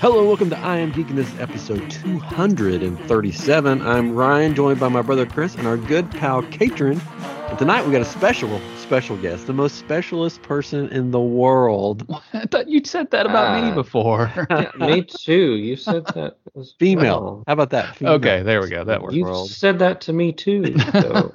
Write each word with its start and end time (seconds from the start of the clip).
Hello, 0.00 0.24
welcome 0.26 0.48
to 0.50 0.58
I 0.58 0.78
Am 0.78 0.92
Geeking. 0.92 1.16
This 1.16 1.32
is 1.32 1.40
episode 1.40 1.90
237. 1.90 3.82
I'm 3.82 4.14
Ryan, 4.14 4.54
joined 4.54 4.78
by 4.78 4.88
my 4.88 5.02
brother 5.02 5.26
Chris 5.26 5.54
and 5.56 5.66
our 5.66 5.76
good 5.76 6.10
pal 6.10 6.42
Catron. 6.42 7.00
And 7.48 7.58
tonight 7.58 7.84
we 7.84 7.92
got 7.92 8.00
a 8.02 8.04
special, 8.04 8.60
special 8.78 9.16
guest, 9.16 9.46
the 9.46 9.52
most 9.52 9.76
specialist 9.76 10.42
person 10.42 10.88
in 10.90 11.10
the 11.10 11.20
world. 11.20 12.06
I 12.32 12.46
thought 12.46 12.68
you'd 12.68 12.86
said 12.86 13.10
that 13.10 13.26
about 13.26 13.62
me 13.62 13.70
Ah. 13.70 13.74
before. 13.74 14.32
Yeah, 14.50 14.70
me 14.78 15.02
too. 15.02 15.54
You 15.56 15.76
said 15.76 16.04
that 16.14 16.36
as 16.58 16.74
Female. 16.78 17.22
well. 17.22 17.44
How 17.46 17.52
about 17.54 17.70
that? 17.70 17.96
Female. 17.96 18.14
okay, 18.14 18.42
there 18.42 18.60
we 18.60 18.68
go. 18.68 18.84
That 18.84 19.02
works. 19.02 19.14
You 19.14 19.24
world. 19.24 19.50
said 19.50 19.78
that 19.80 20.00
to 20.02 20.12
me 20.12 20.32
too. 20.32 20.76
So. 20.92 21.32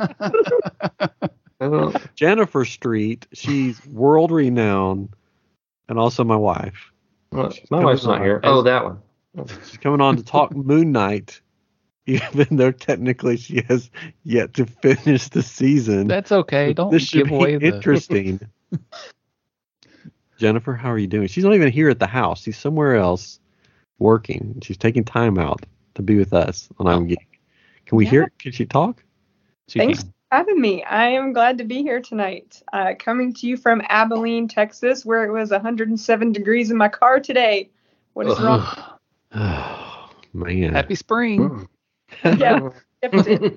Jennifer 2.16 2.66
Street. 2.66 3.26
She's 3.34 3.86
world 3.88 4.32
renowned 4.32 5.10
and 5.90 6.00
also 6.00 6.24
my 6.24 6.36
wife. 6.38 6.92
Well, 7.34 7.50
She's 7.52 7.70
my 7.72 7.84
wife's 7.84 8.06
not 8.06 8.20
on. 8.20 8.24
here. 8.24 8.40
Oh, 8.44 8.62
that 8.64 8.84
one. 8.84 9.02
She's 9.68 9.78
coming 9.78 10.02
on 10.02 10.18
to 10.18 10.24
talk 10.24 10.56
Moon 10.56 10.92
Knight, 10.92 11.42
even 12.06 12.48
though 12.52 12.72
technically 12.72 13.38
she 13.38 13.62
has 13.68 13.90
yet 14.24 14.54
to 14.56 14.66
finish 14.66 15.30
the 15.30 15.42
season. 15.42 16.08
That's 16.08 16.32
okay. 16.32 16.74
Don't 16.74 16.92
this 16.92 17.04
should 17.04 17.26
give 17.26 17.32
away 17.32 17.58
be 17.58 17.70
the. 17.70 17.76
interesting. 17.76 18.40
Jennifer, 20.38 20.74
how 20.74 20.90
are 20.92 20.98
you 20.98 21.08
doing? 21.08 21.28
She's 21.28 21.44
not 21.44 21.54
even 21.54 21.72
here 21.72 21.90
at 21.90 22.00
the 22.00 22.08
house. 22.08 22.44
She's 22.44 22.58
somewhere 22.58 22.96
else 22.96 23.40
working. 24.00 24.60
She's 24.64 24.78
taking 24.78 25.04
time 25.04 25.38
out 25.38 25.66
to 25.96 26.02
be 26.02 26.18
with 26.18 26.34
us 26.34 26.70
on 26.80 26.88
I'm 26.88 27.04
oh. 27.04 27.06
Geek. 27.06 27.40
Can 27.86 27.98
we 27.98 28.06
Yeah. 28.06 28.12
hear? 28.12 28.32
Can 28.40 28.52
she 28.52 28.66
talk? 28.66 29.04
She 29.68 29.80
Thanks 29.80 30.04
can. 30.04 30.14
For 30.34 30.38
having 30.38 30.60
me. 30.60 30.84
I 30.84 31.10
am 31.10 31.34
glad 31.34 31.60
to 31.60 31.64
be 31.64 31.82
here 31.84 32.02
tonight. 32.02 32.62
Uh, 32.72 32.94
coming 32.98 33.34
to 33.36 33.48
you 33.48 33.58
from 33.58 33.82
Abilene, 33.88 34.48
Texas, 34.48 35.06
where 35.06 35.24
it 35.26 35.32
was 35.32 35.52
107 35.52 36.32
degrees 36.32 36.72
in 36.72 36.78
my 36.78 36.90
car 36.90 37.20
today. 37.20 37.70
What 38.14 38.28
is 38.28 38.40
wrong? 38.40 38.66
Oh, 39.36 40.12
man. 40.32 40.74
Happy 40.74 40.94
spring. 40.94 41.68
Yeah. 42.24 42.70
I 43.02 43.56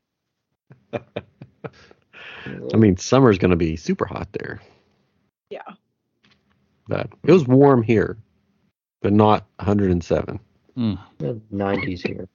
mean, 2.75 2.97
summer's 2.97 3.36
going 3.36 3.51
to 3.51 3.58
be 3.58 3.77
super 3.77 4.06
hot 4.06 4.29
there. 4.33 4.62
Yeah. 5.51 5.61
But 6.89 7.11
it 7.25 7.33
was 7.33 7.47
warm 7.47 7.83
here, 7.83 8.17
but 9.03 9.12
not 9.12 9.45
107. 9.56 10.41
Mm. 10.79 10.98
90s 11.53 12.06
here. 12.06 12.27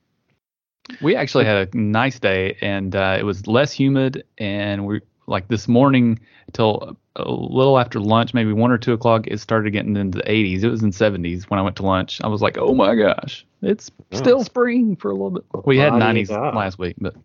We 1.00 1.16
actually 1.16 1.46
had 1.46 1.74
a 1.74 1.78
nice 1.78 2.20
day, 2.20 2.58
and 2.62 2.96
uh, 2.96 3.18
it 3.20 3.24
was 3.24 3.48
less 3.48 3.72
humid. 3.72 4.24
And 4.38 4.86
we 4.86 5.02
like 5.28 5.48
this 5.48 5.68
morning 5.68 6.20
till 6.54 6.98
a 7.16 7.24
little 7.30 7.78
after 7.80 8.00
lunch, 8.00 8.34
maybe 8.34 8.52
one 8.54 8.72
or 8.72 8.78
two 8.78 8.94
o'clock, 8.94 9.28
it 9.28 9.40
started 9.40 9.72
getting 9.72 9.96
into 9.96 10.18
the 10.18 10.24
80s. 10.24 10.64
It 10.64 10.70
was 10.70 10.82
in 10.84 10.92
70s 10.92 11.44
when 11.50 11.60
I 11.60 11.64
went 11.64 11.76
to 11.78 11.84
lunch. 11.84 12.20
I 12.24 12.28
was 12.28 12.42
like, 12.42 12.58
oh 12.58 12.74
my 12.74 12.96
gosh, 12.96 13.46
it's 13.62 13.92
Oh. 14.14 14.18
still 14.18 14.44
spring 14.44 14.96
for 14.96 15.10
a 15.12 15.14
little 15.14 15.30
bit. 15.32 15.44
We 15.66 15.78
had 15.78 15.92
Body 15.92 16.24
90s 16.24 16.30
God. 16.30 16.56
last 16.56 16.80
week, 16.80 16.96
but 17.00 17.16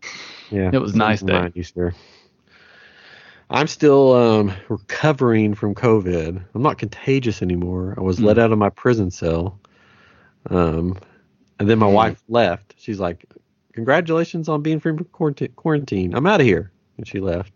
Yeah. 0.50 0.70
It 0.72 0.80
was 0.80 0.94
nice 0.94 1.20
day. 1.22 1.32
90s 1.32 1.72
there. 1.74 1.94
I'm 3.48 3.68
still 3.68 4.12
um, 4.12 4.52
recovering 4.68 5.54
from 5.54 5.74
COVID. 5.74 6.42
I'm 6.54 6.62
not 6.62 6.78
contagious 6.78 7.42
anymore. 7.42 7.94
I 7.96 8.00
was 8.00 8.18
Hmm. 8.18 8.24
let 8.26 8.38
out 8.38 8.52
of 8.52 8.58
my 8.58 8.70
prison 8.70 9.10
cell. 9.10 9.58
Um, 10.50 10.98
and 11.58 11.68
then 11.70 11.78
my 11.78 11.86
Hmm. 11.88 11.94
wife 11.94 12.22
left. 12.28 12.74
She's 12.76 12.98
like, 13.00 13.24
Congratulations 13.76 14.48
on 14.48 14.62
being 14.62 14.80
free 14.80 14.96
from 14.96 15.04
quarantine. 15.04 15.52
quarantine. 15.54 16.14
I'm 16.14 16.26
out 16.26 16.40
of 16.40 16.46
here. 16.46 16.72
And 16.96 17.06
she 17.06 17.20
left. 17.20 17.52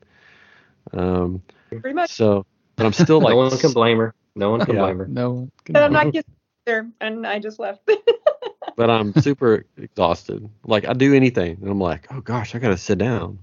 Um, 0.92 1.42
Pretty 1.70 1.94
much. 1.94 2.10
so, 2.10 2.44
but 2.76 2.86
I'm 2.86 2.92
still 2.92 3.20
like, 3.22 3.32
no 3.32 3.36
one 3.36 3.58
can 3.58 3.72
blame 3.72 3.98
her. 3.98 4.14
No 4.36 4.50
one 4.50 4.60
can 4.60 4.74
Yeah. 4.76 4.82
blame 4.82 4.98
her. 4.98 5.06
no. 5.08 5.48
And 5.66 5.78
I'm 5.78 5.92
not 5.92 6.12
getting 6.12 6.32
there, 6.66 6.88
and 7.00 7.26
I 7.26 7.38
just 7.38 7.58
left. 7.58 7.88
but 8.76 8.90
I'm 8.90 9.14
super 9.14 9.64
exhausted. 9.78 10.48
Like, 10.64 10.86
I 10.86 10.92
do 10.92 11.14
anything. 11.14 11.58
And 11.60 11.70
I'm 11.70 11.80
like, 11.80 12.06
Oh 12.10 12.20
gosh, 12.20 12.54
I 12.54 12.58
got 12.58 12.68
to 12.68 12.76
sit 12.78 12.98
down. 12.98 13.38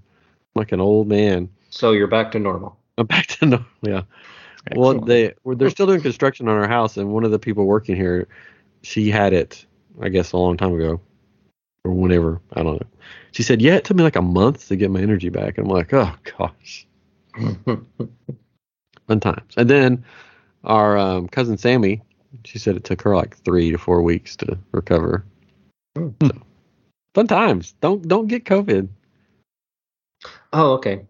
I'm 0.56 0.60
like 0.60 0.72
an 0.72 0.80
old 0.82 1.08
man. 1.08 1.50
So 1.70 1.92
you're 1.92 2.08
back 2.08 2.32
to 2.34 2.40
normal. 2.40 2.78
I'm 2.98 3.08
back 3.08 3.28
to 3.28 3.46
normal. 3.48 3.68
Yeah. 3.82 4.02
Well, 4.76 5.00
they 5.00 5.34
well, 5.44 5.56
they're 5.56 5.70
still 5.70 5.88
doing 5.88 6.02
construction 6.02 6.48
on 6.48 6.58
our 6.58 6.68
house, 6.68 6.98
and 6.98 7.12
one 7.12 7.24
of 7.24 7.32
the 7.32 7.40
people 7.40 7.66
working 7.66 7.96
here, 7.96 8.28
she 8.84 9.10
had 9.10 9.32
it, 9.34 9.66
I 10.02 10.10
guess, 10.10 10.34
a 10.34 10.38
long 10.38 10.58
time 10.58 10.74
ago, 10.74 11.00
or 11.88 11.94
whenever. 11.94 12.42
I 12.54 12.64
don't 12.64 12.80
know. 12.82 12.88
She 13.32 13.44
said, 13.44 13.62
"Yeah, 13.62 13.76
it 13.76 13.86
took 13.86 13.98
me 13.98 14.04
like 14.04 14.16
a 14.16 14.22
month 14.22 14.68
to 14.68 14.76
get 14.76 14.92
my 14.92 15.02
energy 15.02 15.30
back." 15.30 15.58
And 15.58 15.68
I'm 15.68 15.74
like, 15.74 15.94
"Oh 15.94 16.14
gosh, 16.38 16.88
fun 19.08 19.20
times." 19.20 19.54
And 19.56 19.70
then 19.70 20.06
our 20.64 20.98
um, 20.98 21.28
cousin 21.28 21.58
Sammy, 21.58 22.02
she 22.46 22.60
said 22.60 22.76
it 22.76 22.84
took 22.84 23.02
her 23.02 23.16
like 23.16 23.38
three 23.38 23.72
to 23.72 23.78
four 23.78 24.02
weeks 24.02 24.36
to 24.38 24.58
recover. 24.72 25.24
Hmm. 25.96 26.10
So, 26.22 26.32
fun 27.14 27.28
times. 27.28 27.74
Don't 27.82 28.08
don't 28.08 28.28
get 28.28 28.46
COVID. 28.46 28.88
oh, 30.54 30.74
okay. 30.74 31.06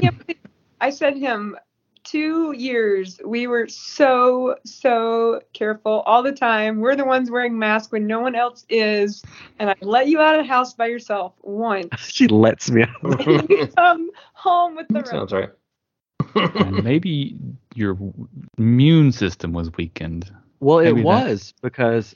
I 0.80 0.90
sent 0.90 1.18
him 1.18 1.56
two 2.04 2.52
years. 2.52 3.18
We 3.24 3.46
were 3.46 3.66
so, 3.68 4.56
so 4.64 5.40
careful 5.52 6.02
all 6.06 6.22
the 6.22 6.32
time. 6.32 6.80
We're 6.80 6.96
the 6.96 7.04
ones 7.04 7.30
wearing 7.30 7.58
masks 7.58 7.90
when 7.90 8.06
no 8.06 8.20
one 8.20 8.34
else 8.34 8.64
is. 8.68 9.22
And 9.58 9.70
I 9.70 9.74
let 9.80 10.08
you 10.08 10.20
out 10.20 10.38
of 10.38 10.44
the 10.46 10.48
house 10.52 10.74
by 10.74 10.86
yourself 10.86 11.32
once. 11.42 11.88
she 11.98 12.28
lets 12.28 12.70
me 12.70 12.82
out. 12.84 13.26
you 13.26 13.66
come 13.76 14.10
home 14.34 14.76
with 14.76 14.86
the 14.88 15.00
rest. 15.00 15.10
Sounds 15.10 15.32
right. 15.32 15.50
And 16.34 16.82
maybe 16.84 17.36
your 17.74 17.96
immune 18.58 19.12
system 19.12 19.52
was 19.52 19.70
weakened. 19.76 20.30
Well, 20.60 20.78
it 20.80 20.84
Maybe 20.86 21.00
that- 21.02 21.06
was 21.06 21.54
because 21.62 22.14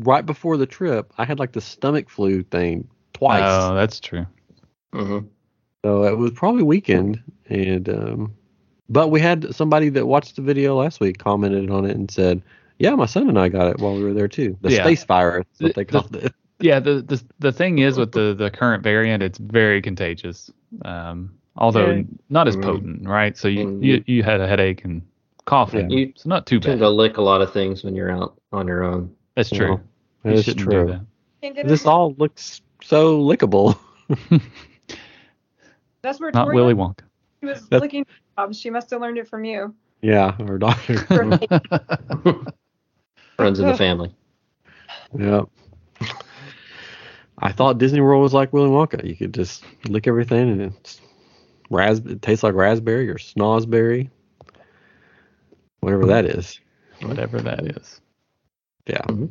right 0.00 0.24
before 0.24 0.56
the 0.56 0.66
trip, 0.66 1.12
I 1.18 1.24
had 1.24 1.38
like 1.38 1.52
the 1.52 1.60
stomach 1.60 2.08
flu 2.08 2.42
thing 2.42 2.88
twice. 3.12 3.42
Oh, 3.44 3.74
that's 3.74 4.00
true. 4.00 4.26
Mhm. 4.94 5.26
So 5.84 6.04
it 6.04 6.16
was 6.16 6.30
probably 6.32 6.62
weakened, 6.62 7.22
and 7.48 7.88
um, 7.88 8.34
but 8.90 9.08
we 9.08 9.20
had 9.20 9.54
somebody 9.54 9.88
that 9.90 10.06
watched 10.06 10.36
the 10.36 10.42
video 10.42 10.76
last 10.76 11.00
week 11.00 11.16
commented 11.18 11.70
on 11.70 11.84
it 11.86 11.96
and 11.96 12.10
said, 12.10 12.42
"Yeah, 12.78 12.94
my 12.96 13.06
son 13.06 13.28
and 13.28 13.38
I 13.38 13.48
got 13.48 13.68
it 13.68 13.78
while 13.78 13.94
we 13.94 14.02
were 14.02 14.12
there 14.12 14.28
too. 14.28 14.56
The 14.60 14.72
Yeah. 14.72 14.82
space 14.84 15.04
virus, 15.04 15.46
is 15.54 15.60
what 15.62 15.74
they 15.76 15.84
called 15.86 16.14
it." 16.16 16.34
Yeah, 16.62 16.78
the, 16.78 17.00
the 17.00 17.22
the 17.38 17.52
thing 17.52 17.78
is 17.78 17.96
with 17.96 18.12
the 18.12 18.34
the 18.34 18.50
current 18.50 18.82
variant, 18.82 19.22
it's 19.22 19.38
very 19.38 19.80
contagious. 19.80 20.50
Um, 20.84 21.32
although 21.56 21.90
Yeah. 21.92 22.02
not 22.28 22.48
as 22.48 22.56
Mhm. 22.58 22.62
potent, 22.62 23.08
right? 23.08 23.34
So 23.34 23.48
you, 23.48 23.66
Mhm. 23.66 23.82
you 23.82 24.04
you 24.06 24.22
had 24.22 24.42
a 24.42 24.46
headache 24.46 24.84
and 24.84 25.00
coughing. 25.46 25.88
Yeah. 25.88 25.96
You 26.00 26.06
It's 26.08 26.26
not 26.26 26.44
too 26.44 26.60
tend 26.60 26.80
bad. 26.80 26.84
to 26.84 26.90
lick 26.90 27.16
a 27.16 27.22
lot 27.22 27.40
of 27.40 27.50
things 27.50 27.82
when 27.82 27.94
you're 27.94 28.10
out 28.10 28.34
on 28.52 28.66
your 28.68 28.84
own. 28.84 29.10
That's 29.36 29.48
true. 29.48 29.80
Well, 30.22 30.34
You 30.34 30.42
That 30.42 30.48
is 30.48 30.54
true. 30.54 30.86
do 30.86 30.98
that. 31.40 31.66
This 31.66 31.86
all 31.86 32.14
looks 32.18 32.60
so 32.82 33.18
lickable. 33.24 33.78
That's 36.02 36.20
where 36.20 36.30
Not 36.32 36.44
Tori 36.44 36.56
Willy 36.56 36.74
Wonka. 36.74 37.00
He 37.40 37.46
was 37.46 37.60
That's- 37.68 37.80
licking 37.80 38.04
jobs. 38.40 38.58
She 38.60 38.70
must 38.70 38.90
have 38.90 39.00
learned 39.00 39.18
it 39.18 39.28
from 39.28 39.44
you. 39.44 39.74
yeah, 40.02 40.32
her 40.32 40.58
daughter. 40.58 40.96
Friends 43.36 43.60
in 43.60 43.66
the 43.66 43.74
family. 43.78 44.14
Yep. 45.18 45.44
I 47.38 47.52
thought 47.52 47.78
Disney 47.78 48.00
World 48.00 48.22
was 48.22 48.34
like 48.34 48.52
Willy 48.52 48.68
Wonka. 48.68 49.04
You 49.06 49.16
could 49.16 49.32
just 49.34 49.64
lick 49.88 50.06
everything 50.06 50.50
and 50.50 50.60
it's 50.62 51.00
ras- 51.70 51.98
it 52.00 52.20
tastes 52.22 52.42
like 52.42 52.54
raspberry 52.54 53.08
or 53.08 53.14
snozberry, 53.16 54.10
whatever 55.80 56.06
that 56.06 56.26
is. 56.26 56.60
Whatever 57.02 57.40
that 57.40 57.64
is. 57.76 58.00
Yeah. 58.86 59.02
Mhm. 59.02 59.30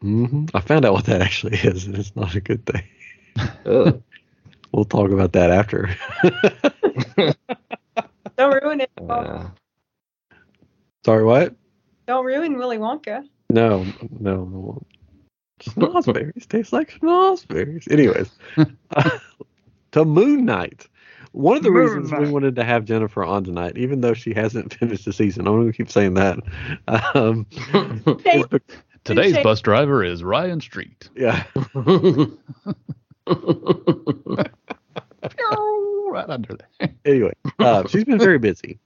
hmm 0.00 0.44
I 0.54 0.60
found 0.60 0.84
out 0.84 0.92
what 0.92 1.06
that 1.06 1.22
actually 1.22 1.56
is, 1.64 1.86
and 1.86 1.96
it's 1.96 2.14
not 2.14 2.34
a 2.36 2.40
good 2.40 2.64
thing. 2.66 2.84
We'll 4.72 4.84
talk 4.84 5.10
about 5.10 5.32
that 5.32 5.50
after. 5.50 5.96
Don't 8.40 8.64
ruin 8.64 8.80
it. 8.80 8.90
Uh, 9.06 9.48
Sorry, 11.04 11.24
what? 11.24 11.54
Don't 12.06 12.24
ruin 12.24 12.56
Willy 12.56 12.78
Wonka. 12.78 13.28
No, 13.50 13.84
no, 14.18 14.44
no. 14.46 14.82
Snozberries 15.60 16.48
taste 16.48 16.72
like 16.72 16.98
snozberries. 16.98 17.90
Anyways, 17.92 18.30
to 19.92 20.04
Moon 20.06 20.46
Knight. 20.46 20.88
One 21.32 21.58
of 21.58 21.62
the 21.64 21.70
Moon 21.70 21.82
reasons 21.84 22.12
we 22.12 22.30
wanted 22.30 22.56
to 22.56 22.64
have 22.64 22.86
Jennifer 22.86 23.22
on 23.24 23.44
tonight, 23.44 23.76
even 23.76 24.00
though 24.00 24.14
she 24.14 24.32
hasn't 24.32 24.72
finished 24.74 25.04
the 25.04 25.12
season, 25.12 25.46
I'm 25.46 25.56
going 25.56 25.70
to 25.70 25.76
keep 25.76 25.90
saying 25.90 26.14
that. 26.14 26.38
Um, 27.14 27.46
Hey, 28.24 28.40
is 28.40 28.44
Today's 29.04 29.34
Shane. 29.34 29.42
bus 29.44 29.60
driver 29.60 30.02
is 30.02 30.24
Ryan 30.24 30.62
Street. 30.62 31.10
yeah, 31.14 31.44
right 36.10 36.28
under 36.28 36.56
there. 36.56 36.90
anyway, 37.04 37.32
uh, 37.58 37.86
she's 37.88 38.04
been 38.04 38.18
very 38.18 38.38
busy. 38.38 38.78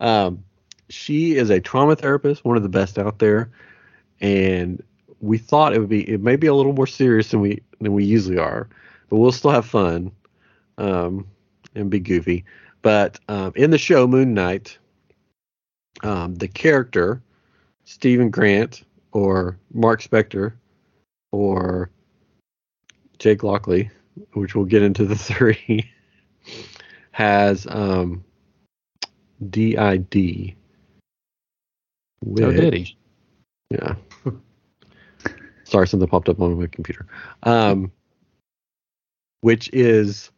Um, 0.00 0.44
she 0.88 1.36
is 1.36 1.50
a 1.50 1.60
trauma 1.60 1.96
therapist, 1.96 2.44
one 2.44 2.56
of 2.56 2.62
the 2.62 2.68
best 2.68 2.98
out 2.98 3.18
there, 3.18 3.50
and 4.20 4.82
we 5.20 5.38
thought 5.38 5.74
it 5.74 5.80
would 5.80 5.88
be 5.88 6.08
it 6.08 6.20
may 6.20 6.36
be 6.36 6.46
a 6.46 6.54
little 6.54 6.72
more 6.72 6.86
serious 6.86 7.30
than 7.30 7.40
we 7.40 7.62
than 7.80 7.92
we 7.92 8.04
usually 8.04 8.38
are, 8.38 8.68
but 9.08 9.16
we'll 9.16 9.32
still 9.32 9.50
have 9.50 9.66
fun, 9.66 10.12
um, 10.78 11.26
and 11.74 11.90
be 11.90 12.00
goofy. 12.00 12.44
But 12.82 13.18
um, 13.28 13.52
in 13.56 13.70
the 13.70 13.78
show 13.78 14.06
Moon 14.06 14.34
Knight, 14.34 14.78
um, 16.02 16.34
the 16.36 16.48
character 16.48 17.22
Stephen 17.84 18.30
Grant 18.30 18.82
or 19.12 19.58
Mark 19.72 20.02
Spector 20.02 20.52
or 21.32 21.90
Jake 23.18 23.42
Lockley, 23.42 23.90
which 24.32 24.54
we'll 24.54 24.64
get 24.64 24.82
into 24.82 25.04
the 25.04 25.16
three, 25.16 25.90
has 27.12 27.66
um, 27.68 28.24
DID. 29.48 30.54
Oh, 32.28 32.52
did 32.52 32.74
he? 32.74 32.96
Yeah. 33.70 33.94
Sorry, 35.64 35.88
something 35.88 36.08
popped 36.08 36.28
up 36.28 36.40
on 36.40 36.58
my 36.58 36.66
computer. 36.66 37.06
Um, 37.42 37.92
which 39.40 39.70
is 39.72 40.30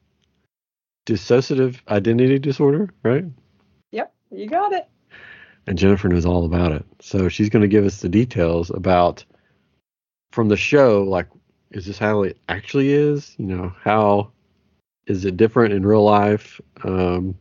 dissociative 1.06 1.80
identity 1.88 2.38
disorder, 2.38 2.90
right? 3.02 3.24
Yep, 3.92 4.14
you 4.30 4.48
got 4.48 4.72
it. 4.72 4.86
And 5.66 5.78
Jennifer 5.78 6.08
knows 6.08 6.26
all 6.26 6.44
about 6.44 6.72
it. 6.72 6.84
So 7.00 7.28
she's 7.28 7.48
going 7.48 7.62
to 7.62 7.68
give 7.68 7.84
us 7.84 8.00
the 8.00 8.08
details 8.08 8.70
about 8.70 9.24
from 10.32 10.48
the 10.48 10.56
show, 10.56 11.02
like, 11.02 11.26
is 11.70 11.86
this 11.86 11.98
how 11.98 12.22
it 12.22 12.38
actually 12.48 12.92
is? 12.92 13.34
You 13.38 13.46
know, 13.46 13.72
how 13.82 14.30
is 15.06 15.24
it 15.24 15.36
different 15.36 15.74
in 15.74 15.84
real 15.84 16.04
life? 16.04 16.60
Um, 16.84 17.36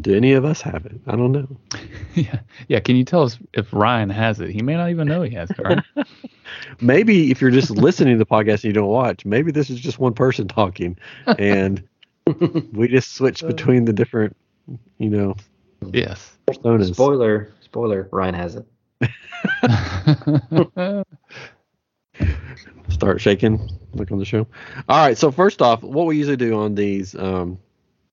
do 0.00 0.14
any 0.14 0.32
of 0.32 0.44
us 0.44 0.60
have 0.60 0.84
it? 0.86 1.00
I 1.06 1.12
don't 1.12 1.32
know. 1.32 1.48
yeah. 2.14 2.40
Yeah. 2.68 2.80
Can 2.80 2.96
you 2.96 3.04
tell 3.04 3.22
us 3.22 3.38
if 3.54 3.72
Ryan 3.72 4.10
has 4.10 4.40
it? 4.40 4.50
He 4.50 4.62
may 4.62 4.74
not 4.74 4.90
even 4.90 5.08
know 5.08 5.22
he 5.22 5.34
has 5.34 5.50
it, 5.50 5.58
right? 5.58 5.82
maybe 6.80 7.30
if 7.30 7.40
you're 7.40 7.50
just 7.50 7.70
listening 7.70 8.18
to 8.18 8.18
the 8.18 8.26
podcast 8.26 8.54
and 8.54 8.64
you 8.64 8.72
don't 8.72 8.88
watch, 8.88 9.24
maybe 9.24 9.52
this 9.52 9.70
is 9.70 9.80
just 9.80 9.98
one 9.98 10.12
person 10.12 10.48
talking 10.48 10.98
and 11.38 11.82
we 12.72 12.88
just 12.88 13.14
switch 13.14 13.42
between 13.42 13.84
the 13.84 13.92
different, 13.92 14.36
you 14.98 15.08
know, 15.08 15.34
yes. 15.92 16.36
personas. 16.46 16.94
Spoiler, 16.94 17.52
spoiler. 17.60 18.08
Ryan 18.12 18.34
has 18.34 18.56
it. 18.56 18.66
Start 22.88 23.20
shaking, 23.20 23.70
look 23.94 24.10
on 24.10 24.18
the 24.18 24.24
show. 24.24 24.46
All 24.88 24.98
right. 25.06 25.16
So 25.16 25.30
first 25.30 25.62
off, 25.62 25.82
what 25.82 26.06
we 26.06 26.16
usually 26.16 26.36
do 26.36 26.58
on 26.58 26.74
these 26.74 27.14
um, 27.14 27.58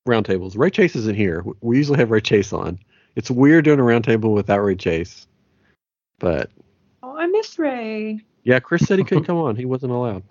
roundtables, 0.08 0.58
Ray 0.58 0.70
Chase 0.70 0.96
isn't 0.96 1.16
here. 1.16 1.44
We 1.62 1.78
usually 1.78 1.98
have 2.00 2.12
Ray 2.12 2.22
Chase 2.22 2.54
on. 2.54 2.80
It's 3.16 3.32
weird 3.32 3.66
doing 3.66 3.80
a 3.80 3.84
roundtable 3.84 4.34
without 4.34 4.60
Ray 4.60 4.76
Chase, 4.76 5.28
but 6.20 6.50
Oh, 7.04 7.18
I 7.18 7.28
miss 7.28 7.58
Ray. 7.58 8.20
yeah, 8.44 8.60
Chris 8.60 8.86
said 8.86 9.00
he 9.00 9.06
couldn't 9.06 9.24
come 9.26 9.38
on. 9.38 9.56
He 9.56 9.66
wasn't 9.66 9.92
allowed. 9.92 10.24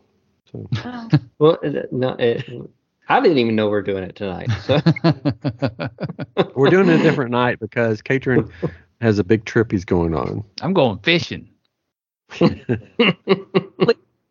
So 0.53 0.69
Oh, 0.85 1.09
Well, 1.39 1.59
no, 1.91 2.11
it, 2.19 2.45
I 3.09 3.21
didn't 3.21 3.39
even 3.39 3.57
know 3.57 3.69
we 3.69 3.77
are 3.77 3.83
doing 3.83 4.05
it 4.05 4.15
tonight. 4.17 4.49
So 4.63 4.81
we're 6.55 6.71
doing 6.71 6.89
it 6.89 7.01
a 7.01 7.03
different 7.03 7.31
night 7.33 7.59
because 7.61 8.03
Catron 8.03 8.51
has 9.01 9.19
a 9.19 9.25
big 9.25 9.45
trip 9.45 9.71
he's 9.73 9.85
going 9.85 10.15
on. 10.15 10.45
I'm 10.63 10.73
going 10.73 10.99
fishing. 11.01 11.49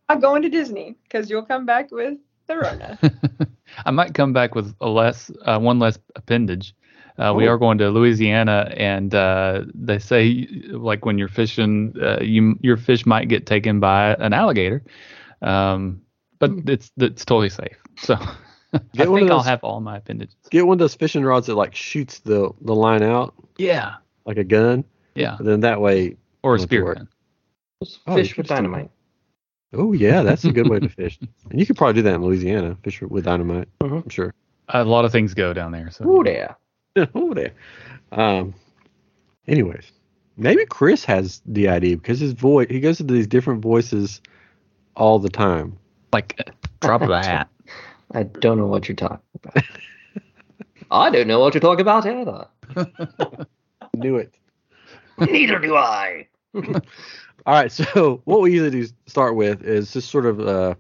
I'm 0.10 0.20
going 0.20 0.42
to 0.44 0.50
Disney 0.50 0.96
because 1.04 1.30
you'll 1.30 1.46
come 1.46 1.66
back 1.66 1.92
with 1.92 2.18
the 2.48 2.58
Rona. 2.58 3.00
I 3.86 3.92
might 3.92 4.14
come 4.14 4.34
back 4.34 4.54
with 4.56 4.76
a 4.82 4.88
less, 4.88 5.32
uh, 5.46 5.60
one 5.60 5.80
less 5.80 5.98
appendage. 6.16 6.76
Uh, 7.18 7.34
We 7.36 7.48
Oh. 7.48 7.52
are 7.52 7.58
going 7.58 7.78
to 7.78 7.90
Louisiana, 7.90 8.72
and 8.76 9.16
uh, 9.16 9.62
they 9.74 10.00
say 10.00 10.48
like 10.70 11.06
when 11.06 11.18
you're 11.18 11.30
fishing, 11.30 11.96
uh, 12.02 12.20
you 12.22 12.58
your 12.62 12.76
fish 12.78 13.06
might 13.06 13.30
get 13.30 13.46
taken 13.46 13.80
by 13.80 14.16
an 14.20 14.34
alligator, 14.34 14.84
um, 15.42 16.02
but 16.40 16.52
it's 16.68 16.92
it's 16.98 17.24
totally 17.24 17.50
safe. 17.50 17.78
So 17.98 18.16
I 18.74 18.80
Get 18.94 19.10
one 19.10 19.22
of 19.22 19.22
think 19.22 19.32
I'll 19.32 19.38
those- 19.38 19.46
have 19.48 19.64
all 19.64 19.80
my 19.80 19.96
appendages. 19.98 20.36
Get 20.52 20.68
one 20.68 20.76
of 20.76 20.80
those 20.80 20.94
fishing 20.96 21.24
rods 21.24 21.48
that 21.48 21.56
like 21.56 21.74
shoots 21.74 22.20
the 22.20 22.52
the 22.62 22.76
line 22.76 23.02
out 23.02 23.34
Yeah, 23.58 23.96
like 24.26 24.38
a 24.38 24.44
gun. 24.44 24.84
yeah, 25.16 25.38
And 25.40 25.48
then 25.48 25.62
that 25.62 25.80
way, 25.80 26.18
or 26.44 26.56
a 26.56 26.60
spear 26.60 26.84
worry. 26.84 26.98
Gun. 28.06 28.14
Oh, 28.14 28.16
fish 28.16 28.30
with 28.30 28.36
could 28.36 28.46
still- 28.48 28.58
dynamite. 28.58 28.92
oh 29.74 29.94
yeah, 29.94 30.22
that's 30.24 30.44
a 30.46 30.52
good 30.52 30.70
way 30.70 30.80
to 30.80 30.90
fish. 30.90 31.20
And 31.50 31.60
you 31.60 31.66
could 31.66 31.78
probably 31.78 31.94
do 31.96 32.02
that 32.04 32.16
in 32.16 32.24
Louisiana, 32.24 32.78
fish 32.84 33.02
with 33.02 33.26
dynamite. 33.26 33.68
Mhm. 33.82 34.04
I'm 34.04 34.10
sure. 34.10 34.34
A 34.70 34.84
lot 34.84 35.06
of 35.06 35.12
things 35.12 35.34
go 35.34 35.54
down 35.54 35.72
there. 35.72 35.92
So 35.92 36.06
Ooh, 36.08 36.24
there. 36.24 36.56
oh 37.14 37.34
there. 37.34 37.52
Um. 38.12 38.54
Anyways, 39.48 39.92
maybe 40.38 40.66
Chris 40.66 41.06
has 41.06 41.40
DID 41.52 41.82
because 42.02 42.20
his 42.20 42.32
voice. 42.34 42.68
He 42.70 42.80
goes 42.80 43.00
into 43.00 43.14
these 43.14 43.28
different 43.28 43.62
voices 43.62 44.22
all 44.96 45.20
the 45.20 45.30
time. 45.30 45.78
like 46.14 46.34
uh, 46.48 46.52
drop 46.82 47.02
of 47.04 47.10
a 47.12 47.20
hat. 47.24 47.48
I 48.14 48.24
don't 48.24 48.58
know 48.58 48.66
what 48.68 48.88
you're 48.88 48.96
talking 48.96 49.20
about. 49.44 49.64
I 50.92 51.10
don't 51.12 51.28
know 51.28 51.40
what 51.40 51.54
you're 51.54 51.62
talking 51.62 51.82
about 51.82 52.06
either. 52.08 52.48
Knew 53.96 54.16
it. 54.18 54.34
Neither 55.20 55.60
do 55.60 55.76
I. 55.76 56.28
All 57.46 57.54
right, 57.54 57.72
so 57.72 58.22
what 58.26 58.42
we 58.42 58.52
usually 58.52 58.72
do 58.72 58.88
start 59.06 59.36
with 59.36 59.64
is 59.64 59.94
just 59.94 60.10
sort 60.10 60.26
of 60.26 60.40
uh, 60.40 60.76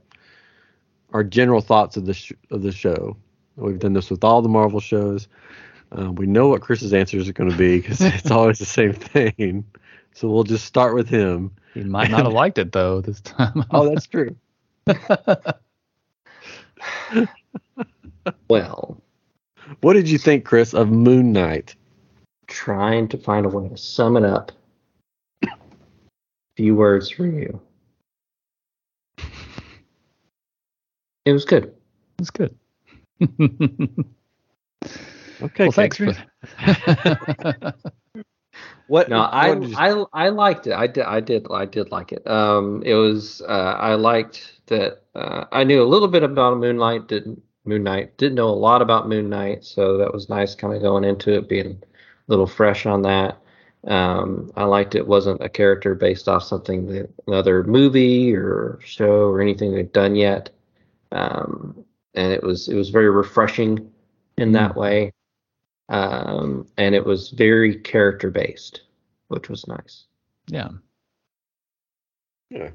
our 1.13 1.23
general 1.23 1.61
thoughts 1.61 1.97
of 1.97 2.05
the 2.05 2.13
sh- 2.13 2.31
of 2.51 2.61
the 2.63 2.71
show. 2.71 3.15
We've 3.55 3.79
done 3.79 3.93
this 3.93 4.09
with 4.09 4.23
all 4.23 4.41
the 4.41 4.49
Marvel 4.49 4.79
shows. 4.79 5.27
Uh, 5.97 6.11
we 6.11 6.25
know 6.25 6.49
what 6.49 6.61
Chris's 6.61 6.93
answers 6.93 7.29
are 7.29 7.33
going 7.33 7.49
to 7.51 7.55
be 7.57 7.79
because 7.79 8.01
it's 8.01 8.31
always 8.31 8.59
the 8.59 8.65
same 8.65 8.93
thing. 8.93 9.65
So 10.13 10.29
we'll 10.29 10.43
just 10.43 10.65
start 10.65 10.95
with 10.95 11.07
him. 11.07 11.51
He 11.73 11.83
might 11.83 12.09
not 12.09 12.23
have 12.23 12.33
liked 12.33 12.57
it 12.57 12.71
though 12.71 13.01
this 13.01 13.21
time. 13.21 13.63
Oh, 13.71 13.87
that's 13.89 14.07
true. 14.07 14.35
Well, 18.49 19.01
What 19.81 19.93
did 19.93 20.09
you 20.09 20.17
think, 20.17 20.45
Chris, 20.45 20.73
of 20.73 20.89
Moon 20.89 21.31
Knight? 21.31 21.75
trying 22.47 23.07
to 23.07 23.17
find 23.17 23.45
a 23.45 23.49
way 23.49 23.67
to 23.69 23.75
sum 23.77 24.15
it 24.17 24.23
up. 24.23 24.51
Few 26.57 26.75
words 26.75 27.09
for 27.09 27.25
you. 27.27 27.61
It 31.25 31.33
was 31.33 31.45
good. 31.45 31.73
It's 32.19 32.29
good. 32.31 32.55
Okay, 35.41 35.65
well, 35.65 35.71
thanks 35.73 35.97
for. 35.97 36.13
What? 38.87 39.09
No, 39.09 39.17
I, 39.19 39.49
what 39.49 39.61
did 39.61 39.69
you- 39.71 39.77
I 39.77 40.25
I 40.27 40.29
liked 40.29 40.67
it. 40.67 40.73
I 40.73 40.87
did 40.87 41.03
I 41.03 41.19
did 41.19 41.47
I 41.51 41.65
did 41.65 41.91
like 41.91 42.11
it. 42.13 42.25
Um, 42.27 42.83
it 42.85 42.93
was 42.93 43.41
uh, 43.41 43.75
I 43.79 43.95
liked 43.95 44.61
that. 44.67 45.01
Uh, 45.15 45.45
I 45.51 45.63
knew 45.63 45.81
a 45.81 45.85
little 45.89 46.07
bit 46.07 46.23
about 46.23 46.57
Moonlight. 46.59 47.07
Didn't 47.07 47.41
Moon 47.65 47.83
Knight? 47.83 48.15
Didn't 48.17 48.35
know 48.35 48.47
a 48.47 48.51
lot 48.51 48.81
about 48.83 49.09
Moon 49.09 49.27
Knight, 49.29 49.65
so 49.65 49.97
that 49.97 50.13
was 50.13 50.29
nice, 50.29 50.53
kind 50.55 50.73
of 50.73 50.81
going 50.81 51.03
into 51.03 51.33
it, 51.33 51.49
being 51.49 51.81
a 51.81 51.85
little 52.27 52.47
fresh 52.47 52.85
on 52.85 53.01
that. 53.01 53.39
Um, 53.85 54.51
I 54.55 54.63
liked 54.63 54.95
it 54.95 55.07
wasn't 55.07 55.43
a 55.43 55.49
character 55.49 55.93
based 55.95 56.27
off 56.27 56.43
something 56.43 56.87
that 56.87 57.09
another 57.27 57.63
movie 57.63 58.33
or 58.35 58.79
show 58.83 59.29
or 59.29 59.41
anything 59.41 59.73
they've 59.73 59.91
done 59.91 60.15
yet. 60.15 60.49
Um, 61.11 61.85
and 62.15 62.31
it 62.31 62.41
was 62.43 62.67
it 62.67 62.75
was 62.75 62.89
very 62.89 63.09
refreshing 63.09 63.91
in 64.37 64.51
that 64.53 64.75
way. 64.75 65.11
Um, 65.89 66.67
and 66.77 66.95
it 66.95 67.05
was 67.05 67.29
very 67.29 67.75
character 67.75 68.31
based, 68.31 68.81
which 69.27 69.49
was 69.49 69.67
nice. 69.67 70.05
yeah. 70.47 70.69
Yeah, 72.51 72.69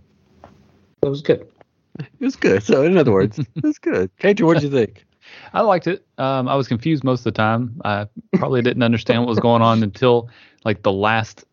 It 1.02 1.09
was 1.09 1.23
good. 1.23 1.49
it 1.99 2.09
was 2.21 2.35
good. 2.37 2.62
So, 2.64 2.83
in 2.83 2.99
other 2.99 3.12
words, 3.12 3.38
it 3.38 3.49
was 3.62 3.79
good. 3.79 4.11
Catron, 4.19 4.47
what 4.47 4.55
did 4.55 4.64
you 4.64 4.71
think? 4.71 5.07
I 5.52 5.60
liked 5.62 5.87
it. 5.87 6.04
Um, 6.18 6.49
I 6.49 6.54
was 6.54 6.68
confused 6.68 7.04
most 7.04 7.20
of 7.20 7.25
the 7.25 7.32
time. 7.32 7.80
I 7.84 8.06
probably 8.34 8.62
didn't 8.62 8.82
understand 8.82 9.22
what 9.22 9.28
was 9.28 9.38
going 9.40 9.62
on 9.62 9.82
until 9.82 10.28
like 10.64 10.82
the 10.82 10.92
last 10.92 11.44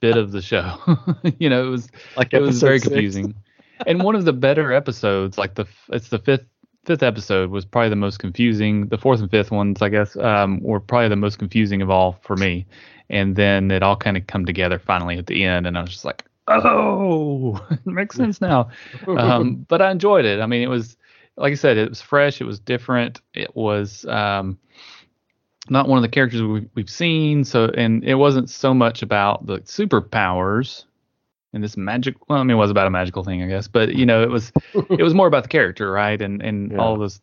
bit 0.00 0.16
of 0.16 0.32
the 0.32 0.42
show. 0.42 0.76
you 1.38 1.48
know, 1.48 1.66
it 1.66 1.70
was 1.70 1.88
Like 2.16 2.32
it 2.32 2.40
was 2.40 2.60
very 2.60 2.78
six? 2.78 2.88
confusing. 2.88 3.34
and 3.86 4.02
one 4.02 4.14
of 4.14 4.24
the 4.24 4.32
better 4.32 4.72
episodes, 4.72 5.38
like 5.38 5.54
the 5.54 5.66
it's 5.90 6.08
the 6.08 6.18
fifth 6.18 6.44
fifth 6.84 7.02
episode, 7.02 7.50
was 7.50 7.64
probably 7.64 7.90
the 7.90 7.96
most 7.96 8.18
confusing. 8.18 8.86
The 8.88 8.98
fourth 8.98 9.20
and 9.20 9.30
fifth 9.30 9.50
ones, 9.50 9.82
I 9.82 9.88
guess, 9.90 10.16
um, 10.16 10.60
were 10.62 10.80
probably 10.80 11.08
the 11.08 11.16
most 11.16 11.38
confusing 11.38 11.82
of 11.82 11.90
all 11.90 12.18
for 12.22 12.36
me. 12.36 12.66
And 13.10 13.36
then 13.36 13.70
it 13.70 13.82
all 13.82 13.96
kind 13.96 14.16
of 14.16 14.26
come 14.26 14.44
together 14.46 14.78
finally 14.78 15.18
at 15.18 15.26
the 15.26 15.44
end, 15.44 15.66
and 15.66 15.76
I 15.78 15.80
was 15.82 15.90
just 15.90 16.04
like, 16.04 16.24
oh, 16.48 17.56
it 17.70 17.86
makes 17.86 18.16
sense 18.16 18.40
now. 18.40 18.70
um, 19.06 19.66
but 19.68 19.82
I 19.82 19.90
enjoyed 19.90 20.24
it. 20.24 20.40
I 20.40 20.46
mean, 20.46 20.62
it 20.62 20.68
was 20.68 20.96
like 21.38 21.52
I 21.52 21.56
said, 21.56 21.76
it 21.76 21.88
was 21.88 22.00
fresh, 22.02 22.40
it 22.40 22.44
was 22.44 22.58
different, 22.58 23.20
it 23.34 23.54
was 23.56 24.04
um, 24.06 24.58
not 25.70 25.88
one 25.88 25.98
of 25.98 26.02
the 26.02 26.08
characters 26.08 26.42
we, 26.42 26.68
we've 26.74 26.90
seen. 26.90 27.44
So, 27.44 27.66
and 27.66 28.04
it 28.04 28.14
wasn't 28.14 28.50
so 28.50 28.74
much 28.74 29.02
about 29.02 29.46
the 29.46 29.58
superpowers 29.60 30.84
and 31.52 31.62
this 31.62 31.76
magic. 31.76 32.16
Well, 32.28 32.38
I 32.38 32.42
mean, 32.42 32.50
it 32.56 32.60
was 32.60 32.70
about 32.70 32.86
a 32.86 32.90
magical 32.90 33.24
thing, 33.24 33.42
I 33.42 33.48
guess, 33.48 33.68
but 33.68 33.94
you 33.94 34.06
know, 34.06 34.22
it 34.22 34.30
was 34.30 34.52
it 34.90 35.02
was 35.02 35.14
more 35.14 35.26
about 35.26 35.44
the 35.44 35.48
character, 35.48 35.90
right, 35.90 36.20
and 36.20 36.42
and 36.42 36.72
Yeah. 36.78 36.78
all 36.78 36.98
this 36.98 37.20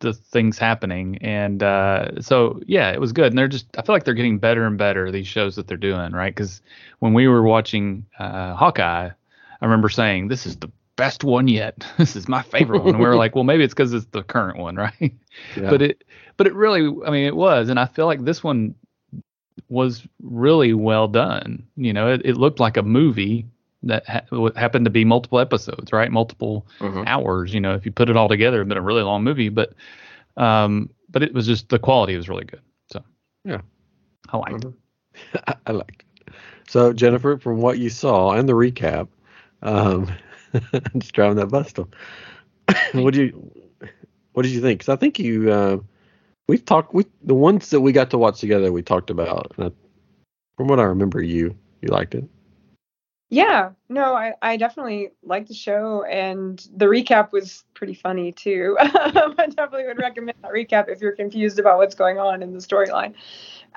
the 0.00 0.12
things 0.12 0.58
happening, 0.58 1.18
and 1.18 1.62
uh, 1.62 2.20
so 2.20 2.60
yeah, 2.66 2.90
it 2.90 3.00
was 3.00 3.12
good. 3.12 3.26
And 3.26 3.38
they're 3.38 3.46
just, 3.46 3.66
I 3.78 3.82
feel 3.82 3.94
like 3.94 4.02
they're 4.02 4.14
getting 4.14 4.38
better 4.38 4.66
and 4.66 4.76
better 4.76 5.12
these 5.12 5.28
shows 5.28 5.54
that 5.54 5.68
they're 5.68 5.76
doing, 5.76 6.10
right? 6.10 6.34
Because 6.34 6.60
when 6.98 7.14
we 7.14 7.28
were 7.28 7.42
watching 7.44 8.04
uh, 8.18 8.54
Hawkeye, 8.56 9.10
I 9.10 9.64
remember 9.64 9.88
saying, 9.88 10.26
"This 10.26 10.44
is 10.44 10.56
the 10.56 10.72
best 11.02 11.24
one 11.24 11.48
yet. 11.48 11.86
this 11.98 12.16
is 12.16 12.28
my 12.28 12.42
favorite 12.42 12.80
one." 12.80 12.94
And 12.94 12.98
we 13.02 13.08
were 13.08 13.16
like, 13.24 13.34
"Well, 13.34 13.44
maybe 13.44 13.64
it's 13.64 13.74
because 13.74 13.92
it's 13.92 14.06
the 14.06 14.22
current 14.22 14.58
one, 14.58 14.76
right?" 14.86 15.12
Yeah. 15.56 15.70
But 15.70 15.82
it, 15.82 16.04
but 16.36 16.46
it 16.46 16.54
really, 16.54 16.82
I 17.06 17.10
mean, 17.10 17.26
it 17.26 17.36
was, 17.36 17.68
and 17.68 17.78
I 17.78 17.86
feel 17.86 18.06
like 18.06 18.24
this 18.24 18.42
one 18.44 18.74
was 19.68 20.06
really 20.22 20.72
well 20.74 21.08
done. 21.08 21.64
You 21.76 21.92
know, 21.92 22.12
it, 22.12 22.22
it 22.24 22.36
looked 22.36 22.60
like 22.60 22.76
a 22.76 22.82
movie 22.82 23.46
that 23.84 24.06
ha- 24.08 24.50
happened 24.56 24.84
to 24.84 24.90
be 24.90 25.04
multiple 25.04 25.40
episodes, 25.40 25.92
right? 25.92 26.10
Multiple 26.10 26.66
Mhm. 26.80 27.04
hours. 27.06 27.52
You 27.52 27.60
know, 27.60 27.74
if 27.74 27.84
you 27.84 27.92
put 27.92 28.08
it 28.08 28.16
all 28.16 28.28
together, 28.28 28.58
it'd 28.58 28.68
been 28.68 28.78
a 28.78 28.82
really 28.82 29.02
long 29.02 29.24
movie, 29.24 29.48
but 29.48 29.72
um, 30.36 30.88
but 31.10 31.22
it 31.22 31.34
was 31.34 31.46
just 31.46 31.68
the 31.68 31.78
quality 31.78 32.16
was 32.16 32.28
really 32.28 32.44
good. 32.44 32.60
So 32.92 33.02
Yeah. 33.44 33.60
I 34.30 34.36
liked 34.38 34.64
it. 34.64 34.72
Mhm. 34.72 35.42
I, 35.46 35.54
I 35.66 35.72
liked 35.72 36.04
it. 36.26 36.32
So 36.68 36.92
Jennifer, 36.92 37.36
from 37.38 37.60
what 37.60 37.78
you 37.78 37.90
saw 37.90 38.32
and 38.32 38.48
the 38.48 38.54
recap, 38.54 39.08
um, 39.62 40.08
just 40.98 41.12
driving 41.12 41.36
that 41.36 41.46
bus 41.46 41.68
still. 41.68 41.88
what 42.92 43.14
do 43.14 43.24
you 43.24 43.52
what 44.32 44.42
did 44.42 44.52
you 44.52 44.60
think? 44.60 44.80
Because 44.80 44.92
I 44.92 44.96
think 44.96 45.18
you 45.18 45.50
uh, 45.50 45.78
we've 46.48 46.64
talked 46.64 46.94
we 46.94 47.06
the 47.22 47.34
ones 47.34 47.70
that 47.70 47.80
we 47.80 47.92
got 47.92 48.10
to 48.10 48.18
watch 48.18 48.40
together 48.40 48.72
we 48.72 48.82
talked 48.82 49.10
about. 49.10 49.52
I, 49.58 49.70
from 50.56 50.68
what 50.68 50.80
I 50.80 50.84
remember, 50.84 51.22
you 51.22 51.56
you 51.80 51.88
liked 51.88 52.14
it. 52.14 52.24
Yeah, 53.32 53.70
no, 53.88 54.14
I, 54.14 54.34
I 54.42 54.58
definitely 54.58 55.08
liked 55.22 55.48
the 55.48 55.54
show, 55.54 56.04
and 56.04 56.62
the 56.76 56.84
recap 56.84 57.32
was 57.32 57.64
pretty 57.72 57.94
funny 57.94 58.30
too. 58.30 58.76
I 58.80 59.46
definitely 59.56 59.86
would 59.86 59.96
recommend 59.96 60.36
that 60.42 60.52
recap 60.52 60.90
if 60.90 61.00
you're 61.00 61.16
confused 61.16 61.58
about 61.58 61.78
what's 61.78 61.94
going 61.94 62.18
on 62.18 62.42
in 62.42 62.52
the 62.52 62.58
storyline. 62.58 63.14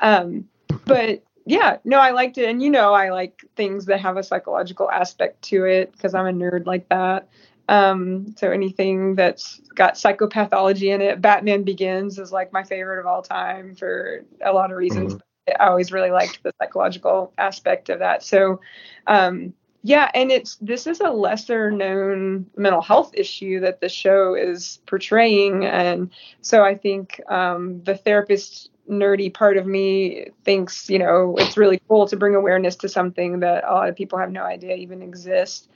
Um, 0.01 0.49
but 0.83 1.23
yeah, 1.45 1.77
no, 1.85 1.99
I 1.99 2.11
liked 2.11 2.37
it, 2.37 2.49
and 2.49 2.61
you 2.61 2.69
know, 2.69 2.93
I 2.93 3.11
like 3.11 3.43
things 3.55 3.85
that 3.85 4.01
have 4.01 4.17
a 4.17 4.23
psychological 4.23 4.89
aspect 4.89 5.43
to 5.43 5.65
it 5.65 5.91
because 5.91 6.15
I'm 6.15 6.27
a 6.27 6.31
nerd 6.31 6.65
like 6.65 6.89
that. 6.89 7.29
Um, 7.67 8.35
so 8.37 8.51
anything 8.51 9.15
that's 9.15 9.59
got 9.73 9.95
psychopathology 9.95 10.93
in 10.93 11.01
it, 11.01 11.21
Batman 11.21 11.63
Begins 11.63 12.19
is 12.19 12.31
like 12.31 12.53
my 12.53 12.63
favorite 12.63 12.99
of 12.99 13.05
all 13.05 13.21
time 13.21 13.75
for 13.75 14.23
a 14.43 14.53
lot 14.53 14.71
of 14.71 14.77
reasons. 14.77 15.15
I 15.47 15.67
always 15.67 15.91
really 15.91 16.11
liked 16.11 16.41
the 16.43 16.51
psychological 16.59 17.31
aspect 17.37 17.89
of 17.89 17.99
that. 17.99 18.23
So, 18.23 18.61
um, 19.05 19.53
yeah, 19.83 20.09
and 20.15 20.31
it's 20.31 20.55
this 20.55 20.87
is 20.87 20.99
a 20.99 21.11
lesser 21.11 21.69
known 21.69 22.47
mental 22.55 22.81
health 22.81 23.11
issue 23.13 23.59
that 23.59 23.81
the 23.81 23.89
show 23.89 24.33
is 24.33 24.79
portraying, 24.87 25.65
and 25.65 26.09
so 26.41 26.63
I 26.63 26.73
think 26.73 27.21
um, 27.29 27.83
the 27.83 27.95
therapist 27.95 28.71
nerdy 28.89 29.33
part 29.33 29.57
of 29.57 29.65
me 29.65 30.27
thinks 30.43 30.89
you 30.89 30.99
know 30.99 31.35
it's 31.37 31.57
really 31.57 31.81
cool 31.87 32.07
to 32.07 32.15
bring 32.15 32.35
awareness 32.35 32.75
to 32.75 32.89
something 32.89 33.39
that 33.39 33.63
a 33.63 33.73
lot 33.73 33.89
of 33.89 33.95
people 33.95 34.19
have 34.19 34.31
no 34.31 34.43
idea 34.43 34.75
even 34.75 35.01
exists, 35.01 35.67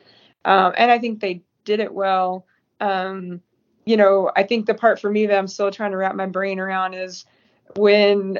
um, 0.45 0.73
and 0.77 0.91
I 0.91 0.99
think 0.99 1.19
they 1.19 1.41
did 1.65 1.79
it 1.79 1.93
well. 1.93 2.45
Um, 2.79 3.41
you 3.85 3.97
know, 3.97 4.31
I 4.35 4.43
think 4.43 4.65
the 4.67 4.73
part 4.73 4.99
for 4.99 5.09
me 5.09 5.25
that 5.25 5.37
I'm 5.37 5.47
still 5.47 5.71
trying 5.71 5.91
to 5.91 5.97
wrap 5.97 6.15
my 6.15 6.27
brain 6.27 6.59
around 6.59 6.93
is 6.93 7.25
when 7.75 8.39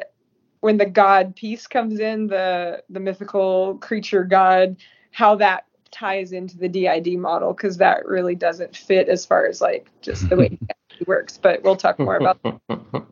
when 0.61 0.77
the 0.77 0.85
god 0.85 1.35
piece 1.35 1.67
comes 1.67 1.99
in 1.99 2.27
the 2.27 2.83
the 2.89 2.99
mythical 2.99 3.77
creature 3.77 4.23
god 4.23 4.75
how 5.11 5.35
that 5.35 5.65
ties 5.91 6.31
into 6.31 6.57
the 6.57 6.69
did 6.69 7.17
model 7.17 7.53
because 7.53 7.77
that 7.77 8.05
really 8.05 8.35
doesn't 8.35 8.75
fit 8.75 9.09
as 9.09 9.25
far 9.25 9.47
as 9.47 9.61
like 9.61 9.89
just 10.01 10.29
the 10.29 10.35
way 10.35 10.57
it 10.99 11.07
works 11.07 11.38
but 11.38 11.63
we'll 11.63 11.75
talk 11.75 11.97
more 11.99 12.17
about 12.17 12.39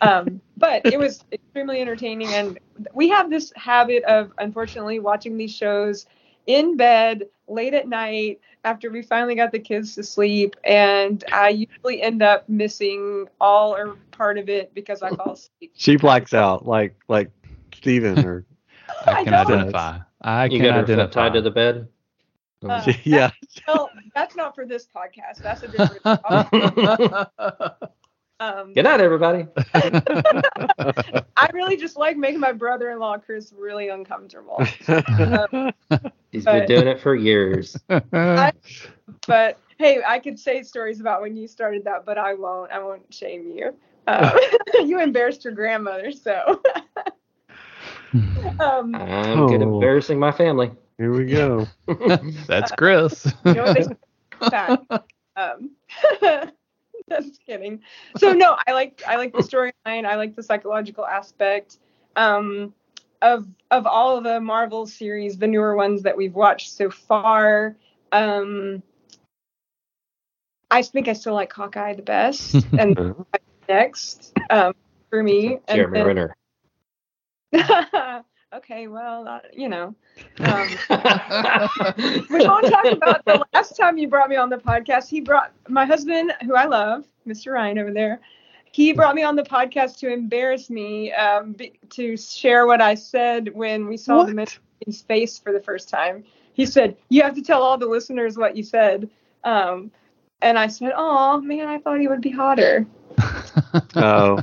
um 0.00 0.40
but 0.56 0.82
it 0.84 0.98
was 0.98 1.24
extremely 1.32 1.80
entertaining 1.80 2.28
and 2.34 2.58
we 2.94 3.08
have 3.08 3.30
this 3.30 3.52
habit 3.56 4.02
of 4.04 4.32
unfortunately 4.38 4.98
watching 4.98 5.36
these 5.36 5.54
shows 5.54 6.06
in 6.46 6.76
bed 6.76 7.24
late 7.48 7.74
at 7.74 7.88
night 7.88 8.40
after 8.64 8.90
we 8.90 9.02
finally 9.02 9.34
got 9.34 9.52
the 9.52 9.58
kids 9.58 9.94
to 9.94 10.02
sleep 10.02 10.56
and 10.64 11.24
i 11.32 11.48
usually 11.48 12.02
end 12.02 12.22
up 12.22 12.48
missing 12.48 13.26
all 13.40 13.74
or 13.74 13.96
part 14.12 14.38
of 14.38 14.48
it 14.48 14.72
because 14.74 15.02
i 15.02 15.10
fall 15.10 15.32
asleep 15.32 15.72
She 15.74 15.96
blacks 15.96 16.32
out 16.34 16.66
like 16.66 16.96
like 17.08 17.30
Steven 17.74 18.24
or 18.24 18.44
I 19.06 19.14
I 19.14 19.24
can 19.24 19.34
don't. 19.34 19.34
identify. 19.34 19.98
I 20.22 20.48
you 20.48 20.60
can 20.60 20.62
got 20.62 20.74
her 20.74 20.80
identify. 20.80 21.06
tied 21.06 21.34
to 21.34 21.40
the 21.42 21.50
bed. 21.50 21.88
Uh, 22.66 22.92
yeah. 23.04 23.30
well 23.66 23.90
that's 24.14 24.34
not 24.36 24.54
for 24.54 24.66
this 24.66 24.86
podcast 24.86 25.42
that's 25.42 25.62
a 25.62 25.68
different 25.68 26.02
topic. 26.04 26.50
Um 28.40 28.72
Good 28.74 28.84
night, 28.84 29.00
everybody. 29.00 29.46
i 31.36 31.48
really 31.52 31.76
just 31.76 31.96
like 31.96 32.16
making 32.16 32.40
my 32.40 32.52
brother-in-law 32.52 33.18
chris 33.18 33.52
really 33.56 33.88
uncomfortable 33.88 34.62
He's 36.32 36.44
But- 36.44 36.66
been 36.66 36.66
doing 36.66 36.86
it 36.88 37.00
for 37.00 37.14
years. 37.14 37.76
but 37.88 39.58
hey 39.78 40.02
i 40.06 40.18
could 40.18 40.38
say 40.38 40.62
stories 40.62 41.00
about 41.00 41.20
when 41.22 41.36
you 41.36 41.46
started 41.46 41.84
that 41.84 42.04
but 42.04 42.18
i 42.18 42.34
won't 42.34 42.70
i 42.72 42.78
won't 42.82 43.12
shame 43.12 43.50
you 43.54 43.74
uh, 44.06 44.38
you 44.84 45.00
embarrassed 45.00 45.44
your 45.44 45.52
grandmother 45.54 46.12
so 46.12 46.60
um 48.60 48.94
I'm 48.94 49.46
good 49.46 49.62
at 49.62 49.68
Oh. 49.68 49.74
embarrassing 49.74 50.18
my 50.18 50.30
family. 50.32 50.70
Here 50.98 51.12
we 51.12 51.26
go. 51.26 51.66
That's 52.46 52.70
Chris. 52.72 53.26
you 53.44 53.54
know 53.54 53.72
they 53.74 53.84
um 55.36 56.50
just 57.22 57.44
kidding. 57.46 57.80
So 58.16 58.32
no 58.32 58.56
i 58.66 58.72
like 58.72 59.02
i 59.06 59.16
like 59.16 59.32
the 59.32 59.38
storyline. 59.42 60.04
I 60.06 60.16
like 60.16 60.34
the 60.34 60.42
psychological 60.42 61.06
aspect 61.06 61.78
um 62.16 62.74
of 63.22 63.46
of 63.70 63.86
all 63.86 64.16
of 64.18 64.24
the 64.24 64.40
marvel 64.40 64.86
series 64.86 65.38
the 65.38 65.46
newer 65.46 65.74
ones 65.76 66.02
that 66.02 66.16
we've 66.16 66.34
watched 66.34 66.72
so 66.72 66.90
far. 66.90 67.76
Um 68.12 68.82
i 70.70 70.82
think 70.82 71.06
i 71.08 71.12
still 71.12 71.34
like 71.34 71.52
hawkeye 71.52 71.94
the 71.94 72.02
best 72.02 72.54
and 72.78 72.98
Uh, 72.98 73.14
next 73.68 74.32
um 74.50 74.74
for 75.10 75.22
me. 75.22 75.58
And 75.68 75.76
Jeremy 75.76 75.98
then- 75.98 76.06
Renner. 76.06 76.36
okay 78.54 78.86
well 78.86 79.26
uh, 79.26 79.40
you 79.52 79.68
know 79.68 79.94
um 80.40 80.68
we 82.30 82.46
won't 82.46 82.66
talk 82.68 82.90
about 82.92 83.24
the 83.24 83.44
last 83.52 83.76
time 83.76 83.98
you 83.98 84.08
brought 84.08 84.28
me 84.28 84.36
on 84.36 84.48
the 84.48 84.56
podcast. 84.56 85.08
He 85.08 85.20
brought 85.20 85.52
my 85.68 85.84
husband, 85.84 86.32
who 86.44 86.54
I 86.54 86.64
love, 86.66 87.04
Mr. 87.26 87.52
Ryan 87.52 87.78
over 87.78 87.92
there. 87.92 88.20
He 88.72 88.92
brought 88.92 89.14
me 89.14 89.22
on 89.22 89.36
the 89.36 89.42
podcast 89.42 89.98
to 89.98 90.12
embarrass 90.12 90.70
me, 90.70 91.12
um, 91.12 91.52
be, 91.52 91.78
to 91.90 92.16
share 92.16 92.66
what 92.66 92.80
I 92.80 92.94
said 92.94 93.54
when 93.54 93.86
we 93.86 93.96
saw 93.96 94.22
the 94.22 94.32
man 94.32 94.46
what? 94.46 94.58
in 94.86 94.92
space 94.92 95.38
for 95.38 95.52
the 95.52 95.60
first 95.60 95.88
time. 95.88 96.24
He 96.52 96.66
said, 96.66 96.96
"You 97.08 97.22
have 97.22 97.34
to 97.34 97.42
tell 97.42 97.62
all 97.62 97.78
the 97.78 97.86
listeners 97.86 98.36
what 98.36 98.56
you 98.56 98.62
said." 98.62 99.08
Um, 99.44 99.90
and 100.42 100.58
I 100.58 100.66
said, 100.68 100.92
"Oh 100.94 101.40
man, 101.40 101.66
I 101.68 101.78
thought 101.78 102.00
he 102.00 102.08
would 102.08 102.20
be 102.20 102.30
hotter." 102.30 102.86
Oh, 103.96 104.38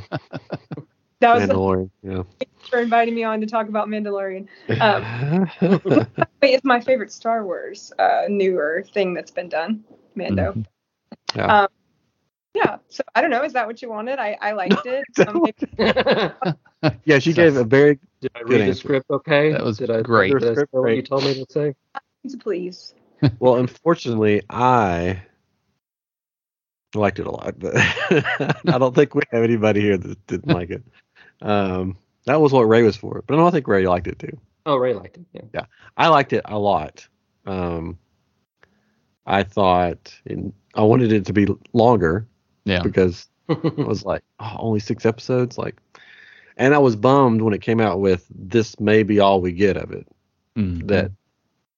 That 1.23 1.35
was 1.35 1.47
the 1.47 1.53
Mandalorian. 1.53 1.89
Yeah. 2.03 2.23
for 2.69 2.79
inviting 2.79 3.15
me 3.15 3.23
on 3.23 3.39
to 3.41 3.47
talk 3.47 3.67
about 3.69 3.87
Mandalorian. 3.87 4.47
Um, 4.79 5.49
Wait, 6.41 6.53
it's 6.53 6.63
my 6.65 6.79
favorite 6.81 7.11
Star 7.11 7.45
Wars 7.45 7.91
uh, 7.97 8.23
newer 8.29 8.83
thing 8.93 9.13
that's 9.13 9.31
been 9.31 9.49
done. 9.49 9.83
Mando. 10.15 10.53
Mhm. 10.53 10.65
Yeah. 11.35 11.61
Um, 11.61 11.67
yeah. 12.53 12.77
So 12.89 13.03
I 13.15 13.21
don't 13.21 13.29
know. 13.31 13.43
Is 13.43 13.53
that 13.53 13.65
what 13.65 13.81
you 13.81 13.89
wanted? 13.89 14.19
I, 14.19 14.37
I 14.41 14.51
liked 14.51 14.85
it. 14.85 15.05
Um, 15.27 15.41
maybe- 15.43 16.93
yeah, 17.05 17.19
she 17.19 17.33
gave 17.33 17.55
a 17.55 17.63
very 17.63 17.99
Did 18.21 18.31
I 18.35 18.39
Good 18.39 18.49
read 18.49 18.59
the 18.61 18.65
answer. 18.65 18.79
script 18.79 19.09
okay? 19.09 19.51
That 19.53 19.63
was 19.63 19.77
Did 19.77 19.89
I, 19.89 20.01
great. 20.01 20.37
Did 20.37 20.43
I 20.51 20.55
say 20.55 20.65
what 20.71 20.95
you 20.95 21.01
told 21.01 21.23
me 21.23 21.33
to 21.33 21.45
say? 21.49 21.73
please. 22.39 22.93
well. 23.39 23.55
Unfortunately, 23.55 24.41
I 24.49 25.21
liked 26.95 27.17
it 27.19 27.25
a 27.25 27.31
lot, 27.31 27.55
but 27.57 27.73
I 27.75 28.77
don't 28.77 28.93
think 28.93 29.15
we 29.15 29.21
have 29.31 29.43
anybody 29.43 29.81
here 29.81 29.97
that 29.97 30.27
didn't 30.27 30.53
like 30.53 30.69
it. 30.69 30.83
Um, 31.41 31.97
that 32.25 32.39
was 32.39 32.51
what 32.53 32.63
Ray 32.63 32.83
was 32.83 32.95
for, 32.95 33.23
but 33.27 33.33
I 33.33 33.37
don't 33.37 33.51
think 33.51 33.67
Ray 33.67 33.85
liked 33.87 34.07
it 34.07 34.19
too. 34.19 34.39
Oh, 34.65 34.77
Ray 34.77 34.93
liked 34.93 35.17
it. 35.17 35.25
Yeah. 35.33 35.41
yeah, 35.53 35.65
I 35.97 36.07
liked 36.07 36.31
it 36.33 36.41
a 36.45 36.57
lot. 36.57 37.05
Um, 37.45 37.97
I 39.25 39.43
thought 39.43 40.13
in, 40.25 40.53
I 40.75 40.81
wanted 40.83 41.11
it 41.11 41.25
to 41.25 41.33
be 41.33 41.47
longer 41.73 42.27
Yeah. 42.65 42.81
because 42.81 43.27
it 43.49 43.77
was 43.77 44.05
like 44.05 44.23
oh, 44.39 44.55
only 44.59 44.79
six 44.79 45.05
episodes, 45.05 45.57
like, 45.57 45.77
and 46.57 46.73
I 46.73 46.77
was 46.77 46.95
bummed 46.95 47.41
when 47.41 47.53
it 47.53 47.61
came 47.61 47.79
out 47.81 47.99
with 47.99 48.25
this 48.33 48.79
may 48.79 49.03
be 49.03 49.19
all 49.19 49.41
we 49.41 49.51
get 49.51 49.75
of 49.77 49.91
it. 49.91 50.07
Mhm. 50.57 50.87
That 50.87 51.11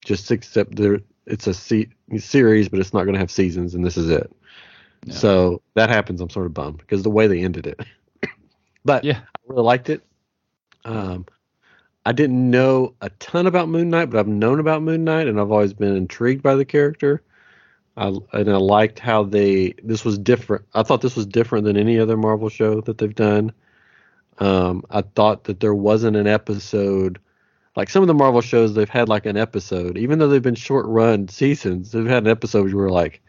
just 0.04 0.26
six 0.28 0.56
ep- 0.58 0.76
there 0.76 1.00
it's 1.26 1.48
a 1.48 1.54
se- 1.56 1.90
series, 2.18 2.70
but 2.70 2.80
it's 2.80 2.94
not 2.94 3.04
going 3.06 3.14
to 3.14 3.20
have 3.20 3.32
seasons, 3.32 3.74
and 3.74 3.84
this 3.84 3.98
is 3.98 4.10
it. 4.10 4.32
Yeah. 5.06 5.14
So 5.16 5.62
that 5.74 5.90
happens. 5.90 6.22
I'm 6.22 6.30
sort 6.30 6.46
of 6.46 6.54
bummed 6.54 6.78
because 6.78 7.02
the 7.02 7.10
way 7.10 7.26
they 7.26 7.40
ended 7.42 7.66
it. 7.66 7.80
but 8.86 9.04
Yeah. 9.04 9.22
Really 9.48 9.64
liked 9.64 9.90
it. 9.90 10.02
Um, 10.84 11.26
I 12.06 12.12
didn't 12.12 12.50
know 12.52 12.94
a 13.02 13.10
ton 13.12 13.48
about 13.48 13.70
Moon 13.70 13.90
Knight, 13.90 14.10
but 14.10 14.20
I've 14.20 14.28
known 14.28 14.60
about 14.60 14.84
Moon 14.84 15.04
Knight, 15.04 15.28
and 15.28 15.40
I've 15.40 15.52
always 15.52 15.74
been 15.74 15.96
intrigued 15.96 16.44
by 16.44 16.56
the 16.56 16.66
character. 16.66 17.24
I, 17.98 18.08
and 18.34 18.50
I 18.52 18.58
liked 18.58 19.00
how 19.00 19.24
they 19.24 19.74
this 19.84 20.04
was 20.04 20.18
different. 20.18 20.66
I 20.74 20.84
thought 20.84 21.02
this 21.02 21.16
was 21.16 21.26
different 21.26 21.66
than 21.66 21.78
any 21.78 21.98
other 21.98 22.18
Marvel 22.18 22.50
show 22.50 22.82
that 22.82 22.98
they've 22.98 23.16
done. 23.16 23.54
Um, 24.40 24.84
I 24.90 25.02
thought 25.02 25.46
that 25.46 25.62
there 25.62 25.74
wasn't 25.76 26.18
an 26.18 26.28
episode 26.28 27.20
like 27.76 27.90
some 27.90 28.04
of 28.04 28.08
the 28.08 28.14
Marvel 28.14 28.42
shows. 28.42 28.74
They've 28.74 28.90
had 28.90 29.10
like 29.10 29.26
an 29.26 29.38
episode, 29.38 29.98
even 29.98 30.20
though 30.20 30.28
they've 30.28 30.42
been 30.42 30.56
short 30.56 30.86
run 30.88 31.28
seasons. 31.28 31.92
They've 31.92 32.06
had 32.06 32.24
an 32.24 32.30
episode 32.30 32.74
where 32.74 32.90
like, 32.90 33.22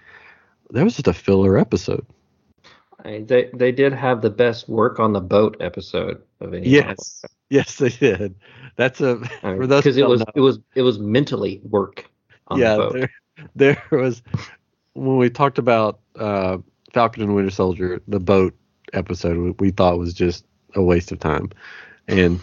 that 0.70 0.84
was 0.84 0.96
just 0.96 1.08
a 1.08 1.12
filler 1.12 1.58
episode. 1.58 2.06
I, 3.06 3.20
they 3.20 3.50
they 3.54 3.70
did 3.70 3.92
have 3.92 4.20
the 4.20 4.30
best 4.30 4.68
work 4.68 4.98
on 4.98 5.12
the 5.12 5.20
boat 5.20 5.56
episode 5.60 6.22
of 6.40 6.52
any. 6.52 6.68
Yes, 6.68 7.24
yes, 7.50 7.76
they 7.76 7.90
did. 7.90 8.34
That's 8.74 9.00
a 9.00 9.18
for 9.40 9.66
those 9.66 9.84
because 9.84 9.96
it 9.96 10.08
was 10.08 10.20
know. 10.20 10.26
it 10.34 10.40
was 10.40 10.58
it 10.74 10.82
was 10.82 10.98
mentally 10.98 11.60
work. 11.62 12.10
on 12.48 12.58
yeah, 12.58 12.74
the 12.74 12.78
boat. 12.78 13.10
there, 13.54 13.82
there 13.90 14.00
was 14.00 14.22
when 14.94 15.18
we 15.18 15.30
talked 15.30 15.58
about 15.58 16.00
uh, 16.16 16.58
Falcon 16.92 17.22
and 17.22 17.34
Winter 17.34 17.50
Soldier, 17.50 18.02
the 18.08 18.20
boat 18.20 18.54
episode 18.92 19.36
we, 19.36 19.50
we 19.60 19.70
thought 19.70 19.98
was 19.98 20.12
just 20.12 20.44
a 20.74 20.82
waste 20.82 21.12
of 21.12 21.20
time, 21.20 21.50
and 22.08 22.40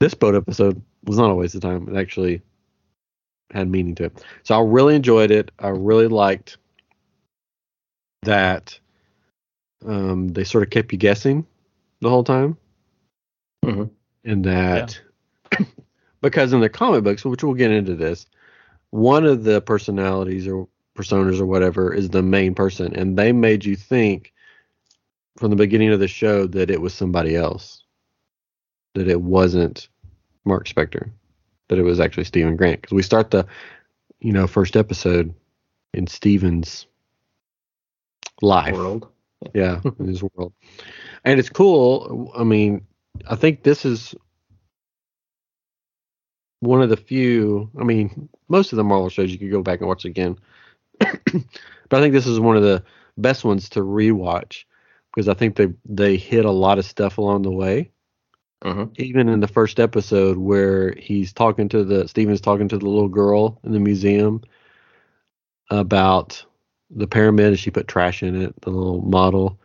this 0.00 0.14
boat 0.14 0.34
episode 0.34 0.80
was 1.04 1.18
not 1.18 1.30
a 1.30 1.34
waste 1.34 1.54
of 1.54 1.60
time. 1.60 1.86
It 1.86 2.00
actually 2.00 2.40
had 3.50 3.68
meaning 3.68 3.94
to 3.96 4.04
it. 4.04 4.24
So 4.42 4.58
I 4.58 4.62
really 4.62 4.94
enjoyed 4.96 5.30
it. 5.30 5.50
I 5.58 5.68
really 5.68 6.08
liked 6.08 6.56
that 8.22 8.78
um, 9.86 10.28
they 10.28 10.44
sort 10.44 10.62
of 10.62 10.70
kept 10.70 10.92
you 10.92 10.98
guessing 10.98 11.46
the 12.00 12.08
whole 12.10 12.24
time, 12.24 12.56
Mhm. 13.64 13.90
and 14.24 14.44
that 14.44 15.00
because 16.22 16.52
in 16.52 16.60
the 16.60 16.68
comic 16.68 17.04
books, 17.04 17.24
which 17.24 17.42
we'll 17.42 17.54
get 17.54 17.70
into 17.70 17.94
this, 17.94 18.26
one 18.90 19.24
of 19.24 19.44
the 19.44 19.60
personalities 19.60 20.46
or 20.46 20.68
personas 20.96 21.40
or 21.40 21.46
whatever 21.46 21.94
is 21.94 22.10
the 22.10 22.22
main 22.22 22.54
person, 22.54 22.94
and 22.94 23.16
they 23.18 23.32
made 23.32 23.64
you 23.64 23.76
think 23.76 24.32
from 25.38 25.50
the 25.50 25.56
beginning 25.56 25.90
of 25.90 26.00
the 26.00 26.08
show 26.08 26.46
that 26.46 26.70
it 26.70 26.80
was 26.80 26.92
somebody 26.92 27.36
else, 27.36 27.84
that 28.94 29.08
it 29.08 29.22
wasn't 29.22 29.88
Mark 30.44 30.66
Spector, 30.66 31.10
that 31.68 31.78
it 31.78 31.82
was 31.82 32.00
actually 32.00 32.24
Stephen 32.24 32.56
Grant. 32.56 32.80
Because 32.82 32.94
we 32.94 33.02
start 33.02 33.30
the, 33.30 33.46
you 34.20 34.32
know, 34.32 34.46
first 34.46 34.76
episode 34.76 35.32
in 35.94 36.06
Stephen's 36.06 36.86
life 38.42 38.74
World. 38.74 39.08
Yeah 39.54 39.80
in 39.98 40.06
his 40.06 40.22
world. 40.22 40.52
And 41.24 41.38
it's 41.40 41.48
cool 41.48 42.32
i 42.36 42.44
mean 42.44 42.86
i 43.28 43.36
think 43.36 43.62
this 43.62 43.84
is 43.84 44.14
one 46.60 46.82
of 46.82 46.88
the 46.90 46.96
few 46.96 47.70
i 47.80 47.84
mean 47.84 48.28
most 48.48 48.72
of 48.72 48.76
the 48.76 48.84
marvel 48.84 49.08
shows 49.08 49.30
you 49.30 49.38
could 49.38 49.50
go 49.50 49.62
back 49.62 49.80
and 49.80 49.88
watch 49.88 50.04
again. 50.04 50.38
But 51.88 51.98
i 51.98 52.02
think 52.02 52.12
this 52.14 52.26
is 52.26 52.38
one 52.38 52.56
of 52.56 52.62
the 52.62 52.84
best 53.18 53.44
ones 53.44 53.68
to 53.70 53.80
rewatch 53.80 54.64
because 55.12 55.28
i 55.28 55.34
think 55.34 55.56
they 55.56 55.68
they 55.84 56.16
hit 56.16 56.44
a 56.44 56.50
lot 56.50 56.78
of 56.78 56.84
stuff 56.84 57.18
along 57.18 57.42
the 57.42 57.50
way. 57.50 57.90
Mhm. 58.62 58.92
even 59.00 59.30
in 59.30 59.40
the 59.40 59.48
first 59.48 59.80
episode 59.80 60.36
where 60.36 60.92
he's 60.92 61.32
talking 61.32 61.70
to 61.70 61.82
the 61.82 62.06
Steven's 62.06 62.42
talking 62.42 62.68
to 62.68 62.76
the 62.76 62.84
little 62.86 63.08
girl 63.08 63.58
in 63.64 63.72
the 63.72 63.80
museum 63.80 64.42
about 65.70 66.44
the 66.90 67.06
pyramid 67.06 67.58
she 67.58 67.70
put 67.70 67.88
trash 67.88 68.22
in 68.22 68.40
it, 68.40 68.54
the 68.62 68.70
little 68.70 69.02
model. 69.02 69.58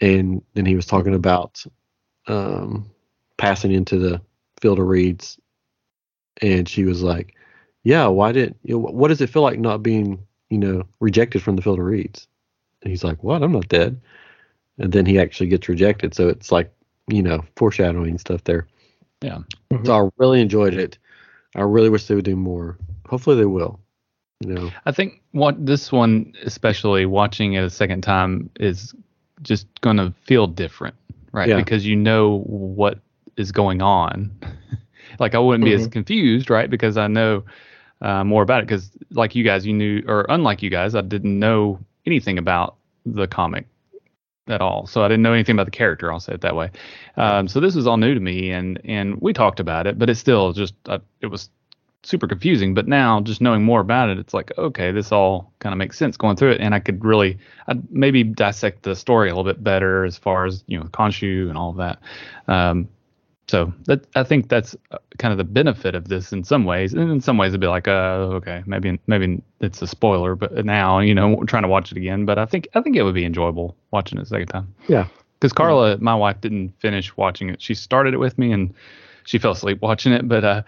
And 0.00 0.42
then 0.54 0.66
he 0.66 0.76
was 0.76 0.86
talking 0.86 1.14
about 1.14 1.64
um, 2.26 2.88
passing 3.36 3.72
into 3.72 3.98
the 3.98 4.20
field 4.60 4.78
of 4.78 4.86
reeds. 4.86 5.38
And 6.40 6.68
she 6.68 6.84
was 6.84 7.02
like, 7.02 7.34
Yeah, 7.82 8.06
why 8.06 8.32
did 8.32 8.54
you 8.62 8.74
know, 8.74 8.78
what 8.78 9.08
does 9.08 9.20
it 9.20 9.30
feel 9.30 9.42
like 9.42 9.58
not 9.58 9.82
being, 9.82 10.24
you 10.50 10.58
know, 10.58 10.84
rejected 11.00 11.42
from 11.42 11.56
the 11.56 11.62
field 11.62 11.80
of 11.80 11.84
reeds? 11.84 12.28
And 12.82 12.90
he's 12.90 13.02
like, 13.02 13.22
What? 13.24 13.42
I'm 13.42 13.52
not 13.52 13.68
dead. 13.68 14.00
And 14.78 14.92
then 14.92 15.06
he 15.06 15.18
actually 15.18 15.48
gets 15.48 15.68
rejected. 15.68 16.14
So 16.14 16.28
it's 16.28 16.52
like 16.52 16.72
you 17.08 17.22
know, 17.22 17.44
foreshadowing 17.56 18.18
stuff 18.18 18.44
there. 18.44 18.66
Yeah. 19.20 19.38
So 19.84 19.92
I 19.92 20.08
really 20.18 20.40
enjoyed 20.40 20.74
it. 20.74 20.98
I 21.56 21.62
really 21.62 21.88
wish 21.88 22.06
they 22.06 22.14
would 22.14 22.24
do 22.24 22.36
more. 22.36 22.78
Hopefully 23.08 23.36
they 23.36 23.46
will. 23.46 23.80
Know. 24.40 24.70
I 24.86 24.92
think 24.92 25.20
what 25.32 25.66
this 25.66 25.90
one, 25.90 26.32
especially 26.44 27.06
watching 27.06 27.54
it 27.54 27.64
a 27.64 27.70
second 27.70 28.02
time, 28.02 28.50
is 28.60 28.94
just 29.42 29.66
going 29.80 29.96
to 29.96 30.14
feel 30.26 30.46
different, 30.46 30.94
right? 31.32 31.48
Yeah. 31.48 31.56
Because 31.56 31.84
you 31.84 31.96
know 31.96 32.42
what 32.46 33.00
is 33.36 33.50
going 33.50 33.82
on. 33.82 34.30
like 35.18 35.34
I 35.34 35.38
wouldn't 35.38 35.64
be 35.64 35.74
as 35.74 35.88
confused, 35.88 36.50
right? 36.50 36.70
Because 36.70 36.96
I 36.96 37.08
know 37.08 37.42
uh, 38.00 38.22
more 38.22 38.44
about 38.44 38.62
it. 38.62 38.66
Because 38.66 38.92
like 39.10 39.34
you 39.34 39.42
guys, 39.42 39.66
you 39.66 39.72
knew, 39.72 40.04
or 40.06 40.24
unlike 40.28 40.62
you 40.62 40.70
guys, 40.70 40.94
I 40.94 41.00
didn't 41.00 41.36
know 41.36 41.80
anything 42.06 42.38
about 42.38 42.76
the 43.04 43.26
comic 43.26 43.66
at 44.46 44.60
all. 44.60 44.86
So 44.86 45.02
I 45.02 45.08
didn't 45.08 45.22
know 45.22 45.32
anything 45.32 45.56
about 45.56 45.66
the 45.66 45.72
character. 45.72 46.12
I'll 46.12 46.20
say 46.20 46.34
it 46.34 46.42
that 46.42 46.54
way. 46.54 46.70
Um, 47.16 47.48
so 47.48 47.58
this 47.58 47.74
was 47.74 47.88
all 47.88 47.96
new 47.96 48.14
to 48.14 48.20
me, 48.20 48.52
and 48.52 48.80
and 48.84 49.20
we 49.20 49.32
talked 49.32 49.58
about 49.58 49.88
it, 49.88 49.98
but 49.98 50.08
it's 50.08 50.20
still 50.20 50.52
just 50.52 50.74
uh, 50.86 50.98
it 51.20 51.26
was 51.26 51.50
super 52.02 52.26
confusing. 52.26 52.74
But 52.74 52.88
now, 52.88 53.20
just 53.20 53.40
knowing 53.40 53.64
more 53.64 53.80
about 53.80 54.08
it, 54.08 54.18
it's 54.18 54.34
like 54.34 54.52
okay, 54.58 54.90
this 54.90 55.12
all 55.12 55.52
kind 55.60 55.72
of 55.72 55.78
makes 55.78 55.98
sense 55.98 56.16
going 56.16 56.36
through 56.36 56.52
it, 56.52 56.60
and 56.60 56.74
I 56.74 56.80
could 56.80 57.04
really 57.04 57.38
I'd 57.66 57.90
maybe 57.90 58.24
dissect 58.24 58.82
the 58.82 58.94
story 58.94 59.28
a 59.28 59.36
little 59.36 59.50
bit 59.50 59.62
better 59.62 60.04
as 60.04 60.16
far 60.16 60.46
as 60.46 60.64
you 60.66 60.78
know 60.78 60.86
Khonshu 60.86 61.48
and 61.48 61.58
all 61.58 61.70
of 61.70 61.76
that. 61.76 61.98
Um, 62.46 62.88
so 63.48 63.72
that 63.86 64.04
I 64.14 64.24
think 64.24 64.48
that's 64.48 64.76
uh, 64.90 64.98
kind 65.18 65.32
of 65.32 65.38
the 65.38 65.44
benefit 65.44 65.94
of 65.94 66.08
this 66.08 66.32
in 66.32 66.44
some 66.44 66.64
ways, 66.64 66.92
and 66.92 67.10
in 67.10 67.20
some 67.20 67.38
ways 67.38 67.50
it'd 67.50 67.60
be 67.60 67.66
like, 67.66 67.88
uh, 67.88 68.28
okay, 68.36 68.62
maybe 68.66 68.98
maybe 69.06 69.42
it's 69.60 69.80
a 69.80 69.86
spoiler, 69.86 70.34
but 70.34 70.64
now 70.64 70.98
you 71.00 71.14
know 71.14 71.42
trying 71.44 71.62
to 71.62 71.68
watch 71.68 71.90
it 71.90 71.96
again. 71.96 72.26
But 72.26 72.38
I 72.38 72.46
think 72.46 72.68
I 72.74 72.80
think 72.80 72.96
it 72.96 73.02
would 73.02 73.14
be 73.14 73.24
enjoyable 73.24 73.76
watching 73.90 74.18
it 74.18 74.22
a 74.22 74.26
second 74.26 74.48
time. 74.48 74.74
Yeah. 74.88 75.08
Because 75.38 75.52
Carla, 75.52 75.98
my 75.98 76.16
wife, 76.16 76.40
didn't 76.40 76.72
finish 76.80 77.16
watching 77.16 77.48
it. 77.48 77.62
She 77.62 77.74
started 77.74 78.12
it 78.12 78.16
with 78.16 78.36
me 78.38 78.50
and 78.52 78.74
she 79.22 79.38
fell 79.38 79.52
asleep 79.52 79.80
watching 79.80 80.12
it. 80.12 80.26
But 80.26 80.44
uh, 80.44 80.62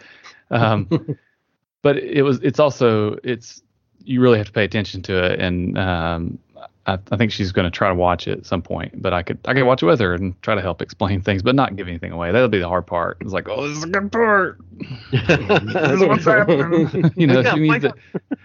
um, 0.50 0.88
but 1.82 1.96
it 1.96 2.22
was 2.22 2.40
it's 2.40 2.58
also 2.60 3.18
it's 3.24 3.62
you 4.02 4.20
really 4.20 4.38
have 4.38 4.46
to 4.46 4.52
pay 4.52 4.64
attention 4.64 5.02
to 5.02 5.32
it. 5.32 5.40
And 5.40 5.76
um, 5.78 6.38
I, 6.86 6.98
I 7.10 7.16
think 7.16 7.32
she's 7.32 7.52
going 7.52 7.64
to 7.64 7.70
try 7.70 7.88
to 7.88 7.94
watch 7.94 8.26
it 8.26 8.38
at 8.38 8.46
some 8.46 8.62
point 8.62 9.00
but 9.00 9.12
i 9.12 9.22
could 9.22 9.38
i 9.44 9.54
could 9.54 9.64
watch 9.64 9.82
it 9.82 9.86
with 9.86 10.00
her 10.00 10.14
and 10.14 10.40
try 10.42 10.54
to 10.54 10.60
help 10.60 10.82
explain 10.82 11.20
things 11.28 11.42
but 11.42 11.54
not 11.54 11.76
give 11.76 11.88
anything 11.88 12.12
away. 12.12 12.32
That'll 12.32 12.48
be 12.48 12.58
the 12.58 12.68
hard 12.68 12.86
part. 12.86 13.18
It's 13.20 13.32
like 13.32 13.48
oh 13.48 13.68
this 13.68 13.78
is 13.78 13.84
a 13.84 13.88
good 13.88 14.10
part. 14.12 14.58
This 15.12 16.00
is 16.00 16.04
what's 16.04 16.24
happening. 16.24 17.12
You 17.16 17.26
know 17.26 17.42
she 17.42 17.60
needs 17.60 17.84
to 17.84 17.94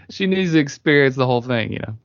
she 0.09 0.27
needs 0.27 0.51
to 0.51 0.59
experience 0.59 1.15
the 1.15 1.25
whole 1.25 1.41
thing 1.41 1.73
you 1.73 1.79
know. 1.79 1.97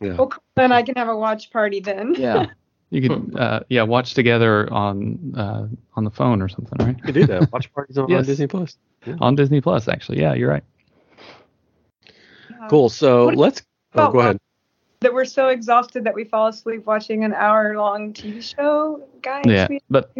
Yeah. 0.00 0.14
Well, 0.16 0.32
then 0.54 0.72
I 0.72 0.82
can 0.82 0.96
have 0.96 1.08
a 1.08 1.16
watch 1.16 1.50
party 1.50 1.80
then. 1.80 2.14
yeah. 2.16 2.46
You 2.90 3.08
could 3.08 3.36
uh, 3.36 3.60
yeah 3.68 3.82
watch 3.82 4.14
together 4.14 4.72
on 4.72 5.34
uh, 5.36 5.66
on 5.96 6.04
the 6.04 6.10
phone 6.10 6.40
or 6.40 6.48
something 6.48 6.78
right? 6.86 6.96
You 6.96 7.02
could 7.02 7.14
do 7.14 7.26
that. 7.26 7.52
Watch 7.52 7.72
parties 7.72 7.98
on, 7.98 8.12
on 8.12 8.24
Disney 8.24 8.46
Plus. 8.46 8.76
On 9.20 9.34
disney 9.34 9.60
plus 9.60 9.88
actually 9.88 10.20
yeah 10.20 10.34
you're 10.34 10.50
right 10.50 10.64
Uh, 12.60 12.68
Cool. 12.68 12.88
So 12.88 13.28
let's. 13.28 13.62
Oh, 13.94 14.06
about 14.06 14.12
go 14.12 14.20
ahead. 14.20 14.38
That 15.00 15.12
we're 15.14 15.24
so 15.24 15.48
exhausted 15.48 16.04
that 16.04 16.14
we 16.14 16.24
fall 16.24 16.46
asleep 16.48 16.86
watching 16.86 17.24
an 17.24 17.32
hour 17.34 17.76
long 17.76 18.12
TV 18.12 18.40
show, 18.40 19.02
guys. 19.22 19.44
yeah 19.50 19.68
but 19.90 20.10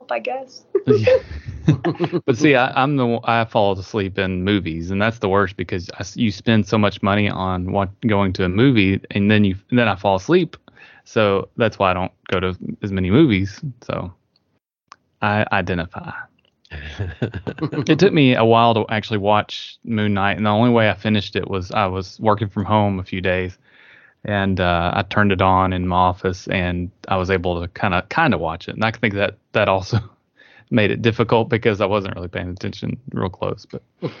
hope, 0.00 0.10
I 0.12 0.18
guess. 0.20 0.64
Yeah. 0.86 1.18
but 2.26 2.36
see, 2.36 2.54
I, 2.54 2.70
I'm 2.82 2.96
the 2.96 3.06
one- 3.06 3.20
I 3.24 3.44
fall 3.44 3.72
asleep 3.78 4.18
in 4.18 4.44
movies, 4.44 4.90
and 4.90 5.00
that's 5.00 5.18
the 5.18 5.28
worst 5.28 5.56
because 5.56 5.90
I 5.94 6.00
s 6.00 6.16
you 6.16 6.30
spend 6.30 6.66
so 6.66 6.78
much 6.78 7.02
money 7.02 7.28
on 7.28 7.72
what 7.72 7.90
going 8.06 8.32
to 8.34 8.44
a 8.44 8.48
movie, 8.48 9.00
and 9.10 9.30
then 9.30 9.44
you 9.44 9.56
and 9.70 9.78
then 9.78 9.88
I 9.88 9.96
fall 9.96 10.16
asleep. 10.16 10.56
So 11.04 11.48
that's 11.56 11.78
why 11.78 11.90
I 11.90 11.94
don't 11.94 12.12
go 12.28 12.40
to 12.40 12.56
as 12.82 12.92
many 12.92 13.10
movies. 13.10 13.60
So 13.82 14.12
I 15.20 15.44
identify. 15.52 16.12
It 16.70 17.98
took 17.98 18.12
me 18.12 18.34
a 18.34 18.44
while 18.44 18.74
to 18.74 18.84
actually 18.88 19.18
watch 19.18 19.78
Moon 19.84 20.14
Knight, 20.14 20.36
and 20.36 20.46
the 20.46 20.50
only 20.50 20.70
way 20.70 20.90
I 20.90 20.94
finished 20.94 21.36
it 21.36 21.48
was 21.48 21.70
I 21.70 21.86
was 21.86 22.18
working 22.20 22.48
from 22.48 22.64
home 22.64 22.98
a 22.98 23.04
few 23.04 23.20
days, 23.20 23.58
and 24.24 24.60
uh, 24.60 24.92
I 24.94 25.02
turned 25.02 25.32
it 25.32 25.40
on 25.42 25.72
in 25.72 25.88
my 25.88 25.96
office, 25.96 26.46
and 26.48 26.90
I 27.08 27.16
was 27.16 27.30
able 27.30 27.60
to 27.60 27.68
kind 27.68 27.94
of 27.94 28.08
kind 28.08 28.34
of 28.34 28.40
watch 28.40 28.68
it. 28.68 28.74
And 28.74 28.84
I 28.84 28.90
think 28.90 29.14
that 29.14 29.38
that 29.52 29.68
also 29.68 29.98
made 30.70 30.90
it 30.90 31.02
difficult 31.02 31.48
because 31.48 31.80
I 31.80 31.86
wasn't 31.86 32.14
really 32.16 32.28
paying 32.28 32.50
attention 32.50 33.00
real 33.12 33.30
close, 33.30 33.66
but 33.66 33.82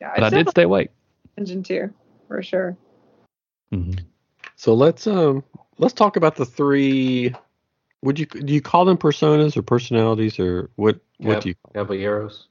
Yeah, 0.00 0.12
but 0.14 0.24
I 0.24 0.30
did 0.30 0.48
stay 0.50 0.62
awake. 0.62 0.90
Engine 1.38 1.62
to 1.64 1.90
for 2.28 2.42
sure. 2.42 2.76
Mhm. 3.72 3.98
so 4.54 4.74
let's 4.74 5.06
um 5.06 5.42
let's 5.78 5.94
talk 5.94 6.16
about 6.16 6.36
the 6.36 6.44
three. 6.46 7.34
Would 8.06 8.20
you 8.20 8.26
do 8.26 8.54
you 8.54 8.60
call 8.60 8.84
them 8.84 8.96
personas 8.96 9.56
or 9.56 9.62
personalities 9.62 10.38
or 10.38 10.70
what? 10.76 11.00
What 11.18 11.32
Yep. 11.32 11.42
do 11.42 11.48
you? 11.48 11.54
Caballeros. 11.74 12.46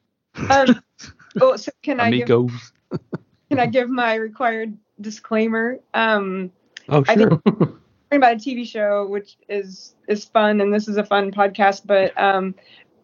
Um, 0.49 0.81
oh, 1.41 1.55
so 1.55 1.71
can 1.81 2.01
I 2.01 2.11
give 2.11 2.27
can 3.49 3.59
I 3.59 3.67
give 3.67 3.89
my 3.89 4.15
required 4.15 4.77
disclaimer? 4.99 5.79
Um, 5.93 6.51
Oh 6.89 7.05
I 7.07 7.15
sure. 7.15 7.29
think- 7.29 7.43
talking 7.45 7.71
about 8.11 8.33
a 8.33 8.35
TV 8.35 8.67
show, 8.67 9.07
which 9.07 9.37
is 9.47 9.95
is 10.09 10.25
fun, 10.25 10.59
and 10.59 10.73
this 10.73 10.89
is 10.89 10.97
a 10.97 11.05
fun 11.05 11.31
podcast. 11.31 11.83
But 11.85 12.19
um, 12.21 12.53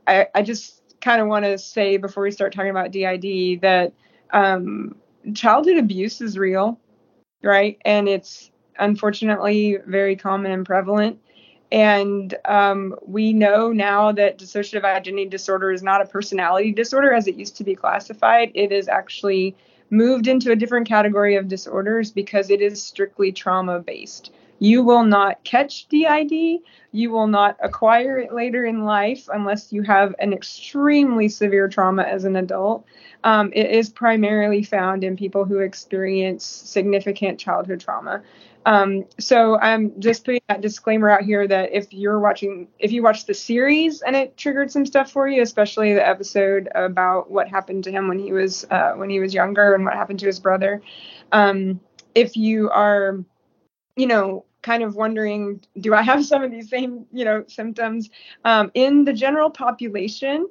I 0.06 0.28
I 0.36 0.42
just 0.42 0.82
kind 1.00 1.22
of 1.22 1.28
want 1.30 1.46
to 1.46 1.58
say 1.58 1.96
before 1.96 2.24
we 2.24 2.32
start 2.32 2.54
talking 2.54 2.70
about 2.70 2.92
DID 2.92 3.62
that 3.62 3.94
um, 4.32 4.96
childhood 5.34 5.78
abuse 5.78 6.20
is 6.20 6.38
real, 6.38 6.78
right? 7.42 7.78
And 7.86 8.10
it's 8.10 8.52
unfortunately 8.78 9.78
very 9.88 10.18
common 10.18 10.52
and 10.52 10.66
prevalent. 10.66 11.18
And 11.72 12.36
um, 12.46 12.96
we 13.06 13.32
know 13.32 13.72
now 13.72 14.12
that 14.12 14.38
dissociative 14.38 14.84
identity 14.84 15.26
disorder 15.26 15.72
is 15.72 15.82
not 15.82 16.02
a 16.02 16.06
personality 16.06 16.72
disorder 16.74 17.14
as 17.14 17.28
it 17.28 17.36
used 17.36 17.56
to 17.58 17.64
be 17.64 17.76
classified. 17.76 18.52
It 18.54 18.72
is 18.72 18.90
actually 18.90 19.56
moved 19.90 20.28
into 20.28 20.52
a 20.52 20.56
different 20.56 20.88
category 20.88 21.36
of 21.36 21.48
disorders 21.48 22.12
because 22.12 22.50
it 22.50 22.62
is 22.62 22.82
strictly 22.82 23.32
trauma 23.32 23.80
based. 23.80 24.32
You 24.60 24.84
will 24.84 25.04
not 25.04 25.44
catch 25.44 25.88
DID. 25.88 26.60
You 26.92 27.10
will 27.10 27.26
not 27.26 27.58
acquire 27.64 28.20
it 28.20 28.32
later 28.32 28.64
in 28.64 28.86
life 28.86 29.28
unless 29.34 29.74
you 29.74 29.82
have 29.82 30.14
an 30.20 30.34
extremely 30.34 31.30
severe 31.30 31.68
trauma 31.68 32.04
as 32.04 32.26
an 32.26 32.36
adult. 32.36 32.86
Um, 33.24 33.52
it 33.54 33.72
is 33.72 33.90
primarily 33.90 34.62
found 34.62 35.04
in 35.04 35.18
people 35.18 35.46
who 35.46 35.60
experience 35.60 36.46
significant 36.46 37.40
childhood 37.40 37.80
trauma. 37.80 38.22
Um, 38.66 39.06
so 39.20 39.60
I'm 39.60 40.00
just 40.00 40.24
putting 40.24 40.42
that 40.48 40.62
disclaimer 40.62 41.10
out 41.10 41.24
here 41.24 41.48
that 41.48 41.72
if 41.74 41.92
you're 41.92 42.20
watching, 42.20 42.68
if 42.80 42.92
you 42.92 43.02
watch 43.02 43.26
the 43.26 43.34
series 43.34 44.02
and 44.02 44.16
it 44.16 44.38
triggered 44.38 44.72
some 44.72 44.86
stuff 44.86 45.12
for 45.12 45.28
you, 45.28 45.42
especially 45.42 45.94
the 45.94 46.08
episode 46.08 46.70
about 46.76 47.32
what 47.32 47.48
happened 47.48 47.84
to 47.86 47.92
him 47.92 48.08
when 48.08 48.20
he 48.20 48.32
was 48.32 48.66
uh, 48.70 48.94
when 48.94 49.10
he 49.10 49.20
was 49.20 49.34
younger 49.34 49.74
and 49.74 49.84
what 49.84 49.96
happened 49.96 50.20
to 50.20 50.28
his 50.28 50.40
brother, 50.40 50.82
um, 51.32 51.80
if 52.14 52.38
you 52.38 52.70
are, 52.70 53.24
you 53.96 54.08
know, 54.08 54.46
kind 54.62 54.84
of 54.84 54.96
wondering, 54.96 55.62
do 55.80 55.94
I 55.94 56.04
have 56.04 56.26
some 56.26 56.44
of 56.44 56.52
these 56.52 56.70
same, 56.70 57.06
you 57.12 57.26
know, 57.26 57.44
symptoms? 57.48 58.10
Um, 58.46 58.72
in 58.74 59.06
the 59.06 59.14
general 59.14 59.50
population, 59.50 60.48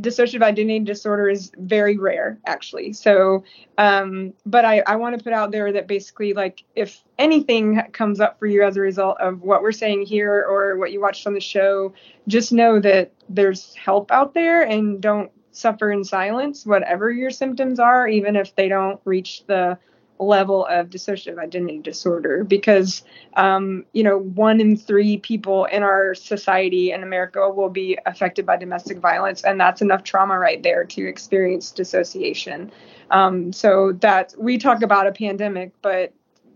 dissociative 0.00 0.42
identity 0.42 0.80
disorder 0.80 1.28
is 1.28 1.52
very 1.58 1.96
rare 1.96 2.38
actually. 2.46 2.92
So 2.92 3.44
um, 3.78 4.34
but 4.46 4.64
i, 4.64 4.82
I 4.86 4.96
want 4.96 5.16
to 5.16 5.22
put 5.22 5.32
out 5.32 5.50
there 5.50 5.72
that 5.72 5.86
basically 5.86 6.32
like 6.32 6.64
if 6.74 7.02
anything 7.18 7.80
comes 7.92 8.20
up 8.20 8.38
for 8.38 8.46
you 8.46 8.62
as 8.62 8.76
a 8.76 8.80
result 8.80 9.20
of 9.20 9.42
what 9.42 9.62
we're 9.62 9.72
saying 9.72 10.06
here 10.06 10.44
or 10.48 10.76
what 10.76 10.92
you 10.92 11.00
watched 11.00 11.26
on 11.26 11.34
the 11.34 11.40
show 11.40 11.92
just 12.28 12.52
know 12.52 12.80
that 12.80 13.12
there's 13.28 13.74
help 13.74 14.10
out 14.10 14.34
there 14.34 14.62
and 14.62 15.00
don't 15.00 15.30
suffer 15.50 15.90
in 15.92 16.04
silence 16.04 16.66
whatever 16.66 17.10
your 17.10 17.30
symptoms 17.30 17.78
are 17.78 18.08
even 18.08 18.36
if 18.36 18.54
they 18.56 18.68
don't 18.68 19.00
reach 19.04 19.44
the 19.46 19.78
level 20.18 20.64
of 20.66 20.90
dissociative 20.90 21.38
identity 21.38 21.78
disorder 21.78 22.44
because 22.44 23.02
um, 23.36 23.84
you 23.92 24.02
know 24.02 24.18
one 24.18 24.60
in 24.60 24.76
three 24.76 25.18
people 25.18 25.64
in 25.66 25.82
our 25.82 26.14
society 26.14 26.92
in 26.92 27.02
america 27.02 27.50
will 27.50 27.68
be 27.68 27.98
affected 28.06 28.46
by 28.46 28.56
domestic 28.56 28.98
violence 28.98 29.42
and 29.42 29.58
that's 29.58 29.82
enough 29.82 30.04
trauma 30.04 30.38
right 30.38 30.62
there 30.62 30.84
to 30.84 31.06
experience 31.06 31.70
dissociation. 31.70 32.70
Um, 33.10 33.52
so 33.52 33.92
that 34.00 34.34
we 34.38 34.56
talk 34.56 34.82
about 34.82 35.06
a 35.06 35.12
pandemic 35.12 35.72
but 35.82 36.12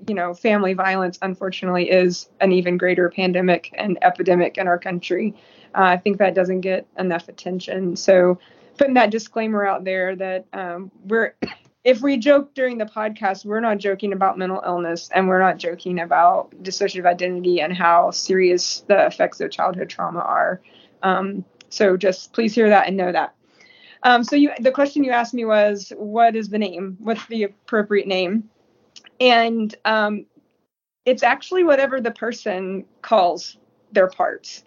you 0.06 0.14
know 0.14 0.34
family 0.34 0.74
violence 0.74 1.18
unfortunately 1.22 1.90
is 1.90 2.28
an 2.40 2.52
even 2.52 2.78
greater 2.78 3.10
pandemic 3.10 3.74
and 3.76 3.98
epidemic 4.02 4.56
in 4.56 4.68
our 4.68 4.78
country. 4.78 5.34
Uh, 5.74 5.82
i 5.82 5.96
think 5.96 6.18
that 6.18 6.34
doesn't 6.34 6.60
get 6.60 6.86
enough 6.96 7.28
attention. 7.28 7.96
So 7.96 8.38
putting 8.78 8.94
that 8.94 9.10
disclaimer 9.10 9.66
out 9.66 9.84
there 9.84 10.14
that 10.16 10.46
um, 10.52 10.90
we're 11.04 11.34
if 11.84 12.02
we 12.02 12.16
joke 12.16 12.54
during 12.54 12.78
the 12.78 12.84
podcast, 12.84 13.44
we're 13.44 13.60
not 13.60 13.78
joking 13.78 14.12
about 14.12 14.38
mental 14.38 14.62
illness 14.66 15.08
and 15.14 15.28
we're 15.28 15.40
not 15.40 15.58
joking 15.58 16.00
about 16.00 16.50
dissociative 16.62 17.06
identity 17.06 17.60
and 17.60 17.72
how 17.72 18.10
serious 18.10 18.80
the 18.88 19.06
effects 19.06 19.40
of 19.40 19.50
childhood 19.50 19.88
trauma 19.88 20.20
are. 20.20 20.60
Um, 21.02 21.44
so 21.68 21.96
just 21.96 22.32
please 22.32 22.54
hear 22.54 22.68
that 22.68 22.88
and 22.88 22.96
know 22.96 23.12
that. 23.12 23.34
Um, 24.02 24.22
so 24.22 24.36
you, 24.36 24.52
the 24.60 24.70
question 24.70 25.04
you 25.04 25.10
asked 25.10 25.34
me 25.34 25.44
was, 25.44 25.92
what 25.96 26.36
is 26.36 26.48
the 26.48 26.58
name? 26.58 26.96
What's 27.00 27.26
the 27.26 27.44
appropriate 27.44 28.06
name? 28.06 28.48
And 29.20 29.74
um, 29.84 30.26
it's 31.04 31.22
actually 31.22 31.64
whatever 31.64 32.00
the 32.00 32.10
person 32.10 32.84
calls 33.02 33.56
their 33.92 34.08
parts. 34.08 34.64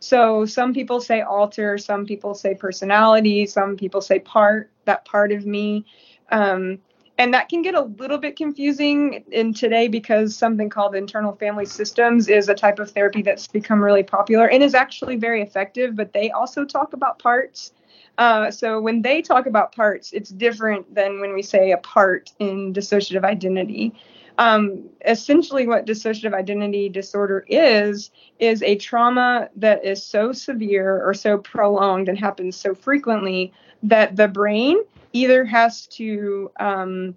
So 0.00 0.44
some 0.44 0.74
people 0.74 1.00
say 1.00 1.22
alter, 1.22 1.78
some 1.78 2.06
people 2.06 2.34
say 2.34 2.54
personality, 2.54 3.46
some 3.46 3.76
people 3.76 4.00
say 4.00 4.18
part, 4.18 4.70
that 4.84 5.04
part 5.04 5.32
of 5.32 5.46
me. 5.46 5.86
Um, 6.30 6.78
and 7.18 7.32
that 7.32 7.48
can 7.48 7.62
get 7.62 7.74
a 7.74 7.82
little 7.82 8.18
bit 8.18 8.36
confusing 8.36 9.24
in 9.32 9.54
today 9.54 9.88
because 9.88 10.36
something 10.36 10.68
called 10.68 10.94
internal 10.94 11.34
family 11.34 11.64
systems 11.64 12.28
is 12.28 12.48
a 12.48 12.54
type 12.54 12.78
of 12.78 12.90
therapy 12.90 13.22
that's 13.22 13.46
become 13.46 13.82
really 13.82 14.02
popular 14.02 14.46
and 14.48 14.62
is 14.62 14.74
actually 14.74 15.16
very 15.16 15.40
effective, 15.40 15.96
but 15.96 16.12
they 16.12 16.30
also 16.30 16.64
talk 16.64 16.92
about 16.92 17.18
parts. 17.18 17.72
Uh, 18.18 18.50
so 18.50 18.80
when 18.80 19.02
they 19.02 19.22
talk 19.22 19.46
about 19.46 19.74
parts, 19.74 20.12
it's 20.12 20.30
different 20.30 20.94
than 20.94 21.20
when 21.20 21.34
we 21.34 21.42
say 21.42 21.72
a 21.72 21.78
part 21.78 22.32
in 22.38 22.72
dissociative 22.72 23.24
identity. 23.24 23.94
Um, 24.38 24.90
essentially, 25.06 25.66
what 25.66 25.86
dissociative 25.86 26.34
identity 26.34 26.88
disorder 26.88 27.44
is, 27.48 28.10
is 28.38 28.62
a 28.62 28.76
trauma 28.76 29.48
that 29.56 29.84
is 29.84 30.02
so 30.02 30.32
severe 30.32 31.02
or 31.02 31.14
so 31.14 31.38
prolonged 31.38 32.08
and 32.08 32.18
happens 32.18 32.56
so 32.56 32.74
frequently 32.74 33.52
that 33.82 34.16
the 34.16 34.28
brain 34.28 34.78
either 35.12 35.44
has 35.44 35.86
to 35.86 36.50
um, 36.60 37.16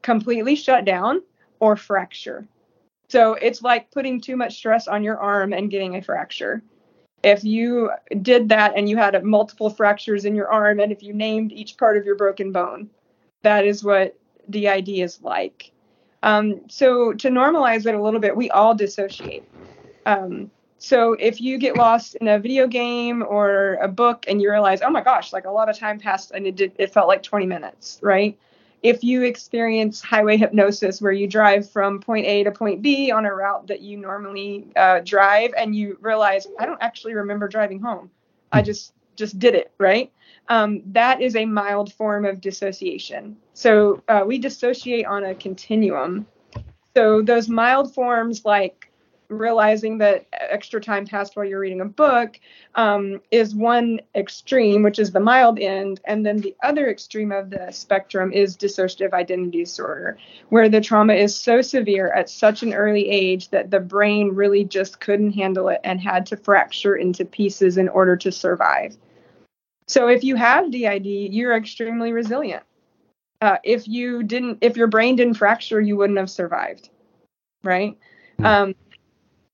completely 0.00 0.54
shut 0.54 0.84
down 0.84 1.22
or 1.60 1.76
fracture. 1.76 2.46
So 3.08 3.34
it's 3.34 3.62
like 3.62 3.90
putting 3.90 4.20
too 4.20 4.36
much 4.36 4.56
stress 4.56 4.88
on 4.88 5.04
your 5.04 5.18
arm 5.18 5.52
and 5.52 5.70
getting 5.70 5.96
a 5.96 6.02
fracture. 6.02 6.62
If 7.22 7.44
you 7.44 7.90
did 8.22 8.48
that 8.48 8.72
and 8.76 8.88
you 8.88 8.96
had 8.96 9.22
multiple 9.22 9.70
fractures 9.70 10.24
in 10.24 10.34
your 10.34 10.48
arm, 10.48 10.80
and 10.80 10.92
if 10.92 11.02
you 11.02 11.12
named 11.12 11.52
each 11.52 11.76
part 11.76 11.96
of 11.96 12.04
your 12.04 12.16
broken 12.16 12.52
bone, 12.52 12.90
that 13.42 13.64
is 13.64 13.84
what 13.84 14.18
DID 14.50 14.88
is 14.88 15.22
like. 15.22 15.70
Um, 16.24 16.62
so 16.70 17.12
to 17.12 17.28
normalize 17.28 17.84
it 17.86 17.94
a 17.94 18.02
little 18.02 18.18
bit, 18.18 18.34
we 18.34 18.50
all 18.50 18.74
dissociate. 18.74 19.44
Um, 20.06 20.50
so 20.78 21.12
if 21.12 21.38
you 21.38 21.58
get 21.58 21.76
lost 21.76 22.14
in 22.16 22.28
a 22.28 22.38
video 22.38 22.66
game 22.66 23.22
or 23.22 23.74
a 23.74 23.88
book 23.88 24.24
and 24.26 24.40
you 24.40 24.50
realize, 24.50 24.80
oh 24.80 24.88
my 24.88 25.02
gosh, 25.02 25.34
like 25.34 25.44
a 25.44 25.50
lot 25.50 25.68
of 25.68 25.78
time 25.78 26.00
passed 26.00 26.30
and 26.30 26.46
it 26.46 26.56
did, 26.56 26.72
it 26.78 26.92
felt 26.92 27.08
like 27.08 27.22
20 27.22 27.44
minutes, 27.44 27.98
right? 28.02 28.38
If 28.82 29.04
you 29.04 29.22
experience 29.22 30.00
highway 30.00 30.38
hypnosis 30.38 31.00
where 31.00 31.12
you 31.12 31.26
drive 31.26 31.70
from 31.70 32.00
point 32.00 32.26
A 32.26 32.42
to 32.44 32.50
point 32.50 32.80
B 32.80 33.10
on 33.10 33.26
a 33.26 33.34
route 33.34 33.66
that 33.66 33.82
you 33.82 33.98
normally 33.98 34.68
uh, 34.76 35.00
drive 35.00 35.52
and 35.58 35.76
you 35.76 35.98
realize, 36.00 36.46
I 36.58 36.64
don't 36.64 36.82
actually 36.82 37.14
remember 37.14 37.48
driving 37.48 37.80
home. 37.80 38.10
I 38.50 38.60
hmm. 38.60 38.66
just 38.66 38.94
just 39.16 39.38
did 39.38 39.54
it, 39.54 39.72
right? 39.78 40.10
Um, 40.48 40.82
that 40.86 41.20
is 41.20 41.36
a 41.36 41.44
mild 41.46 41.92
form 41.92 42.24
of 42.24 42.40
dissociation. 42.40 43.36
So 43.54 44.02
uh, 44.08 44.24
we 44.26 44.38
dissociate 44.38 45.06
on 45.06 45.24
a 45.24 45.34
continuum. 45.34 46.26
So 46.94 47.22
those 47.22 47.48
mild 47.48 47.94
forms 47.94 48.44
like 48.44 48.90
realizing 49.28 49.98
that 49.98 50.26
extra 50.32 50.80
time 50.80 51.06
passed 51.06 51.36
while 51.36 51.46
you're 51.46 51.60
reading 51.60 51.80
a 51.80 51.86
book 51.86 52.38
um, 52.74 53.20
is 53.30 53.54
one 53.54 54.00
extreme, 54.14 54.82
which 54.82 54.98
is 54.98 55.12
the 55.12 55.20
mild 55.20 55.58
end. 55.58 56.00
And 56.04 56.24
then 56.24 56.38
the 56.38 56.54
other 56.62 56.88
extreme 56.88 57.32
of 57.32 57.50
the 57.50 57.70
spectrum 57.70 58.32
is 58.32 58.56
dissociative 58.56 59.12
identity 59.12 59.58
disorder, 59.58 60.18
where 60.48 60.68
the 60.68 60.80
trauma 60.80 61.14
is 61.14 61.34
so 61.34 61.62
severe 61.62 62.12
at 62.12 62.30
such 62.30 62.62
an 62.62 62.74
early 62.74 63.08
age 63.08 63.48
that 63.50 63.70
the 63.70 63.80
brain 63.80 64.28
really 64.28 64.64
just 64.64 65.00
couldn't 65.00 65.32
handle 65.32 65.68
it 65.68 65.80
and 65.84 66.00
had 66.00 66.26
to 66.26 66.36
fracture 66.36 66.96
into 66.96 67.24
pieces 67.24 67.76
in 67.76 67.88
order 67.88 68.16
to 68.16 68.30
survive. 68.30 68.96
So 69.86 70.08
if 70.08 70.24
you 70.24 70.36
have 70.36 70.70
DID, 70.70 71.06
you're 71.06 71.56
extremely 71.56 72.12
resilient. 72.12 72.62
Uh, 73.40 73.58
if 73.62 73.86
you 73.86 74.22
didn't, 74.22 74.58
if 74.62 74.76
your 74.76 74.86
brain 74.86 75.16
didn't 75.16 75.34
fracture, 75.34 75.80
you 75.80 75.96
wouldn't 75.96 76.18
have 76.18 76.30
survived, 76.30 76.88
right? 77.62 77.96
Hmm. 78.38 78.46
Um, 78.46 78.74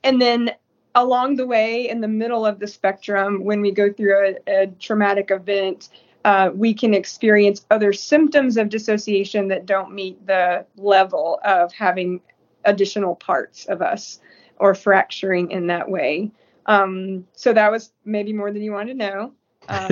and 0.05 0.21
then 0.21 0.53
along 0.95 1.37
the 1.37 1.47
way, 1.47 1.89
in 1.89 2.01
the 2.01 2.09
middle 2.09 2.47
of 2.47 2.59
the 2.59 2.67
spectrum, 2.67 3.45
when 3.45 3.61
we 3.61 3.71
go 3.71 3.93
through 3.93 4.37
a, 4.47 4.63
a 4.63 4.67
traumatic 4.79 5.31
event, 5.31 5.89
uh, 6.25 6.51
we 6.55 6.75
can 6.75 6.95
experience 6.95 7.65
other 7.71 7.93
symptoms 7.93 8.57
of 8.57 8.69
dissociation 8.69 9.49
that 9.49 9.67
don't 9.67 9.93
meet 9.93 10.25
the 10.27 10.67
level 10.77 11.41
of 11.45 11.73
having 11.73 12.21
additional 12.65 13.17
parts 13.17 13.65
of 13.67 13.81
us 13.81 14.21
or 14.59 14.75
fracturing 14.75 15.51
in 15.51 15.67
that 15.69 15.91
way. 15.91 16.31
Um, 16.67 17.27
so 17.33 17.53
that 17.53 17.71
was 17.73 17.93
maybe 18.05 18.33
more 18.33 18.53
than 18.53 18.63
you 18.63 18.73
wanted 18.73 18.99
to 18.99 18.99
know. 18.99 19.33
Uh, 19.71 19.89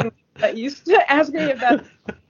so 0.00 0.10
that 0.40 0.56
used 0.56 0.86
to 0.86 1.12
ask 1.12 1.32
me 1.32 1.50
if 1.50 1.60
that. 1.60 1.84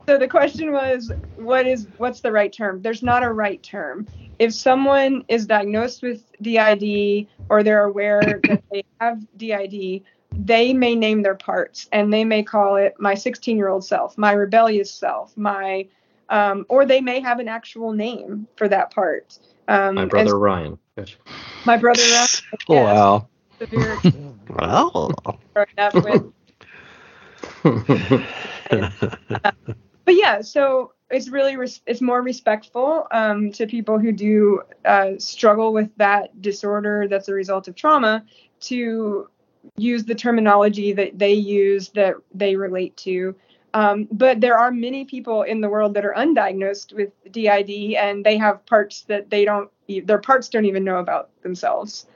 So 0.08 0.18
the 0.18 0.28
question 0.28 0.72
was, 0.72 1.12
what 1.36 1.66
is 1.66 1.88
what's 1.96 2.20
the 2.20 2.32
right 2.32 2.52
term? 2.52 2.82
There's 2.82 3.02
not 3.02 3.22
a 3.22 3.32
right 3.32 3.62
term 3.62 4.08
if 4.38 4.54
someone 4.54 5.24
is 5.28 5.46
diagnosed 5.46 6.02
with 6.02 6.22
DID 6.42 7.28
or 7.48 7.62
they're 7.62 7.84
aware 7.84 8.42
that 8.46 8.62
they 8.70 8.82
have 9.00 9.20
DID, 9.36 10.02
they 10.36 10.72
may 10.72 10.94
name 10.94 11.22
their 11.22 11.36
parts 11.36 11.88
and 11.92 12.12
they 12.12 12.24
may 12.24 12.42
call 12.42 12.76
it 12.76 12.94
my 12.98 13.14
16 13.14 13.56
year 13.56 13.68
old 13.68 13.84
self, 13.84 14.18
my 14.18 14.32
rebellious 14.32 14.92
self, 14.92 15.36
my, 15.36 15.86
um, 16.28 16.66
or 16.68 16.84
they 16.84 17.00
may 17.00 17.20
have 17.20 17.38
an 17.38 17.48
actual 17.48 17.92
name 17.92 18.48
for 18.56 18.68
that 18.68 18.92
part. 18.92 19.38
Um, 19.68 19.94
my 19.94 20.06
brother 20.06 20.38
Ryan. 20.38 20.78
My 21.64 21.76
brother 21.76 22.02
Ryan. 22.02 22.28
Oh, 22.70 22.82
wow. 22.82 23.28
wow. 24.64 26.32
But 30.04 30.14
yeah, 30.14 30.40
so 30.42 30.92
it's 31.10 31.28
really 31.28 31.56
res- 31.56 31.80
it's 31.86 32.00
more 32.00 32.22
respectful 32.22 33.06
um, 33.10 33.50
to 33.52 33.66
people 33.66 33.98
who 33.98 34.12
do 34.12 34.62
uh, 34.84 35.12
struggle 35.18 35.72
with 35.72 35.90
that 35.96 36.40
disorder 36.42 37.08
that's 37.08 37.28
a 37.28 37.34
result 37.34 37.68
of 37.68 37.74
trauma 37.74 38.24
to 38.60 39.28
use 39.76 40.04
the 40.04 40.14
terminology 40.14 40.92
that 40.92 41.18
they 41.18 41.32
use 41.32 41.88
that 41.90 42.14
they 42.34 42.56
relate 42.56 42.96
to. 42.98 43.34
Um, 43.72 44.06
but 44.12 44.40
there 44.40 44.56
are 44.56 44.70
many 44.70 45.04
people 45.04 45.42
in 45.42 45.60
the 45.60 45.68
world 45.68 45.94
that 45.94 46.04
are 46.04 46.14
undiagnosed 46.14 46.92
with 46.92 47.10
DID 47.32 47.94
and 47.94 48.24
they 48.24 48.36
have 48.36 48.64
parts 48.66 49.02
that 49.02 49.30
they 49.30 49.44
don't 49.44 49.70
their 50.04 50.20
parts 50.20 50.48
don't 50.48 50.64
even 50.64 50.84
know 50.84 50.98
about 50.98 51.30
themselves 51.42 52.06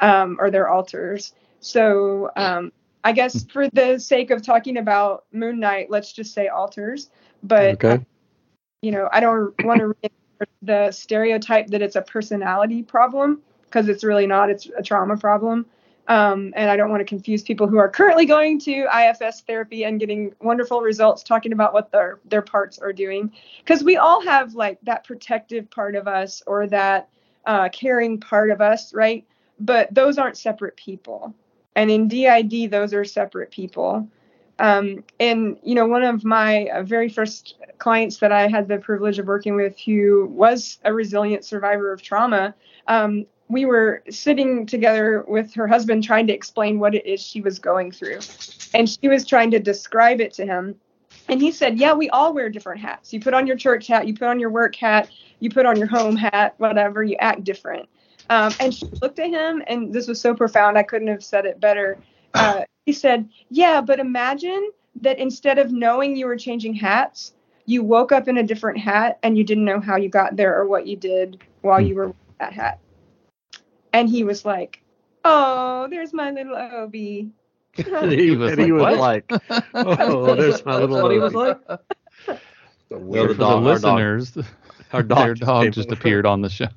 um, 0.00 0.36
or 0.40 0.50
their 0.50 0.68
alters. 0.68 1.34
So 1.60 2.30
um, 2.36 2.72
I 3.04 3.12
guess 3.12 3.44
for 3.44 3.68
the 3.70 3.98
sake 3.98 4.30
of 4.30 4.42
talking 4.42 4.78
about 4.78 5.24
Moon 5.32 5.60
Knight, 5.60 5.90
let's 5.90 6.12
just 6.12 6.34
say 6.34 6.48
alters. 6.48 7.10
But 7.42 7.74
Okay. 7.74 8.04
you 8.82 8.90
know, 8.90 9.08
I 9.12 9.20
don't 9.20 9.58
want 9.62 9.80
to 9.80 10.10
the 10.62 10.90
stereotype 10.92 11.68
that 11.68 11.82
it's 11.82 11.96
a 11.96 12.02
personality 12.02 12.82
problem 12.82 13.42
because 13.64 13.88
it's 13.88 14.04
really 14.04 14.26
not. 14.26 14.50
It's 14.50 14.68
a 14.76 14.82
trauma 14.82 15.16
problem. 15.16 15.66
Um, 16.08 16.54
and 16.56 16.70
I 16.70 16.76
don't 16.76 16.88
want 16.88 17.00
to 17.00 17.04
confuse 17.04 17.42
people 17.42 17.66
who 17.66 17.76
are 17.76 17.88
currently 17.88 18.24
going 18.24 18.58
to 18.60 18.86
IFS 18.86 19.42
therapy 19.42 19.84
and 19.84 20.00
getting 20.00 20.34
wonderful 20.40 20.80
results 20.80 21.22
talking 21.22 21.52
about 21.52 21.74
what 21.74 21.92
their 21.92 22.18
their 22.24 22.40
parts 22.40 22.78
are 22.78 22.94
doing 22.94 23.30
because 23.58 23.84
we 23.84 23.98
all 23.98 24.22
have 24.24 24.54
like 24.54 24.78
that 24.84 25.04
protective 25.04 25.70
part 25.70 25.94
of 25.94 26.08
us 26.08 26.42
or 26.46 26.66
that 26.68 27.10
uh, 27.44 27.68
caring 27.68 28.18
part 28.18 28.50
of 28.50 28.62
us, 28.62 28.94
right? 28.94 29.26
But 29.60 29.92
those 29.92 30.16
aren't 30.16 30.38
separate 30.38 30.76
people. 30.76 31.34
And 31.78 31.92
in 31.92 32.08
DID, 32.08 32.72
those 32.72 32.92
are 32.92 33.04
separate 33.04 33.52
people. 33.52 34.08
Um, 34.58 35.04
and 35.20 35.56
you 35.62 35.76
know, 35.76 35.86
one 35.86 36.02
of 36.02 36.24
my 36.24 36.66
uh, 36.74 36.82
very 36.82 37.08
first 37.08 37.54
clients 37.78 38.16
that 38.18 38.32
I 38.32 38.48
had 38.48 38.66
the 38.66 38.78
privilege 38.78 39.20
of 39.20 39.26
working 39.26 39.54
with, 39.54 39.78
who 39.78 40.26
was 40.26 40.78
a 40.84 40.92
resilient 40.92 41.44
survivor 41.44 41.92
of 41.92 42.02
trauma, 42.02 42.52
um, 42.88 43.26
we 43.48 43.64
were 43.64 44.02
sitting 44.10 44.66
together 44.66 45.24
with 45.28 45.54
her 45.54 45.68
husband 45.68 46.02
trying 46.02 46.26
to 46.26 46.32
explain 46.32 46.80
what 46.80 46.96
it 46.96 47.06
is 47.06 47.20
she 47.20 47.40
was 47.42 47.60
going 47.60 47.92
through, 47.92 48.18
and 48.74 48.90
she 48.90 49.06
was 49.06 49.24
trying 49.24 49.52
to 49.52 49.60
describe 49.60 50.20
it 50.20 50.34
to 50.34 50.44
him. 50.44 50.74
And 51.28 51.40
he 51.40 51.52
said, 51.52 51.78
"Yeah, 51.78 51.92
we 51.92 52.10
all 52.10 52.34
wear 52.34 52.50
different 52.50 52.80
hats. 52.80 53.12
You 53.12 53.20
put 53.20 53.34
on 53.34 53.46
your 53.46 53.56
church 53.56 53.86
hat, 53.86 54.08
you 54.08 54.14
put 54.14 54.26
on 54.26 54.40
your 54.40 54.50
work 54.50 54.74
hat, 54.74 55.10
you 55.38 55.48
put 55.48 55.64
on 55.64 55.76
your 55.76 55.86
home 55.86 56.16
hat, 56.16 56.54
whatever. 56.58 57.04
You 57.04 57.14
act 57.20 57.44
different." 57.44 57.88
Um, 58.30 58.52
and 58.60 58.74
she 58.74 58.86
looked 59.00 59.18
at 59.18 59.30
him, 59.30 59.62
and 59.66 59.92
this 59.92 60.06
was 60.06 60.20
so 60.20 60.34
profound. 60.34 60.76
I 60.76 60.82
couldn't 60.82 61.08
have 61.08 61.24
said 61.24 61.46
it 61.46 61.60
better. 61.60 61.98
Uh, 62.34 62.62
he 62.86 62.92
said, 62.92 63.28
"Yeah, 63.50 63.80
but 63.80 64.00
imagine 64.00 64.70
that 65.00 65.18
instead 65.18 65.58
of 65.58 65.72
knowing 65.72 66.16
you 66.16 66.26
were 66.26 66.36
changing 66.36 66.74
hats, 66.74 67.32
you 67.66 67.82
woke 67.82 68.12
up 68.12 68.28
in 68.28 68.36
a 68.38 68.42
different 68.42 68.78
hat 68.78 69.18
and 69.22 69.36
you 69.38 69.44
didn't 69.44 69.64
know 69.64 69.80
how 69.80 69.96
you 69.96 70.08
got 70.08 70.36
there 70.36 70.58
or 70.58 70.66
what 70.66 70.86
you 70.86 70.96
did 70.96 71.38
while 71.62 71.80
you 71.80 71.94
were 71.94 72.04
wearing 72.08 72.16
that 72.38 72.52
hat." 72.52 72.78
And 73.92 74.08
he 74.08 74.24
was 74.24 74.44
like, 74.44 74.82
"Oh, 75.24 75.86
there's 75.88 76.12
my 76.12 76.30
little 76.30 76.56
Obi." 76.56 77.30
And 77.78 78.10
he, 78.12 78.34
was 78.36 78.52
and 78.52 78.60
he 78.60 78.72
like, 78.72 79.30
was 79.30 79.40
like, 79.48 79.64
"Oh, 79.74 80.34
there's 80.34 80.64
my 80.66 80.76
little." 80.76 81.00
what 81.00 81.12
he 81.12 81.18
was 81.18 81.34
Obi." 81.34 81.54
like. 81.68 81.80
Well, 82.90 83.26
For 83.26 83.28
the 83.28 83.34
the 83.34 83.40
dog- 83.44 83.66
our 83.66 83.78
dog- 83.78 83.98
listeners, 83.98 84.38
Our 84.94 85.02
their 85.02 85.34
dog, 85.34 85.38
dog 85.40 85.72
just 85.72 85.92
appeared 85.92 86.24
on 86.24 86.40
the 86.40 86.48
show. 86.48 86.68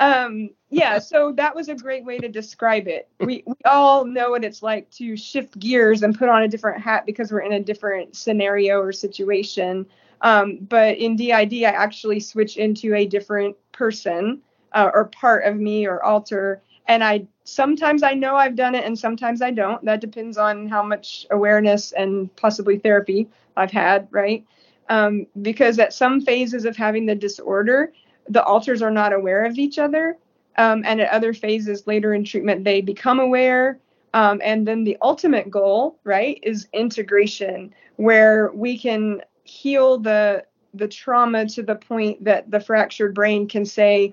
Um 0.00 0.50
yeah 0.70 0.98
so 0.98 1.32
that 1.32 1.54
was 1.54 1.68
a 1.68 1.74
great 1.74 2.04
way 2.04 2.18
to 2.18 2.28
describe 2.28 2.86
it. 2.86 3.08
We, 3.20 3.42
we 3.46 3.54
all 3.64 4.04
know 4.04 4.30
what 4.30 4.44
it's 4.44 4.62
like 4.62 4.90
to 4.92 5.16
shift 5.16 5.58
gears 5.58 6.02
and 6.02 6.16
put 6.16 6.28
on 6.28 6.42
a 6.42 6.48
different 6.48 6.80
hat 6.80 7.06
because 7.06 7.32
we're 7.32 7.40
in 7.40 7.52
a 7.52 7.60
different 7.60 8.16
scenario 8.16 8.80
or 8.80 8.92
situation. 8.92 9.86
Um, 10.20 10.58
but 10.60 10.98
in 10.98 11.16
did 11.16 11.32
i 11.32 11.44
actually 11.62 12.20
switch 12.20 12.56
into 12.56 12.94
a 12.94 13.06
different 13.06 13.56
person 13.72 14.40
uh, 14.72 14.90
or 14.92 15.06
part 15.06 15.44
of 15.44 15.56
me 15.56 15.86
or 15.86 16.02
alter. 16.02 16.62
And 16.86 17.02
i 17.02 17.26
sometimes 17.44 18.02
i 18.02 18.12
know 18.12 18.36
i've 18.36 18.56
done 18.56 18.74
it 18.74 18.84
and 18.84 18.98
sometimes 18.98 19.42
i 19.42 19.50
don't. 19.50 19.84
That 19.84 20.00
depends 20.00 20.38
on 20.38 20.68
how 20.68 20.82
much 20.82 21.26
awareness 21.30 21.92
and 21.92 22.34
possibly 22.36 22.78
therapy 22.78 23.28
i've 23.56 23.72
had 23.72 24.06
right? 24.10 24.44
Um, 24.90 25.26
because 25.42 25.78
at 25.78 25.92
some 25.92 26.20
phases 26.20 26.64
of 26.64 26.76
having 26.76 27.04
the 27.06 27.14
disorder 27.14 27.92
the 28.28 28.44
alters 28.44 28.82
are 28.82 28.90
not 28.90 29.12
aware 29.12 29.44
of 29.44 29.58
each 29.58 29.78
other. 29.78 30.16
Um, 30.56 30.82
and 30.84 31.00
at 31.00 31.10
other 31.10 31.32
phases 31.32 31.86
later 31.86 32.14
in 32.14 32.24
treatment, 32.24 32.64
they 32.64 32.80
become 32.80 33.20
aware. 33.20 33.78
Um, 34.12 34.40
and 34.42 34.66
then 34.66 34.84
the 34.84 34.96
ultimate 35.02 35.50
goal, 35.50 35.98
right, 36.02 36.40
is 36.42 36.66
integration, 36.72 37.74
where 37.96 38.50
we 38.52 38.78
can 38.78 39.22
heal 39.44 39.98
the 39.98 40.44
the 40.74 40.88
trauma 40.88 41.46
to 41.48 41.62
the 41.62 41.74
point 41.74 42.22
that 42.24 42.50
the 42.50 42.60
fractured 42.60 43.14
brain 43.14 43.48
can 43.48 43.64
say, 43.64 44.12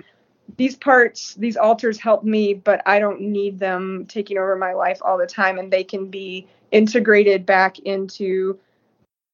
these 0.58 0.76
parts, 0.76 1.36
these 1.36 1.58
alters 1.58 2.00
help 2.00 2.24
me, 2.24 2.54
but 2.54 2.82
I 2.86 3.00
don't 3.00 3.20
need 3.20 3.60
them 3.60 4.06
taking 4.08 4.38
over 4.38 4.56
my 4.56 4.74
life 4.74 5.00
all 5.02 5.18
the 5.18 5.26
time, 5.28 5.58
and 5.60 5.72
they 5.72 5.84
can 5.84 6.10
be 6.10 6.48
integrated 6.72 7.46
back 7.46 7.80
into 7.80 8.58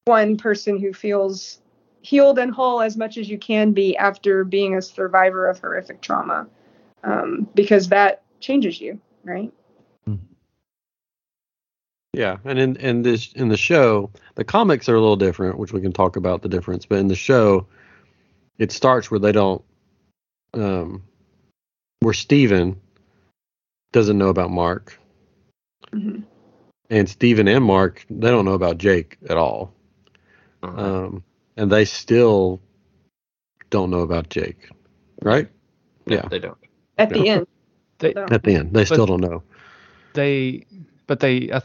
one 0.06 0.38
person 0.38 0.80
who 0.80 0.94
feels 0.94 1.61
healed 2.02 2.40
and 2.40 2.52
whole 2.52 2.82
as 2.82 2.98
much 2.98 3.18
as 3.18 3.30
you 3.30 3.38
can 3.38 3.72
be 3.72 3.96
after 3.98 4.44
being 4.44 4.76
a 4.76 4.82
survivor 4.82 5.48
of 5.48 5.60
horrific 5.60 6.02
trauma 6.02 6.48
um, 7.04 7.48
because 7.56 7.90
that 7.90 8.24
changes 8.40 8.80
you 8.82 9.00
right 9.24 9.52
Yeah, 12.14 12.38
and 12.44 12.60
in 12.60 12.76
in 12.76 13.04
this 13.04 13.32
in 13.34 13.48
the 13.48 13.58
show, 13.58 14.12
the 14.36 14.44
comics 14.44 14.90
are 14.90 14.96
a 14.96 15.00
little 15.00 15.16
different, 15.16 15.58
which 15.58 15.72
we 15.72 15.80
can 15.80 15.94
talk 15.94 16.18
about 16.18 16.42
the 16.42 16.50
difference. 16.50 16.86
But 16.86 17.00
in 17.00 17.08
the 17.08 17.16
show, 17.16 17.68
it 18.58 18.72
starts 18.74 19.10
where 19.10 19.20
they 19.20 19.32
don't, 19.32 19.64
um, 20.54 21.04
where 22.02 22.14
Steven 22.14 22.82
doesn't 23.94 24.18
know 24.18 24.28
about 24.28 24.52
Mark, 24.52 25.00
Mhm. 25.94 26.24
and 26.90 27.08
Steven 27.08 27.48
and 27.48 27.64
Mark 27.64 28.06
they 28.10 28.30
don't 28.30 28.46
know 28.46 28.54
about 28.54 28.78
Jake 28.78 29.18
at 29.30 29.38
all, 29.38 29.74
Uh-huh. 30.64 30.82
um, 30.82 31.24
and 31.62 31.71
they 31.71 31.86
still 31.86 32.60
don't 33.69 33.91
know 33.91 34.00
about 34.00 34.30
Jake, 34.30 34.67
right? 35.21 35.47
yeah. 36.08 36.28
They 36.28 36.39
don't. 36.39 36.58
at 36.97 37.10
the 37.10 37.30
end 37.30 37.47
They 38.00 38.13
so. 38.13 38.26
At 38.32 38.43
the 38.43 38.56
end, 38.56 38.74
they 38.74 38.84
still 38.86 39.06
don't 39.06 39.21
know. 39.21 39.43
they 40.13 40.65
but 41.06 41.19
they 41.19 41.36
I, 41.54 41.60
th- 41.60 41.63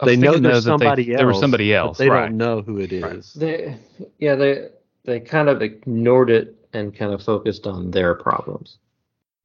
I 0.00 0.06
They 0.06 0.16
know 0.16 0.32
thinking, 0.32 0.42
there's 0.44 0.64
though, 0.64 0.72
that 0.72 0.78
they- 0.78 0.84
somebody 0.86 1.12
else. 1.12 1.18
There 1.18 1.26
was 1.26 1.40
somebody 1.40 1.70
but 1.72 1.76
else, 1.76 1.98
They 1.98 2.08
right? 2.08 2.26
don't 2.28 2.38
know 2.38 2.62
who 2.62 2.78
it 2.80 2.92
is. 2.92 3.02
Right. 3.02 3.24
They, 3.36 3.78
yeah, 4.18 4.34
they 4.34 4.68
they 5.04 5.20
kind 5.20 5.50
of 5.50 5.60
ignored 5.60 6.30
it 6.30 6.56
and 6.72 6.96
kind 6.96 7.12
of 7.12 7.22
focused 7.22 7.66
on 7.66 7.90
their 7.90 8.14
problems. 8.14 8.78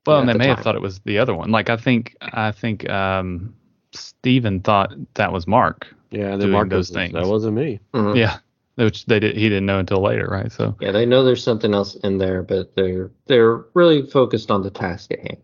Well, 0.05 0.19
and 0.21 0.29
they 0.29 0.33
the 0.33 0.39
may 0.39 0.47
have 0.47 0.59
thought 0.61 0.75
it 0.75 0.81
was 0.81 0.99
the 0.99 1.17
other 1.19 1.35
one. 1.35 1.51
Like 1.51 1.69
I 1.69 1.75
think 1.75 2.15
I 2.21 2.51
think 2.53 2.89
um 2.89 3.53
Steven 3.91 4.61
thought 4.61 4.93
that 5.15 5.33
was 5.33 5.45
Mark. 5.45 5.93
Yeah, 6.11 6.31
and 6.31 6.31
then 6.33 6.39
Doing 6.47 6.51
Mark 6.53 6.69
those 6.69 6.89
things. 6.89 7.13
That 7.13 7.27
wasn't 7.27 7.55
me. 7.57 7.79
Mhm. 7.93 8.15
Yeah. 8.15 8.37
Which 8.79 9.05
they 9.07 9.19
did 9.19 9.35
he 9.35 9.49
didn't 9.49 9.65
know 9.65 9.79
until 9.79 10.01
later, 10.01 10.27
right? 10.31 10.49
So 10.51 10.75
Yeah, 10.79 10.91
they 10.91 11.05
know 11.05 11.23
there's 11.25 11.43
something 11.43 11.73
else 11.73 11.95
in 11.95 12.17
there, 12.17 12.43
but 12.43 12.73
they're 12.75 13.11
they're 13.25 13.65
really 13.73 14.03
focused 14.05 14.49
on 14.49 14.63
the 14.63 14.69
task 14.71 15.11
at 15.11 15.19
hand. 15.19 15.41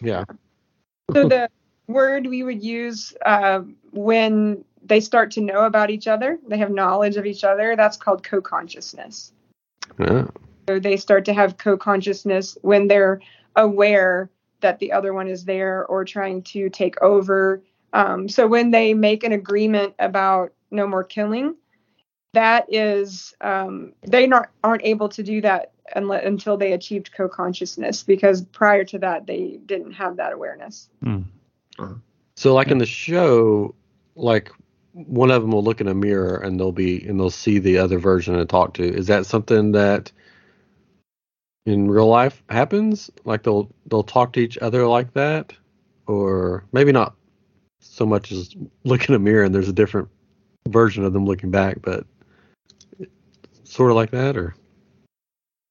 Yeah. 0.00 0.24
so 1.12 1.28
the 1.28 1.48
word 1.88 2.26
we 2.26 2.42
would 2.42 2.62
use 2.62 3.14
uh, 3.24 3.60
when 3.92 4.64
they 4.84 5.00
start 5.00 5.30
to 5.32 5.40
know 5.40 5.64
about 5.64 5.90
each 5.90 6.06
other 6.06 6.38
they 6.48 6.58
have 6.58 6.70
knowledge 6.70 7.16
of 7.16 7.24
each 7.26 7.44
other 7.44 7.74
that's 7.76 7.96
called 7.96 8.22
co-consciousness 8.22 9.32
Yeah. 9.98 10.26
so 10.68 10.78
they 10.78 10.96
start 10.96 11.24
to 11.26 11.32
have 11.32 11.56
co-consciousness 11.56 12.58
when 12.62 12.88
they're 12.88 13.20
aware 13.54 14.30
that 14.60 14.78
the 14.80 14.92
other 14.92 15.14
one 15.14 15.28
is 15.28 15.44
there 15.44 15.86
or 15.86 16.04
trying 16.04 16.42
to 16.42 16.68
take 16.68 17.00
over 17.00 17.62
um, 17.92 18.28
so 18.28 18.46
when 18.46 18.70
they 18.70 18.92
make 18.94 19.24
an 19.24 19.32
agreement 19.32 19.94
about 19.98 20.52
no 20.70 20.86
more 20.86 21.04
killing 21.04 21.54
that 22.32 22.66
is 22.68 23.34
um, 23.40 23.92
they 24.02 24.26
not 24.26 24.50
aren't 24.62 24.84
able 24.84 25.08
to 25.08 25.22
do 25.22 25.40
that 25.40 25.72
unless, 25.94 26.24
until 26.24 26.56
they 26.56 26.72
achieved 26.72 27.12
co-consciousness 27.12 28.02
because 28.02 28.42
prior 28.42 28.84
to 28.84 28.98
that 28.98 29.26
they 29.26 29.58
didn't 29.66 29.92
have 29.92 30.16
that 30.16 30.32
awareness 30.32 30.88
hmm. 31.02 31.22
So 32.36 32.54
like 32.54 32.68
in 32.68 32.78
the 32.78 32.86
show, 32.86 33.74
like 34.14 34.50
one 34.92 35.30
of 35.30 35.42
them 35.42 35.50
will 35.50 35.64
look 35.64 35.80
in 35.80 35.88
a 35.88 35.94
mirror 35.94 36.36
and 36.36 36.60
they'll 36.60 36.72
be 36.72 37.06
and 37.06 37.18
they'll 37.18 37.30
see 37.30 37.58
the 37.58 37.78
other 37.78 37.98
version 37.98 38.34
and 38.34 38.48
talk 38.48 38.74
to. 38.74 38.84
Is 38.84 39.06
that 39.06 39.26
something 39.26 39.72
that 39.72 40.12
in 41.64 41.90
real 41.90 42.06
life 42.06 42.42
happens? 42.50 43.10
Like 43.24 43.42
they'll 43.42 43.70
they'll 43.86 44.02
talk 44.02 44.34
to 44.34 44.40
each 44.40 44.58
other 44.58 44.86
like 44.86 45.14
that, 45.14 45.52
or 46.06 46.64
maybe 46.72 46.92
not 46.92 47.14
so 47.80 48.04
much 48.04 48.32
as 48.32 48.54
look 48.84 49.08
in 49.08 49.14
a 49.14 49.18
mirror 49.18 49.44
and 49.44 49.54
there's 49.54 49.68
a 49.68 49.72
different 49.72 50.08
version 50.68 51.04
of 51.04 51.12
them 51.12 51.24
looking 51.24 51.50
back, 51.50 51.78
but 51.82 52.06
sort 53.76 53.90
of 53.90 53.96
like 53.96 54.10
that, 54.10 54.36
or 54.36 54.54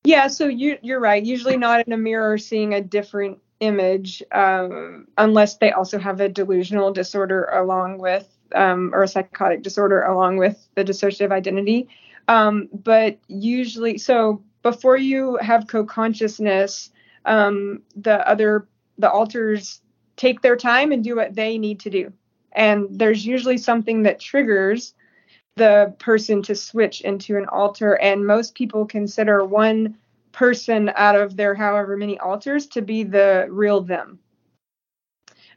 Yeah, 0.04 0.28
so 0.28 0.48
you 0.48 0.78
you're 0.82 1.00
right. 1.00 1.24
Usually 1.24 1.58
not 1.58 1.86
in 1.86 1.92
a 1.92 1.98
mirror 1.98 2.38
seeing 2.38 2.76
a 2.76 2.82
different 2.82 3.40
image, 3.60 4.22
um, 4.32 5.08
unless 5.18 5.58
they 5.58 5.72
also 5.72 5.98
have 5.98 6.22
a 6.22 6.30
delusional 6.30 6.94
disorder 6.94 7.46
along 7.46 7.98
with 7.98 8.28
um, 8.54 8.92
or 8.94 9.04
a 9.04 9.08
psychotic 9.08 9.64
disorder 9.64 10.04
along 10.04 10.38
with 10.38 10.68
the 10.76 10.84
dissociative 10.84 11.32
identity. 11.32 11.90
Um, 12.28 12.70
but 12.72 13.18
usually, 13.28 13.98
so 13.98 14.44
before 14.62 14.98
you 14.98 15.38
have 15.42 15.68
co-consciousness, 15.68 16.92
um, 17.26 17.82
the 17.96 18.28
other 18.28 18.68
the 19.00 19.10
alters 19.10 19.82
take 20.16 20.42
their 20.42 20.56
time 20.56 20.92
and 20.92 21.04
do 21.04 21.16
what 21.16 21.34
they 21.34 21.58
need 21.58 21.80
to 21.82 21.90
do, 21.90 22.14
and 22.52 22.88
there's 22.92 23.26
usually 23.26 23.58
something 23.58 24.04
that 24.04 24.20
triggers 24.20 24.94
the 25.56 25.94
person 26.00 26.42
to 26.44 26.56
switch 26.56 27.02
into 27.02 27.38
an 27.38 27.46
alter. 27.46 27.94
and 27.96 28.26
most 28.26 28.56
people 28.56 28.86
consider 28.86 29.46
one 29.46 29.98
person 30.32 30.92
out 30.96 31.16
of 31.16 31.38
their 31.38 31.56
however 31.56 31.96
many 31.96 32.20
alters 32.20 32.68
to 32.68 32.82
be 32.82 33.04
the 33.04 33.48
real 33.50 33.82
them. 33.82 34.20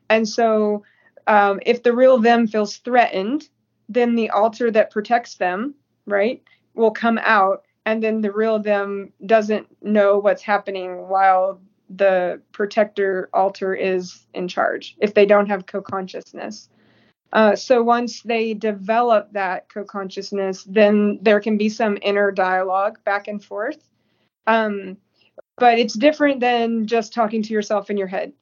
And 0.09 0.27
so 0.29 0.85
um, 1.27 1.59
if 1.67 1.83
the 1.83 1.93
real 1.93 2.19
them 2.19 2.47
feels 2.47 2.77
threatened, 2.77 3.49
then 3.89 4.15
the 4.15 4.31
alter 4.31 4.71
that 4.71 4.93
protects 4.93 5.35
them, 5.35 5.75
right, 6.07 6.43
will 6.75 6.93
come 6.93 7.19
out. 7.23 7.65
And 7.85 8.03
then 8.03 8.21
the 8.21 8.31
real 8.31 8.61
them 8.61 9.13
doesn't 9.27 9.67
know 9.83 10.19
what's 10.19 10.43
happening 10.43 11.09
while 11.09 11.61
the 11.91 12.41
protector 12.53 13.31
alter 13.33 13.75
is 13.75 14.27
in 14.35 14.47
charge 14.47 14.97
if 15.01 15.15
they 15.15 15.27
don't 15.27 15.49
have 15.49 15.67
co 15.67 15.81
consciousness. 15.81 16.69
Uh, 17.33 17.55
so 17.55 17.83
once 17.83 18.23
they 18.23 18.55
develop 18.55 19.33
that 19.33 19.69
co-consciousness, 19.69 20.65
then 20.65 21.19
there 21.23 21.41
can 21.41 21.59
be 21.59 21.69
some 21.69 21.99
inner 22.03 22.31
dialogue 22.31 22.99
back 23.05 23.29
and 23.29 23.45
forth. 23.45 23.79
Um, 24.47 24.97
but 25.59 25.79
it's 25.79 25.95
different 25.95 26.41
than 26.41 26.87
just 26.87 27.13
talking 27.13 27.43
to 27.43 27.53
yourself 27.53 27.91
in 27.91 27.97
your 27.97 28.07
head. 28.07 28.33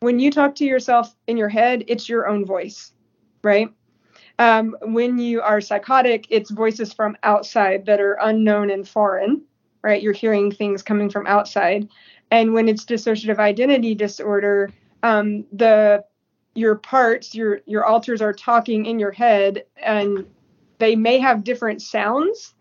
When 0.00 0.18
you 0.18 0.30
talk 0.30 0.54
to 0.56 0.64
yourself 0.64 1.14
in 1.26 1.36
your 1.36 1.48
head, 1.48 1.84
it's 1.88 2.08
your 2.08 2.28
own 2.28 2.44
voice, 2.44 2.92
right? 3.42 3.68
Um, 4.38 4.76
when 4.82 5.18
you 5.18 5.40
are 5.40 5.60
psychotic, 5.60 6.26
it's 6.28 6.50
voices 6.50 6.92
from 6.92 7.16
outside 7.22 7.86
that 7.86 8.00
are 8.00 8.18
unknown 8.20 8.70
and 8.70 8.86
foreign, 8.86 9.42
right? 9.82 10.02
You're 10.02 10.12
hearing 10.12 10.50
things 10.50 10.82
coming 10.82 11.08
from 11.08 11.26
outside. 11.26 11.88
And 12.30 12.52
when 12.52 12.68
it's 12.68 12.84
dissociative 12.84 13.38
identity 13.38 13.94
disorder, 13.94 14.70
um, 15.02 15.44
the 15.52 16.04
your 16.54 16.76
parts, 16.76 17.34
your 17.34 17.60
your 17.66 17.84
alters 17.84 18.22
are 18.22 18.32
talking 18.32 18.86
in 18.86 18.98
your 18.98 19.10
head, 19.10 19.64
and 19.76 20.26
they 20.78 20.96
may 20.96 21.18
have 21.18 21.44
different 21.44 21.82
sounds, 21.82 22.54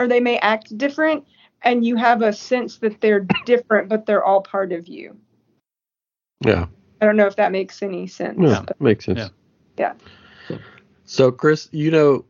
or 0.00 0.06
they 0.06 0.20
may 0.20 0.38
act 0.38 0.76
different, 0.76 1.24
and 1.62 1.84
you 1.84 1.96
have 1.96 2.22
a 2.22 2.32
sense 2.32 2.78
that 2.78 3.00
they're 3.00 3.26
different, 3.44 3.88
but 3.88 4.06
they're 4.06 4.24
all 4.24 4.42
part 4.42 4.72
of 4.72 4.88
you. 4.88 5.16
Yeah. 6.44 6.66
I 7.00 7.04
don't 7.04 7.16
know 7.16 7.26
if 7.26 7.36
that 7.36 7.52
makes 7.52 7.82
any 7.82 8.06
sense. 8.06 8.38
Yeah, 8.40 8.64
makes 8.80 9.04
sense. 9.04 9.30
Yeah. 9.76 9.92
Yeah. 10.48 10.58
So, 11.04 11.30
Chris, 11.30 11.68
you 11.72 11.90
know 11.90 12.24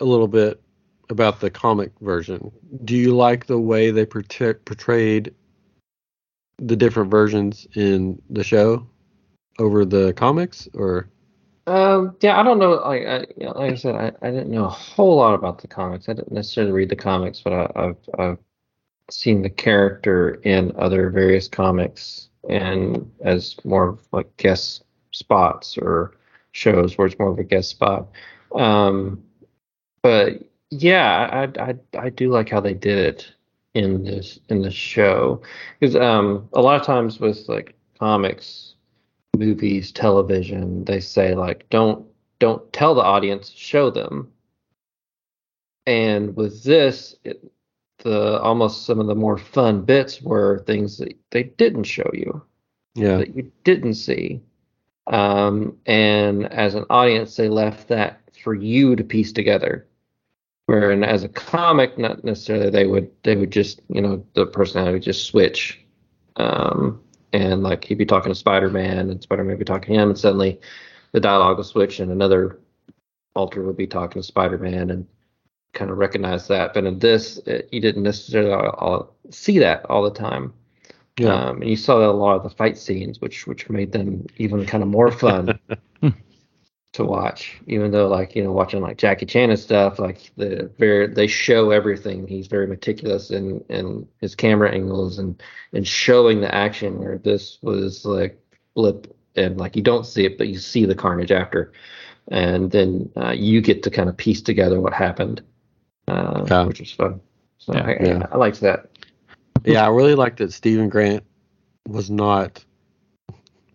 a 0.00 0.04
little 0.04 0.28
bit 0.28 0.60
about 1.10 1.40
the 1.40 1.50
comic 1.50 1.92
version. 2.00 2.50
Do 2.84 2.96
you 2.96 3.14
like 3.14 3.46
the 3.46 3.58
way 3.58 3.90
they 3.90 4.06
portray- 4.06 4.54
portrayed 4.54 5.34
the 6.58 6.76
different 6.76 7.10
versions 7.10 7.66
in 7.74 8.22
the 8.30 8.44
show 8.44 8.86
over 9.58 9.84
the 9.84 10.12
comics, 10.14 10.68
or? 10.74 11.08
Um, 11.66 12.16
yeah, 12.20 12.38
I 12.38 12.42
don't 12.42 12.58
know. 12.58 12.72
Like 12.72 13.06
I, 13.06 13.18
you 13.36 13.46
know, 13.46 13.52
like 13.52 13.72
I 13.72 13.74
said, 13.76 13.94
I, 13.94 14.12
I 14.26 14.30
didn't 14.30 14.50
know 14.50 14.64
a 14.64 14.68
whole 14.68 15.16
lot 15.16 15.34
about 15.34 15.60
the 15.60 15.68
comics. 15.68 16.08
I 16.08 16.14
didn't 16.14 16.32
necessarily 16.32 16.72
read 16.72 16.88
the 16.88 16.96
comics, 16.96 17.40
but 17.40 17.52
I, 17.52 17.70
I've 17.76 17.96
I've 18.18 18.38
seen 19.10 19.42
the 19.42 19.50
character 19.50 20.40
in 20.42 20.72
other 20.76 21.10
various 21.10 21.48
comics 21.48 22.28
and 22.48 23.10
as 23.20 23.56
more 23.64 23.90
of 23.90 24.00
like 24.12 24.36
guest 24.36 24.84
spots 25.12 25.78
or 25.78 26.16
shows 26.52 26.96
where 26.96 27.06
it's 27.06 27.18
more 27.18 27.30
of 27.30 27.38
a 27.38 27.44
guest 27.44 27.70
spot. 27.70 28.08
Um, 28.54 29.22
but 30.02 30.42
yeah, 30.70 31.48
I, 31.58 31.62
I 31.62 31.74
I 31.98 32.08
do 32.10 32.30
like 32.30 32.48
how 32.48 32.60
they 32.60 32.74
did 32.74 32.98
it 32.98 33.32
in 33.74 34.04
this 34.04 34.38
in 34.48 34.62
the 34.62 34.70
show 34.70 35.40
because 35.78 35.96
um 35.96 36.48
a 36.52 36.60
lot 36.60 36.78
of 36.80 36.86
times 36.86 37.20
with 37.20 37.48
like 37.48 37.74
comics, 37.98 38.71
movies, 39.36 39.92
television, 39.92 40.84
they 40.84 41.00
say 41.00 41.34
like 41.34 41.68
don't 41.70 42.06
don't 42.38 42.72
tell 42.72 42.94
the 42.94 43.02
audience, 43.02 43.50
show 43.50 43.90
them. 43.90 44.32
And 45.86 46.36
with 46.36 46.62
this, 46.64 47.16
it, 47.24 47.42
the 47.98 48.40
almost 48.40 48.84
some 48.84 49.00
of 49.00 49.06
the 49.06 49.14
more 49.14 49.38
fun 49.38 49.82
bits 49.84 50.20
were 50.20 50.62
things 50.66 50.98
that 50.98 51.14
they 51.30 51.44
didn't 51.44 51.84
show 51.84 52.10
you 52.12 52.42
Yeah. 52.94 53.18
that 53.18 53.34
you 53.34 53.50
didn't 53.64 53.94
see. 53.94 54.40
Um, 55.06 55.76
and 55.86 56.52
as 56.52 56.74
an 56.74 56.84
audience, 56.90 57.36
they 57.36 57.48
left 57.48 57.88
that 57.88 58.20
for 58.42 58.54
you 58.54 58.96
to 58.96 59.04
piece 59.04 59.32
together. 59.32 59.86
Where 60.66 60.90
and 60.92 61.04
as 61.04 61.24
a 61.24 61.28
comic, 61.28 61.98
not 61.98 62.22
necessarily 62.24 62.70
they 62.70 62.86
would 62.86 63.10
they 63.24 63.34
would 63.36 63.50
just 63.50 63.80
you 63.88 64.00
know 64.00 64.24
the 64.34 64.46
personality 64.46 64.92
would 64.94 65.02
just 65.02 65.24
switch, 65.26 65.80
um, 66.36 67.00
and 67.32 67.62
like 67.62 67.84
he'd 67.84 67.98
be 67.98 68.06
talking 68.06 68.30
to 68.30 68.38
Spider 68.38 68.70
Man 68.70 69.10
and 69.10 69.22
Spider 69.22 69.44
Man 69.44 69.52
would 69.52 69.58
be 69.58 69.64
talking 69.64 69.94
to 69.94 70.00
him, 70.00 70.10
and 70.10 70.18
suddenly 70.18 70.60
the 71.12 71.20
dialogue 71.20 71.56
will 71.56 71.64
switch 71.64 72.00
and 72.00 72.10
another 72.10 72.58
alter 73.34 73.62
would 73.62 73.76
be 73.76 73.86
talking 73.86 74.20
to 74.20 74.26
Spider 74.26 74.58
Man 74.58 74.90
and 74.90 75.06
kind 75.74 75.90
of 75.90 75.98
recognize 75.98 76.48
that. 76.48 76.74
But 76.74 76.84
in 76.84 76.98
this, 76.98 77.38
it, 77.46 77.68
you 77.72 77.80
didn't 77.80 78.02
necessarily 78.02 78.52
all, 78.52 78.70
all 78.70 79.16
see 79.30 79.58
that 79.58 79.84
all 79.86 80.02
the 80.02 80.10
time. 80.10 80.52
Yeah. 81.18 81.34
Um, 81.34 81.60
and 81.60 81.70
you 81.70 81.76
saw 81.76 81.98
that 81.98 82.08
a 82.08 82.12
lot 82.12 82.36
of 82.36 82.42
the 82.42 82.50
fight 82.50 82.78
scenes, 82.78 83.20
which 83.20 83.46
which 83.46 83.68
made 83.68 83.92
them 83.92 84.26
even 84.38 84.64
kind 84.64 84.82
of 84.82 84.88
more 84.88 85.10
fun 85.10 85.58
to 86.92 87.04
watch. 87.04 87.58
Even 87.66 87.90
though, 87.90 88.06
like 88.08 88.36
you 88.36 88.44
know, 88.44 88.52
watching 88.52 88.80
like 88.82 88.98
Jackie 88.98 89.26
Chan 89.26 89.50
and 89.50 89.58
stuff, 89.58 89.98
like 89.98 90.30
the 90.36 90.70
very 90.78 91.06
they 91.06 91.26
show 91.26 91.70
everything. 91.70 92.26
He's 92.26 92.46
very 92.46 92.66
meticulous 92.66 93.30
in 93.30 93.64
in 93.68 94.06
his 94.20 94.34
camera 94.34 94.70
angles 94.72 95.18
and 95.18 95.42
and 95.72 95.86
showing 95.86 96.40
the 96.40 96.54
action. 96.54 96.98
Where 96.98 97.18
this 97.18 97.58
was 97.62 98.04
like 98.04 98.38
blip 98.74 99.14
and 99.36 99.58
like 99.58 99.76
you 99.76 99.82
don't 99.82 100.04
see 100.06 100.24
it, 100.26 100.36
but 100.38 100.48
you 100.48 100.58
see 100.58 100.84
the 100.84 100.94
carnage 100.94 101.32
after, 101.32 101.72
and 102.28 102.70
then 102.70 103.10
uh, 103.16 103.30
you 103.30 103.60
get 103.62 103.82
to 103.84 103.90
kind 103.90 104.08
of 104.10 104.16
piece 104.16 104.42
together 104.42 104.78
what 104.80 104.92
happened, 104.92 105.42
uh, 106.08 106.44
Yeah. 106.48 106.64
which 106.64 106.80
was 106.80 106.92
fun. 106.92 107.20
So 107.58 107.74
Yeah. 107.74 107.84
I, 107.86 107.90
Yeah. 108.02 108.26
I, 108.30 108.34
I 108.34 108.36
liked 108.36 108.60
that. 108.60 108.90
yeah, 109.64 109.84
I 109.84 109.88
really 109.88 110.14
liked 110.14 110.38
that 110.38 110.52
Steven 110.52 110.90
Grant 110.90 111.24
was 111.88 112.10
not 112.10 112.62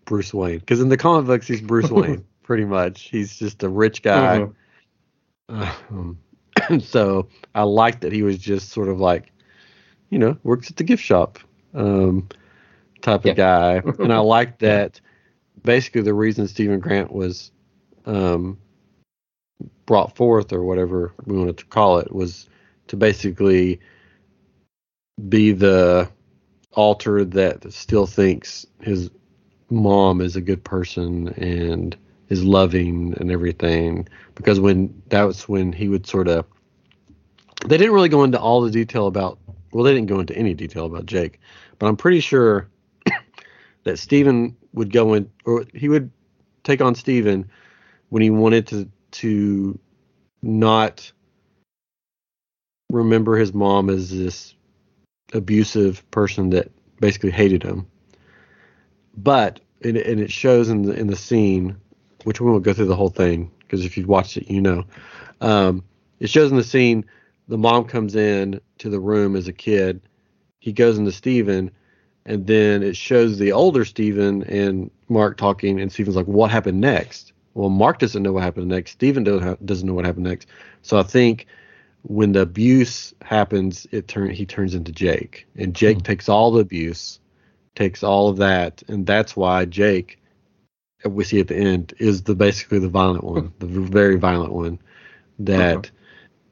Bruce 0.06 0.34
Wayne 0.34 0.60
because 0.60 0.80
in 0.82 0.90
the 0.90 0.98
comic 0.98 1.26
books 1.26 1.48
he's 1.48 1.62
Bruce 1.62 1.90
Wayne 1.92 2.24
pretty 2.48 2.64
much. 2.64 3.10
He's 3.10 3.38
just 3.38 3.62
a 3.64 3.70
rich 3.70 4.02
guy. 4.02 4.48
Um, 5.50 6.18
so 6.80 7.28
I 7.54 7.64
liked 7.64 8.02
that 8.02 8.14
he 8.14 8.24
was 8.24 8.38
just 8.38 8.70
sort 8.70 8.88
of 8.88 9.02
like, 9.02 9.34
you 10.10 10.18
know, 10.18 10.38
works 10.44 10.72
at 10.72 10.78
the 10.78 10.86
gift 10.86 11.04
shop 11.04 11.40
um, 11.74 12.30
type 13.02 13.26
Yeah. 13.26 13.32
of 13.32 13.38
guy. 13.38 13.82
and 14.00 14.14
I 14.14 14.20
liked 14.20 14.60
that 14.60 15.02
basically 15.64 16.04
the 16.04 16.14
reason 16.14 16.48
Steven 16.48 16.80
Grant 16.80 17.12
was 17.12 17.52
um, 18.06 18.58
brought 19.86 20.16
forth 20.16 20.54
or 20.54 20.64
whatever 20.64 21.14
we 21.26 21.38
wanted 21.38 21.58
to 21.58 21.66
call 21.66 22.00
it 22.00 22.14
was 22.14 22.48
to 22.88 22.96
basically 22.96 23.82
be 25.28 25.52
the 25.52 26.10
alter 26.72 27.26
that 27.26 27.74
still 27.74 28.06
thinks 28.06 28.66
his 28.80 29.10
mom 29.70 30.22
is 30.22 30.38
a 30.38 30.42
good 30.42 30.64
person 30.64 31.28
and 31.36 31.98
is 32.30 32.44
loving 32.44 33.14
and 33.20 33.32
everything 33.32 34.08
because 34.36 34.60
when 34.60 35.02
that 35.08 35.24
was 35.24 35.48
when 35.48 35.72
he 35.72 35.88
would 35.88 36.06
sort 36.06 36.28
of 36.28 36.46
they 37.66 37.78
didn't 37.78 37.94
really 37.94 38.10
go 38.10 38.24
into 38.24 38.40
all 38.40 38.62
the 38.62 38.72
detail 38.72 39.08
about 39.08 39.40
well 39.72 39.84
they 39.84 39.94
didn't 39.94 40.08
go 40.08 40.20
into 40.20 40.36
any 40.36 40.54
detail 40.54 40.86
about 40.86 41.06
Jake 41.06 41.40
but 41.80 41.88
I'm 41.88 41.98
pretty 41.98 42.20
sure 42.20 42.70
that 43.84 44.00
Steven 44.00 44.56
would 44.74 44.92
go 44.92 45.14
in 45.14 45.30
or 45.46 45.66
he 45.74 45.90
would 45.90 46.12
take 46.64 46.82
on 46.82 46.96
Steven 46.96 47.50
when 48.10 48.22
he 48.22 48.30
wanted 48.30 48.68
to 48.68 48.90
to 49.12 49.80
not 50.42 51.12
remember 52.92 53.38
his 53.38 53.54
mom 53.54 53.90
as 53.90 54.16
this 54.16 54.56
abusive 55.34 56.10
person 56.12 56.52
that 56.52 56.72
basically 57.00 57.32
hated 57.32 57.64
him. 57.64 57.88
But 59.16 59.60
and, 59.84 59.98
and 59.98 60.20
it 60.20 60.32
shows 60.32 60.70
in 60.70 60.84
the 60.84 60.94
in 60.94 61.08
the 61.08 61.16
scene 61.16 61.78
which 62.28 62.42
we 62.42 62.52
won't 62.52 62.64
go 62.66 62.74
through 62.74 62.86
the 62.88 62.96
whole 62.96 63.10
thing? 63.10 63.50
Because 63.60 63.86
if 63.86 63.96
you've 63.96 64.10
watched 64.10 64.36
it 64.36 64.52
you 64.52 64.60
know. 64.60 64.84
Um, 65.40 65.86
it 66.20 66.30
shows 66.30 66.52
in 66.52 66.58
the 66.58 66.64
scene 66.64 67.06
the 67.48 67.58
mom 67.58 67.86
comes 67.86 68.16
in 68.18 68.60
to 68.80 68.90
the 68.90 69.00
room 69.00 69.38
as 69.38 69.48
a 69.48 69.54
kid. 69.54 70.02
He 70.60 70.74
goes 70.74 70.98
into 70.98 71.14
Steven 71.14 71.72
and 72.26 72.46
then 72.46 72.84
it 72.84 72.98
shows 72.98 73.38
the 73.38 73.54
older 73.54 73.86
Steven 73.86 74.44
and 74.44 74.92
Mark 75.08 75.38
talking 75.38 75.80
and 75.80 75.90
Steven's 75.90 76.18
like 76.18 76.26
what 76.28 76.52
happened 76.52 76.82
next? 76.82 77.32
Well 77.54 77.70
Mark 77.70 78.00
doesn't 78.00 78.22
know 78.24 78.34
what 78.34 78.44
happened 78.44 78.68
next. 78.68 78.92
Steven 78.92 79.24
doesn't 79.24 79.88
know 79.88 79.94
what 79.94 80.04
happened 80.04 80.26
next. 80.26 80.50
So 80.82 80.98
I 81.00 81.04
think 81.04 81.48
when 82.02 82.34
the 82.34 82.42
abuse 82.42 83.14
happens 83.22 83.88
it 83.94 84.10
turn 84.10 84.32
he 84.32 84.46
turns 84.46 84.76
into 84.76 84.92
Jake. 84.92 85.48
And 85.56 85.74
Jake 85.74 86.00
Hmm. 86.00 86.04
takes 86.04 86.28
all 86.28 86.52
the 86.52 86.60
abuse 86.60 87.22
takes 87.76 88.04
all 88.04 88.28
of 88.28 88.36
that 88.38 88.84
and 88.90 89.06
that's 89.06 89.38
why 89.38 89.64
Jake 89.64 90.20
we 91.06 91.24
see 91.24 91.40
at 91.40 91.48
the 91.48 91.56
end 91.56 91.94
is 92.00 92.24
the 92.24 92.36
basically 92.36 92.80
the 92.80 92.90
violent 92.90 93.24
one 93.24 93.54
the 93.60 93.68
very 93.68 94.18
violent 94.18 94.54
one 94.54 94.80
that 95.40 95.90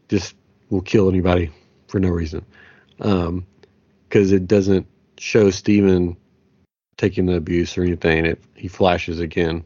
just 0.08 0.36
will 0.70 0.82
kill 0.82 1.10
anybody 1.10 1.52
for 1.88 2.00
no 2.00 2.10
reason. 2.10 2.46
Um 3.00 3.46
because 4.08 4.32
it 4.32 4.48
doesn't 4.48 4.88
show 5.18 5.50
Steven 5.50 6.16
taking 6.98 7.26
the 7.26 7.36
abuse 7.36 7.78
or 7.78 7.84
anything 7.84 8.26
it 8.26 8.42
he 8.56 8.68
flashes 8.68 9.20
again. 9.20 9.64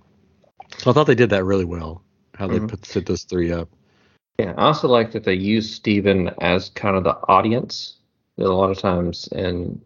So 0.78 0.90
I 0.90 0.94
thought 0.94 1.08
they 1.08 1.16
did 1.16 1.30
that 1.32 1.44
really 1.44 1.66
well 1.66 2.02
how 2.36 2.48
they 2.48 2.60
Mhm. 2.60 2.70
put 2.70 2.86
set 2.86 3.06
those 3.06 3.24
three 3.24 3.52
up. 3.52 3.70
Yeah, 4.40 4.54
I 4.58 4.68
also 4.68 4.88
like 4.88 5.12
that 5.12 5.26
they 5.26 5.34
use 5.34 5.70
Steven 5.70 6.30
as 6.40 6.70
kind 6.70 6.96
of 6.96 7.04
the 7.04 7.18
audience 7.28 7.98
a 8.38 8.44
lot 8.44 8.72
of 8.72 8.78
times 8.78 9.28
in 9.34 9.82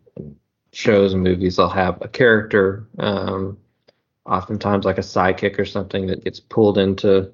shows 0.71 1.13
and 1.13 1.23
movies. 1.23 1.55
They'll 1.55 1.69
have 1.69 1.99
a 2.03 2.07
character, 2.07 2.85
um, 2.99 3.57
oftentimes 4.25 4.85
like 4.85 4.97
a 4.97 5.01
sidekick 5.01 5.59
or 5.59 5.65
something 5.65 6.07
that 6.07 6.23
gets 6.23 6.39
pulled 6.39 6.77
into 6.77 7.31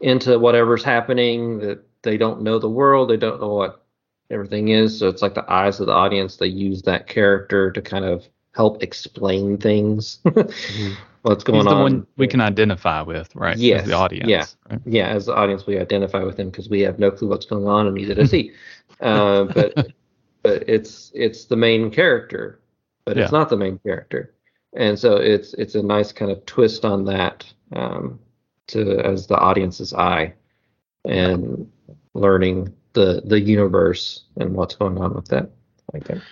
into 0.00 0.38
whatever's 0.38 0.82
happening 0.84 1.58
that 1.58 1.84
they 2.02 2.16
don't 2.16 2.42
know 2.42 2.58
the 2.58 2.68
world, 2.68 3.08
they 3.10 3.16
don't 3.16 3.40
know 3.40 3.54
what 3.54 3.84
everything 4.30 4.68
is. 4.68 4.98
So 4.98 5.08
it's 5.08 5.22
like 5.22 5.34
the 5.34 5.50
eyes 5.50 5.78
of 5.80 5.86
the 5.86 5.92
audience. 5.92 6.36
They 6.36 6.46
use 6.48 6.82
that 6.82 7.06
character 7.06 7.70
to 7.70 7.80
kind 7.82 8.04
of 8.04 8.26
help 8.54 8.82
explain 8.82 9.58
things. 9.58 10.18
Mhm. 10.24 10.96
What's 11.22 11.44
going 11.44 11.58
He's 11.60 11.66
the 11.66 11.74
on? 11.76 11.82
one 11.82 12.06
we 12.16 12.26
can 12.26 12.40
identify 12.40 13.00
with, 13.02 13.32
right? 13.36 13.54
as 13.54 13.62
Yes, 13.62 13.86
the 13.86 13.92
audience. 13.92 14.28
yeah. 14.28 14.46
right? 14.68 14.80
yeah, 14.84 15.06
as 15.06 15.26
the 15.26 15.34
audience, 15.36 15.66
we 15.66 15.78
identify 15.78 16.24
with 16.24 16.36
him 16.36 16.50
because 16.50 16.68
we 16.68 16.80
have 16.80 16.98
no 16.98 17.12
clue 17.12 17.28
what's 17.28 17.46
going 17.46 17.68
on, 17.68 17.86
and 17.86 17.94
neither 17.94 18.14
does 18.14 18.32
he. 18.32 18.50
uh, 19.00 19.44
but 19.44 19.72
but 20.42 20.68
it's 20.68 21.12
it's 21.14 21.44
the 21.44 21.54
main 21.54 21.92
character, 21.92 22.60
but 23.04 23.16
it's 23.16 23.30
not 23.30 23.48
the 23.50 23.56
main 23.56 23.78
character, 23.78 24.34
and 24.74 24.98
so 24.98 25.16
it's 25.16 25.54
it's 25.54 25.74
a 25.74 25.82
nice 25.82 26.12
kind 26.12 26.30
of 26.30 26.44
twist 26.46 26.84
on 26.84 27.04
that 27.04 27.44
um, 27.74 28.18
to 28.68 28.98
as 29.00 29.26
the 29.26 29.36
audience's 29.36 29.92
eye, 29.92 30.34
and 31.04 31.70
learning 32.14 32.72
the 32.92 33.22
the 33.24 33.40
universe 33.40 34.24
and 34.36 34.54
what's 34.54 34.74
going 34.74 34.98
on 34.98 35.14
with 35.14 35.28
that. 35.28 35.50
Like 35.92 36.04
that. 36.04 36.22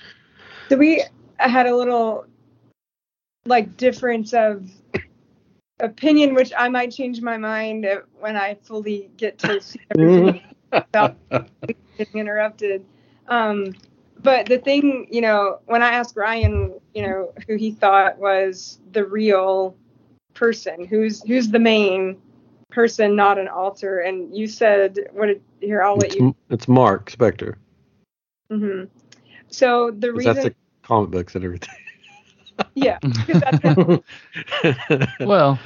So 0.68 0.76
we 0.76 1.04
had 1.38 1.66
a 1.66 1.76
little 1.76 2.26
like 3.46 3.76
difference 3.76 4.32
of 4.32 4.70
opinion, 5.80 6.34
which 6.34 6.52
I 6.56 6.68
might 6.68 6.92
change 6.92 7.20
my 7.20 7.36
mind 7.36 7.86
when 8.18 8.36
I 8.36 8.54
fully 8.62 9.10
get 9.16 9.38
to 9.40 9.60
see 9.60 9.80
everything 9.90 10.42
without 10.72 11.16
getting 11.98 12.20
interrupted. 12.20 12.84
Um, 13.28 13.74
but 14.22 14.46
the 14.46 14.58
thing, 14.58 15.06
you 15.10 15.20
know, 15.20 15.60
when 15.66 15.82
I 15.82 15.90
asked 15.92 16.16
Ryan, 16.16 16.74
you 16.94 17.02
know, 17.02 17.32
who 17.46 17.56
he 17.56 17.72
thought 17.72 18.18
was 18.18 18.78
the 18.92 19.04
real 19.04 19.76
person, 20.34 20.84
who's 20.84 21.22
who's 21.22 21.48
the 21.48 21.58
main 21.58 22.20
person, 22.70 23.16
not 23.16 23.38
an 23.38 23.48
alter, 23.48 24.00
and 24.00 24.36
you 24.36 24.46
said, 24.46 24.98
"What? 25.12 25.26
Did, 25.26 25.42
here, 25.60 25.82
I'll 25.82 25.96
let 25.96 26.08
It's, 26.08 26.16
you." 26.16 26.34
it's 26.50 26.68
Mark 26.68 27.10
Spector. 27.10 27.56
hmm 28.50 28.84
So 29.48 29.90
the 29.90 30.08
'cause 30.08 30.16
reason, 30.16 30.34
That's 30.34 30.44
the 30.48 30.54
comic 30.82 31.10
books 31.10 31.34
and 31.34 31.44
everything. 31.44 31.74
yeah, 32.74 32.98
because 33.02 33.40
that's 33.40 33.58
kind 33.60 33.78
of 33.78 35.18
Well, 35.20 35.58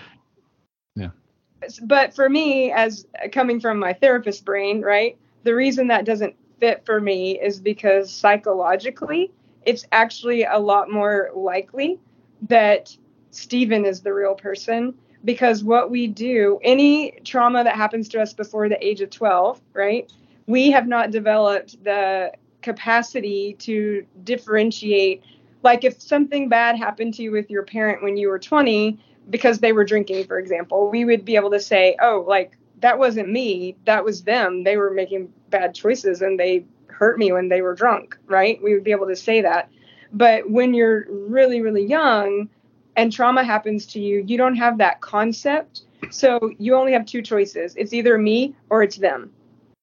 but 1.83 2.15
for 2.15 2.29
me 2.29 2.73
as 2.73 3.07
coming 3.33 3.61
from 3.61 3.79
my 3.79 3.93
therapist 3.93 4.45
brain 4.45 4.83
right 4.83 5.17
the 5.45 5.55
reason 5.55 5.89
that 5.89 6.05
doesn't 6.05 6.35
fit 6.61 6.85
for 6.85 7.01
me 7.01 7.41
is 7.41 7.61
because 7.61 8.13
psychologically 8.13 9.31
it's 9.65 9.87
actually 9.93 10.45
a 10.45 10.59
lot 10.59 10.91
more 10.91 11.31
likely 11.35 11.99
that 12.43 12.95
Steven 13.31 13.85
is 13.85 14.03
the 14.03 14.13
real 14.13 14.35
person. 14.35 14.95
Because 15.25 15.65
what 15.65 15.91
we 15.91 16.07
do 16.07 16.61
any 16.63 17.13
trauma 17.25 17.65
that 17.65 17.77
happens 17.77 18.09
to 18.11 18.21
us 18.21 18.35
before 18.35 18.69
the 18.69 18.87
age 18.87 19.01
of 19.01 19.09
12 19.09 19.59
right 19.73 20.13
we 20.47 20.71
have 20.71 20.87
not 20.87 21.11
developed 21.11 21.83
the 21.83 22.31
capacity 22.65 23.55
to 23.61 24.05
differentiate. 24.25 25.23
Like 25.63 25.85
if 25.85 26.01
something 26.01 26.49
bad 26.49 26.77
happened 26.77 27.15
to 27.15 27.23
you 27.23 27.31
with 27.31 27.51
your 27.51 27.63
parent 27.63 28.03
when 28.03 28.17
you 28.17 28.29
were 28.29 28.39
20 28.39 28.99
because 29.31 29.59
they 29.59 29.73
were 29.73 29.85
drinking, 29.85 30.27
for 30.27 30.39
example, 30.39 30.91
we 30.91 31.05
would 31.05 31.25
be 31.25 31.37
able 31.37 31.51
to 31.51 31.61
say, 31.61 31.97
oh, 32.01 32.25
like 32.27 32.59
that 32.85 32.99
wasn't 32.99 33.31
me, 33.31 33.75
that 33.87 34.05
was 34.05 34.25
them. 34.25 34.63
They 34.63 34.77
were 34.77 34.91
making 34.91 35.33
bad 35.49 35.75
choices 35.75 36.21
and 36.21 36.39
they 36.39 36.67
hurt 36.89 37.19
me 37.19 37.33
when 37.33 37.49
they 37.49 37.63
were 37.63 37.75
drunk, 37.75 38.15
right? 38.27 38.63
We 38.63 38.75
would 38.75 38.85
be 38.85 38.91
able 38.91 39.07
to 39.07 39.17
say 39.17 39.41
that. 39.41 39.71
But 40.13 40.51
when 40.51 40.75
you're 40.75 41.07
really, 41.09 41.63
really 41.63 41.87
young 41.87 42.51
and 42.95 43.11
trauma 43.11 43.43
happens 43.43 43.87
to 43.87 44.01
you, 44.01 44.23
you 44.27 44.37
don't 44.37 44.57
have 44.57 44.77
that 44.77 45.01
concept. 45.01 45.85
So 46.11 46.53
you 46.59 46.75
only 46.75 46.93
have 46.93 47.07
two 47.07 47.23
choices 47.23 47.75
it's 47.75 47.95
either 47.95 48.19
me 48.19 48.55
or 48.69 48.83
it's 48.83 48.97
them. 48.97 49.33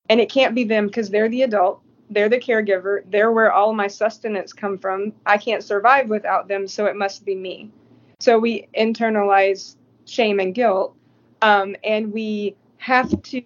And 0.07 0.21
it 0.21 0.31
can't 0.31 0.53
be 0.53 0.63
them 0.63 0.85
because 0.85 1.09
they're 1.09 1.27
the 1.27 1.41
adult, 1.41 1.81
they're 2.11 2.29
the 2.29 2.37
caregiver, 2.39 3.01
they're 3.09 3.31
where 3.31 3.51
all 3.51 3.73
my 3.73 3.87
sustenance 3.87 4.53
come 4.53 4.77
from. 4.77 5.11
I 5.25 5.39
can't 5.39 5.63
survive 5.63 6.07
without 6.07 6.47
them, 6.47 6.67
so 6.67 6.85
it 6.85 6.95
must 6.95 7.25
be 7.25 7.33
me. 7.33 7.71
So 8.19 8.37
we 8.37 8.67
internalize 8.77 9.75
shame 10.05 10.39
and 10.39 10.53
guilt, 10.53 10.95
um, 11.41 11.75
and 11.83 12.13
we 12.13 12.55
have 12.81 13.21
to 13.21 13.43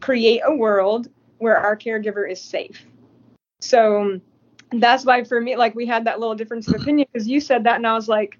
create 0.00 0.42
a 0.44 0.54
world 0.54 1.08
where 1.38 1.56
our 1.56 1.74
caregiver 1.74 2.30
is 2.30 2.40
safe. 2.40 2.84
So 3.60 4.20
that's 4.70 5.06
why 5.06 5.24
for 5.24 5.40
me, 5.40 5.56
like 5.56 5.74
we 5.74 5.86
had 5.86 6.04
that 6.04 6.20
little 6.20 6.34
difference 6.34 6.68
of 6.68 6.74
opinion 6.74 7.08
because 7.10 7.26
you 7.26 7.40
said 7.40 7.64
that, 7.64 7.76
and 7.76 7.86
I 7.86 7.94
was 7.94 8.06
like, 8.06 8.38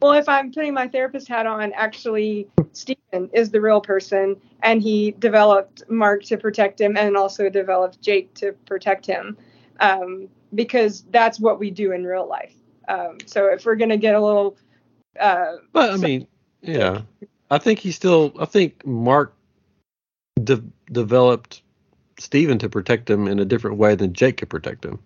well, 0.00 0.12
if 0.12 0.26
I'm 0.26 0.52
putting 0.52 0.72
my 0.72 0.88
therapist 0.88 1.28
hat 1.28 1.46
on, 1.46 1.74
actually, 1.74 2.48
Steven 2.72 3.28
is 3.34 3.50
the 3.50 3.60
real 3.60 3.82
person, 3.82 4.36
and 4.62 4.80
he 4.80 5.10
developed 5.18 5.82
Mark 5.90 6.22
to 6.24 6.38
protect 6.38 6.80
him, 6.80 6.96
and 6.96 7.14
also 7.14 7.50
developed 7.50 8.00
Jake 8.00 8.32
to 8.36 8.52
protect 8.64 9.04
him, 9.04 9.36
um, 9.80 10.28
because 10.54 11.04
that's 11.10 11.38
what 11.38 11.60
we 11.60 11.70
do 11.70 11.92
in 11.92 12.04
real 12.04 12.26
life. 12.26 12.54
Um, 12.88 13.18
so 13.26 13.48
if 13.48 13.66
we're 13.66 13.76
gonna 13.76 13.98
get 13.98 14.14
a 14.14 14.20
little 14.20 14.56
uh, 15.20 15.56
But 15.72 15.90
I 15.90 15.96
mean, 15.98 16.26
yeah, 16.62 17.02
I 17.50 17.58
think 17.58 17.80
he 17.80 17.92
still. 17.92 18.32
I 18.40 18.46
think 18.46 18.86
Mark 18.86 19.34
de- 20.42 20.62
developed 20.90 21.62
Steven 22.18 22.58
to 22.58 22.68
protect 22.68 23.08
him 23.08 23.26
in 23.26 23.38
a 23.38 23.44
different 23.44 23.78
way 23.78 23.94
than 23.94 24.12
Jake 24.12 24.38
could 24.38 24.50
protect 24.50 24.84
him. 24.84 24.98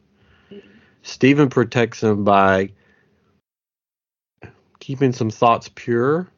Steven 1.03 1.49
protects 1.49 2.03
him 2.03 2.25
by 2.25 2.73
keeping 4.81 5.13
some 5.13 5.31
thoughts 5.31 5.71
pure, 5.75 6.29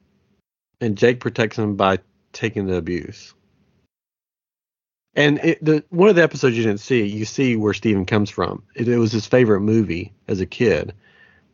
and 0.81 0.99
Jake 0.99 1.21
protects 1.21 1.59
him 1.59 1.77
by 1.77 1.99
taking 2.33 2.67
the 2.67 2.77
abuse. 2.77 3.35
And 5.15 5.39
it, 5.39 5.65
the 5.65 5.85
one 5.89 6.11
of 6.11 6.17
the 6.17 6.23
episodes 6.23 6.57
you 6.57 6.63
didn't 6.63 6.81
see, 6.81 7.05
you 7.07 7.25
see 7.25 7.57
where 7.57 7.75
Steven 7.75 8.05
comes 8.05 8.31
from. 8.31 8.63
It, 8.75 8.89
it 8.89 8.99
was 8.99 9.11
his 9.11 9.27
favorite 9.27 9.63
movie 9.63 10.13
as 10.29 10.41
a 10.41 10.47
kid, 10.47 10.93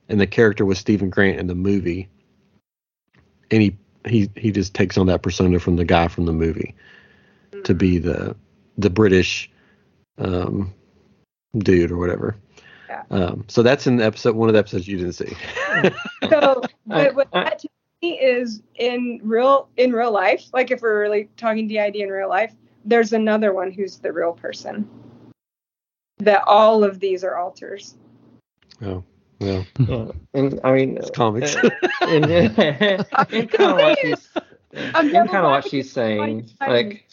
and 0.09 0.21
the 0.21 0.27
character 0.27 0.65
was 0.65 0.79
Steven 0.79 1.09
Grant 1.09 1.39
in 1.39 1.47
the 1.47 1.55
movie 1.55 2.11
and 3.51 3.63
he 3.63 3.77
he 4.07 4.31
he 4.37 4.51
just 4.51 4.75
takes 4.75 4.99
on 4.99 5.07
that 5.07 5.23
persona 5.23 5.59
from 5.59 5.77
the 5.77 5.85
guy 5.85 6.09
from 6.09 6.27
the 6.27 6.33
movie 6.33 6.75
to 7.63 7.75
be 7.75 7.99
the 7.99 8.35
the 8.79 8.91
British 8.91 9.51
um 10.19 10.73
dude 11.59 11.91
or 11.91 11.97
whatever. 11.97 12.37
Yeah. 12.89 13.03
Um, 13.11 13.45
so 13.49 13.63
that's 13.63 13.87
in 13.87 13.97
the 13.97 14.05
episode 14.05 14.35
one 14.37 14.49
of 14.49 14.53
the 14.53 14.59
episodes 14.59 14.87
you 14.89 14.97
didn't 14.99 15.13
see. 15.15 15.37
So, 16.31 16.63
but 16.87 17.15
what 17.15 17.29
I- 17.33 17.45
that 17.45 17.59
to 17.61 17.69
me 18.03 18.19
is 18.19 18.63
in 18.77 19.21
real 19.23 19.69
in 19.77 19.93
real 19.93 20.11
life, 20.13 20.45
like 20.53 20.71
if 20.71 20.81
we're 20.83 21.01
really 21.01 21.29
talking 21.37 21.69
DID 21.69 21.97
in 21.97 22.09
real 22.09 22.29
life, 22.29 22.55
there's 22.85 23.13
another 23.13 23.53
one 23.53 23.71
who's 23.73 23.99
the 23.99 24.13
real 24.13 24.33
person. 24.33 24.89
That 26.19 26.43
all 26.47 26.85
of 26.85 27.01
these 27.01 27.25
are 27.25 27.37
alters. 27.37 27.95
oh 28.83 29.03
well, 29.41 29.67
Yeah. 29.79 30.11
And 30.33 30.61
I 30.65 30.73
mean, 30.73 30.97
it's 30.97 31.11
comics. 31.11 31.57
uh, 31.57 31.69
in, 32.09 32.25
in 32.31 33.49
kind 33.49 33.71
of 33.73 33.77
what 33.79 33.99
she's 34.01 34.29
in 34.73 34.93
kind 34.93 35.37
of 35.37 35.45
what 35.45 35.69
she's 35.69 35.91
saying, 35.93 36.49
like 36.61 37.04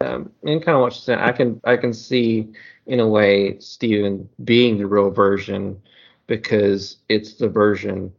um, 0.00 0.30
in 0.42 0.60
kind 0.60 0.76
of 0.76 0.82
what 0.82 0.92
she's 0.92 1.04
saying, 1.04 1.20
I 1.20 1.32
can 1.32 1.60
I 1.64 1.76
can 1.76 1.92
see 1.92 2.52
in 2.86 3.00
a 3.00 3.08
way 3.08 3.58
Steven 3.58 4.28
being 4.44 4.78
the 4.78 4.86
real 4.86 5.10
version 5.10 5.80
because 6.26 6.98
it's 7.08 7.34
the 7.34 7.48
version 7.48 8.12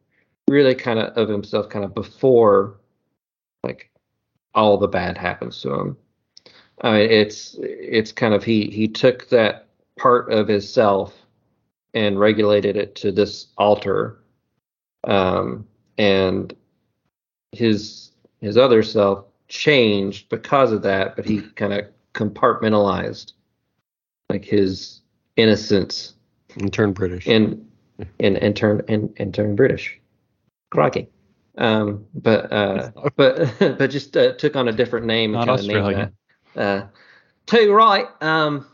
really 0.47 0.75
kind 0.75 0.99
of 0.99 1.17
of 1.17 1.30
himself 1.30 1.69
kind 1.69 1.86
of 1.86 1.93
before 1.93 2.78
like 3.63 3.91
all 4.55 4.78
the 4.78 4.88
bad 4.88 5.17
happens 5.17 5.61
to 5.61 5.73
him. 5.73 5.97
I 6.82 6.91
mean, 6.91 7.11
it's 7.11 7.55
it's 7.59 8.11
kind 8.11 8.34
of 8.34 8.43
he 8.43 8.69
he 8.69 8.88
took 8.88 9.30
that 9.30 9.67
part 9.97 10.32
of 10.32 10.47
himself 10.47 11.13
and 11.93 12.19
regulated 12.19 12.75
it 12.75 12.95
to 12.95 13.11
this 13.11 13.47
alter, 13.57 14.19
um, 15.05 15.67
and 15.97 16.55
his 17.51 18.11
his 18.41 18.57
other 18.57 18.84
self 18.84 19.25
changed 19.47 20.29
because 20.29 20.71
of 20.71 20.81
that, 20.83 21.15
but 21.15 21.25
he 21.25 21.41
kind 21.41 21.73
of 21.73 21.85
compartmentalized 22.13 23.33
like 24.29 24.43
his 24.43 25.01
innocence 25.35 26.15
and 26.55 26.71
turn 26.73 26.93
British. 26.93 27.27
and 27.27 27.69
and 28.19 28.37
and 28.37 28.55
turn 28.55 28.81
and, 28.87 29.13
and 29.17 29.33
turn 29.33 29.55
British. 29.55 29.99
Crikey. 30.71 31.07
Um, 31.57 32.05
but 32.13 32.51
uh, 32.51 32.91
but 33.15 33.53
but 33.59 33.89
just 33.89 34.15
uh, 34.15 34.33
took 34.33 34.55
on 34.55 34.67
a 34.67 34.71
different 34.71 35.05
name 35.05 35.35
and 35.35 35.45
kind 35.45 35.59
of 35.59 35.65
named 35.65 36.11
that. 36.55 36.61
Uh, 36.61 36.87
too 37.45 37.73
right. 37.73 38.07
Um, 38.21 38.67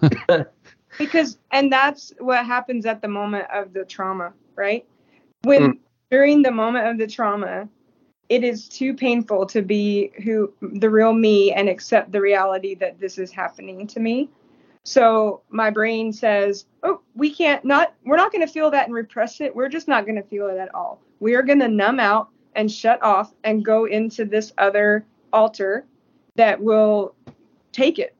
because 0.98 1.38
and 1.50 1.72
that's 1.72 2.12
what 2.18 2.46
happens 2.46 2.86
at 2.86 3.02
the 3.02 3.08
moment 3.08 3.46
of 3.52 3.72
the 3.72 3.84
trauma 3.84 4.32
right 4.54 4.86
when 5.42 5.62
Mm. 5.62 5.78
during 6.10 6.42
the 6.42 6.50
moment 6.50 6.86
of 6.86 6.98
the 6.98 7.06
trauma 7.06 7.68
it 8.30 8.44
is 8.44 8.68
too 8.68 8.94
painful 8.94 9.44
to 9.46 9.62
be 9.62 10.12
who 10.24 10.52
the 10.62 10.88
real 10.90 11.12
me 11.12 11.52
and 11.52 11.68
accept 11.68 12.12
the 12.12 12.20
reality 12.22 12.74
that 12.76 13.00
this 13.00 13.18
is 13.18 13.32
happening 13.32 13.86
to 13.88 14.00
me 14.00 14.30
So 14.84 15.42
my 15.50 15.70
brain 15.70 16.12
says, 16.12 16.66
"Oh, 16.82 17.02
we 17.14 17.34
can't 17.34 17.64
not 17.64 17.94
we're 18.04 18.16
not 18.16 18.32
going 18.32 18.46
to 18.46 18.52
feel 18.52 18.70
that 18.72 18.86
and 18.86 18.94
repress 18.94 19.40
it. 19.40 19.54
We're 19.54 19.68
just 19.68 19.88
not 19.88 20.06
going 20.06 20.16
to 20.16 20.22
feel 20.22 20.48
it 20.48 20.58
at 20.58 20.74
all. 20.74 21.02
We 21.20 21.34
are 21.34 21.42
going 21.42 21.60
to 21.60 21.68
numb 21.68 22.00
out 22.00 22.30
and 22.56 22.70
shut 22.72 23.02
off 23.02 23.34
and 23.44 23.64
go 23.64 23.86
into 23.86 24.24
this 24.24 24.52
other 24.58 25.04
alter 25.32 25.86
that 26.36 26.60
will 26.60 27.14
take 27.72 27.98
it 27.98 28.16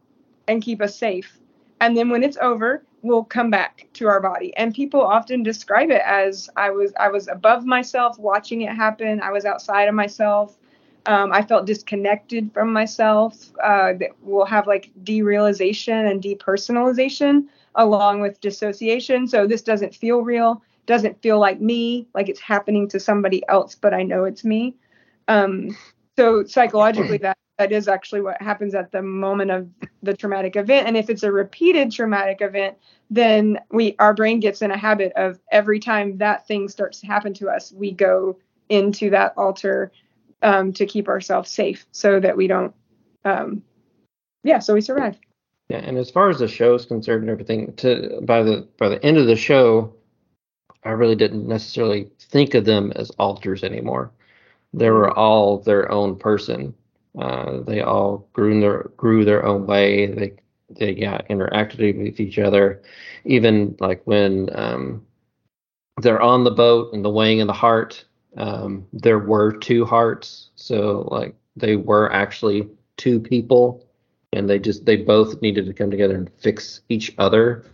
and 0.48 0.62
keep 0.62 0.82
us 0.82 0.96
safe. 0.96 1.38
And 1.80 1.96
then 1.96 2.10
when 2.10 2.22
it's 2.22 2.38
over, 2.38 2.84
we'll 3.02 3.24
come 3.24 3.50
back 3.50 3.88
to 3.94 4.08
our 4.08 4.20
body. 4.20 4.54
And 4.56 4.74
people 4.74 5.00
often 5.00 5.42
describe 5.42 5.90
it 5.90 6.02
as 6.04 6.48
I 6.56 6.70
was 6.70 6.92
I 6.98 7.08
was 7.08 7.28
above 7.28 7.64
myself 7.64 8.18
watching 8.18 8.62
it 8.62 8.74
happen. 8.74 9.20
I 9.20 9.30
was 9.30 9.44
outside 9.44 9.88
of 9.88 9.94
myself. 9.94 10.56
Um, 11.06 11.32
I 11.32 11.42
felt 11.42 11.66
disconnected 11.66 12.52
from 12.52 12.72
myself. 12.72 13.50
Uh, 13.62 13.94
that 13.94 14.10
we'll 14.22 14.44
have 14.44 14.66
like 14.66 14.90
derealization 15.02 16.10
and 16.10 16.22
depersonalization 16.22 17.46
along 17.74 18.20
with 18.20 18.40
dissociation. 18.40 19.26
So 19.26 19.46
this 19.46 19.62
doesn't 19.62 19.94
feel 19.94 20.22
real, 20.22 20.62
doesn't 20.86 21.20
feel 21.22 21.38
like 21.38 21.60
me, 21.60 22.08
like 22.14 22.28
it's 22.28 22.40
happening 22.40 22.88
to 22.88 23.00
somebody 23.00 23.46
else, 23.48 23.74
but 23.74 23.94
I 23.94 24.02
know 24.02 24.24
it's 24.24 24.44
me. 24.44 24.74
Um, 25.28 25.76
so 26.16 26.44
psychologically, 26.44 27.18
that 27.18 27.38
that 27.60 27.72
is 27.72 27.88
actually 27.88 28.22
what 28.22 28.40
happens 28.40 28.74
at 28.74 28.90
the 28.90 29.02
moment 29.02 29.50
of 29.50 29.68
the 30.02 30.16
traumatic 30.16 30.56
event. 30.56 30.88
And 30.88 30.96
if 30.96 31.10
it's 31.10 31.22
a 31.22 31.30
repeated 31.30 31.92
traumatic 31.92 32.40
event, 32.40 32.78
then 33.10 33.60
we 33.70 33.94
our 33.98 34.14
brain 34.14 34.40
gets 34.40 34.62
in 34.62 34.70
a 34.70 34.78
habit 34.78 35.12
of 35.14 35.38
every 35.52 35.78
time 35.78 36.16
that 36.16 36.46
thing 36.46 36.70
starts 36.70 37.00
to 37.00 37.06
happen 37.06 37.34
to 37.34 37.50
us, 37.50 37.70
we 37.70 37.92
go 37.92 38.38
into 38.70 39.10
that 39.10 39.34
alter 39.36 39.92
um, 40.40 40.72
to 40.72 40.86
keep 40.86 41.06
ourselves 41.06 41.50
safe 41.50 41.84
so 41.92 42.18
that 42.18 42.34
we 42.34 42.46
don't 42.46 42.74
um, 43.26 43.62
yeah 44.42 44.58
so 44.58 44.72
we 44.72 44.80
survive. 44.80 45.18
Yeah 45.68 45.82
and 45.84 45.98
as 45.98 46.10
far 46.10 46.30
as 46.30 46.38
the 46.38 46.48
show 46.48 46.74
is 46.74 46.86
concerned 46.86 47.24
and 47.24 47.30
everything 47.30 47.74
to 47.76 48.22
by 48.22 48.42
the 48.42 48.66
by 48.78 48.88
the 48.88 49.04
end 49.04 49.18
of 49.18 49.26
the 49.26 49.36
show 49.36 49.94
i 50.84 50.92
really 50.92 51.14
didn't 51.14 51.46
necessarily 51.46 52.10
think 52.18 52.54
of 52.54 52.64
them 52.64 52.90
as 52.96 53.10
alters 53.18 53.62
anymore. 53.62 54.12
They 54.72 54.88
were 54.88 55.10
all 55.10 55.58
their 55.58 55.92
own 55.92 56.16
person 56.16 56.74
uh, 57.18 57.60
they 57.60 57.80
all 57.80 58.28
grew 58.32 58.60
their 58.60 58.90
grew 58.96 59.24
their 59.24 59.44
own 59.44 59.66
way. 59.66 60.06
They 60.06 60.34
they 60.70 60.92
yeah 60.92 61.20
interacted 61.30 62.02
with 62.02 62.20
each 62.20 62.38
other. 62.38 62.82
Even 63.24 63.76
like 63.80 64.02
when 64.04 64.48
um, 64.54 65.06
they're 66.00 66.22
on 66.22 66.44
the 66.44 66.50
boat 66.50 66.92
and 66.92 67.04
the 67.04 67.10
weighing 67.10 67.40
of 67.40 67.46
the 67.46 67.52
heart 67.52 68.04
um, 68.36 68.86
there 68.92 69.18
were 69.18 69.52
two 69.52 69.84
hearts, 69.84 70.50
so 70.56 71.08
like 71.10 71.34
they 71.56 71.76
were 71.76 72.12
actually 72.12 72.68
two 72.96 73.18
people, 73.18 73.86
and 74.32 74.48
they 74.48 74.58
just 74.58 74.86
they 74.86 74.96
both 74.96 75.40
needed 75.42 75.66
to 75.66 75.72
come 75.72 75.90
together 75.90 76.14
and 76.14 76.30
fix 76.38 76.80
each 76.88 77.14
other. 77.18 77.64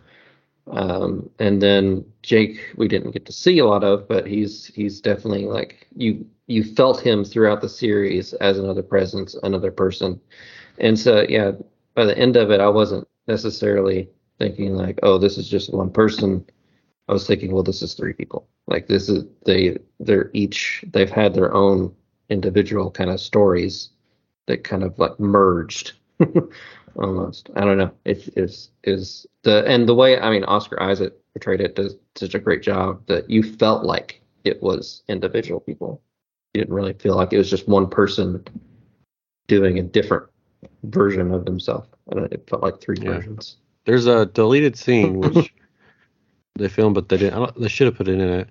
Um, 0.70 1.30
and 1.39 1.62
then 1.62 2.05
Jake, 2.22 2.59
we 2.76 2.89
didn't 2.89 3.12
get 3.12 3.26
to 3.26 3.32
see 3.32 3.59
a 3.59 3.66
lot 3.66 3.84
of, 3.84 4.09
but 4.09 4.26
he's 4.26 4.66
he's 4.66 5.01
definitely 5.01 5.45
like 5.45 5.87
you 5.95 6.26
you 6.47 6.62
felt 6.62 7.01
him 7.01 7.24
throughout 7.24 7.61
the 7.61 7.68
series 7.68 8.32
as 8.34 8.59
another 8.59 8.82
presence, 8.82 9.34
another 9.42 9.70
person, 9.70 10.20
and 10.78 10.99
so 10.99 11.24
yeah, 11.28 11.53
by 11.94 12.05
the 12.05 12.16
end 12.18 12.36
of 12.36 12.51
it, 12.51 12.61
I 12.61 12.68
wasn't 12.68 13.07
necessarily 13.26 14.09
thinking 14.38 14.74
like, 14.74 14.99
oh, 15.03 15.18
this 15.18 15.38
is 15.38 15.49
just 15.49 15.72
one 15.72 15.90
person. 15.90 16.44
I 17.09 17.12
was 17.12 17.26
thinking, 17.26 17.53
well, 17.53 17.62
this 17.62 17.82
is 17.82 17.94
three 17.94 18.12
people. 18.12 18.49
Like 18.66 18.88
this 18.88 19.09
is 19.09 19.24
they 19.44 19.78
they're 20.01 20.30
each 20.34 20.84
they've 20.92 21.11
had 21.11 21.34
their 21.34 21.55
own 21.55 21.94
individual 22.28 22.90
kind 22.90 23.11
of 23.11 23.20
stories 23.20 23.90
that 24.47 24.64
kind 24.64 24.82
of 24.82 24.99
like 24.99 25.18
merged 25.20 25.92
almost. 26.97 27.51
I 27.57 27.61
don't 27.61 27.78
know. 27.78 27.92
It 28.05 28.28
is 28.36 28.70
is 28.84 29.26
the 29.42 29.64
and 29.66 29.88
the 29.88 29.94
way 29.94 30.18
I 30.18 30.30
mean 30.30 30.44
Oscar 30.44 30.82
Isaac 30.82 31.14
portrayed 31.32 31.61
it 31.61 31.76
does 31.76 31.97
such 32.16 32.34
a 32.34 32.40
great 32.40 32.62
job 32.62 33.07
that 33.07 33.30
you 33.30 33.42
felt 33.42 33.84
like 33.84 34.20
it 34.44 34.62
was 34.62 35.03
individual 35.09 35.61
people. 35.61 36.03
You 36.57 36.63
didn't 36.63 36.75
really 36.75 36.95
feel 36.95 37.17
like 37.17 37.35
it 37.35 37.37
was 37.37 37.51
just 37.51 37.69
one 37.69 37.87
person 37.87 38.43
doing 39.47 39.79
a 39.79 39.83
different 39.83 40.25
version 40.85 41.31
of 41.31 41.45
himself. 41.45 41.87
And 42.09 42.33
it 42.33 42.49
felt 42.49 42.63
like 42.63 42.81
three 42.81 42.97
yeah. 42.99 43.11
versions. 43.11 43.57
There's 43.85 44.07
a 44.07 44.25
deleted 44.25 44.75
scene 44.75 45.21
which 45.21 45.53
they 46.55 46.71
filmed, 46.71 46.95
but 46.95 47.11
they 47.11 47.19
didn't. 47.19 47.61
they 47.61 47.69
should 47.69 47.89
have 47.89 47.97
put 47.97 48.09
it 48.09 48.19
in 48.19 48.21
it. 48.21 48.49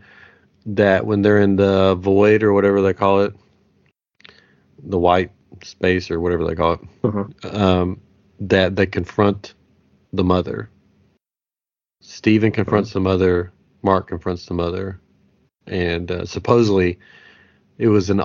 That 0.67 1.07
when 1.07 1.23
they're 1.23 1.41
in 1.41 1.55
the 1.55 1.95
void 1.95 2.43
or 2.43 2.53
whatever 2.53 2.83
they 2.83 2.93
call 2.93 3.21
it, 3.21 3.33
the 4.83 4.99
white 4.99 5.31
space 5.63 6.11
or 6.11 6.19
whatever 6.19 6.45
they 6.45 6.53
call 6.53 6.73
it, 6.73 6.81
uh-huh. 7.03 7.25
um, 7.49 7.99
that 8.39 8.75
they 8.75 8.85
confront 8.85 9.55
the 10.13 10.23
mother. 10.23 10.69
Steven 12.01 12.51
confronts 12.51 12.91
uh-huh. 12.91 12.99
the 12.99 13.03
mother. 13.03 13.51
Mark 13.81 14.09
confronts 14.09 14.45
the 14.45 14.53
mother, 14.53 15.01
and 15.65 16.11
uh, 16.11 16.25
supposedly 16.25 16.99
it 17.77 17.87
was 17.87 18.09
an, 18.09 18.21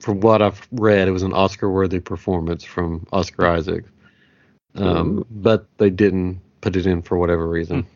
from 0.00 0.20
what 0.20 0.42
I've 0.42 0.66
read, 0.72 1.08
it 1.08 1.12
was 1.12 1.22
an 1.22 1.32
Oscar-worthy 1.32 2.00
performance 2.00 2.64
from 2.64 3.06
Oscar 3.12 3.46
Isaac. 3.46 3.84
Um, 4.76 5.24
but 5.30 5.66
they 5.78 5.90
didn't 5.90 6.40
put 6.60 6.76
it 6.76 6.86
in 6.86 7.02
for 7.02 7.16
whatever 7.16 7.48
reason. 7.48 7.86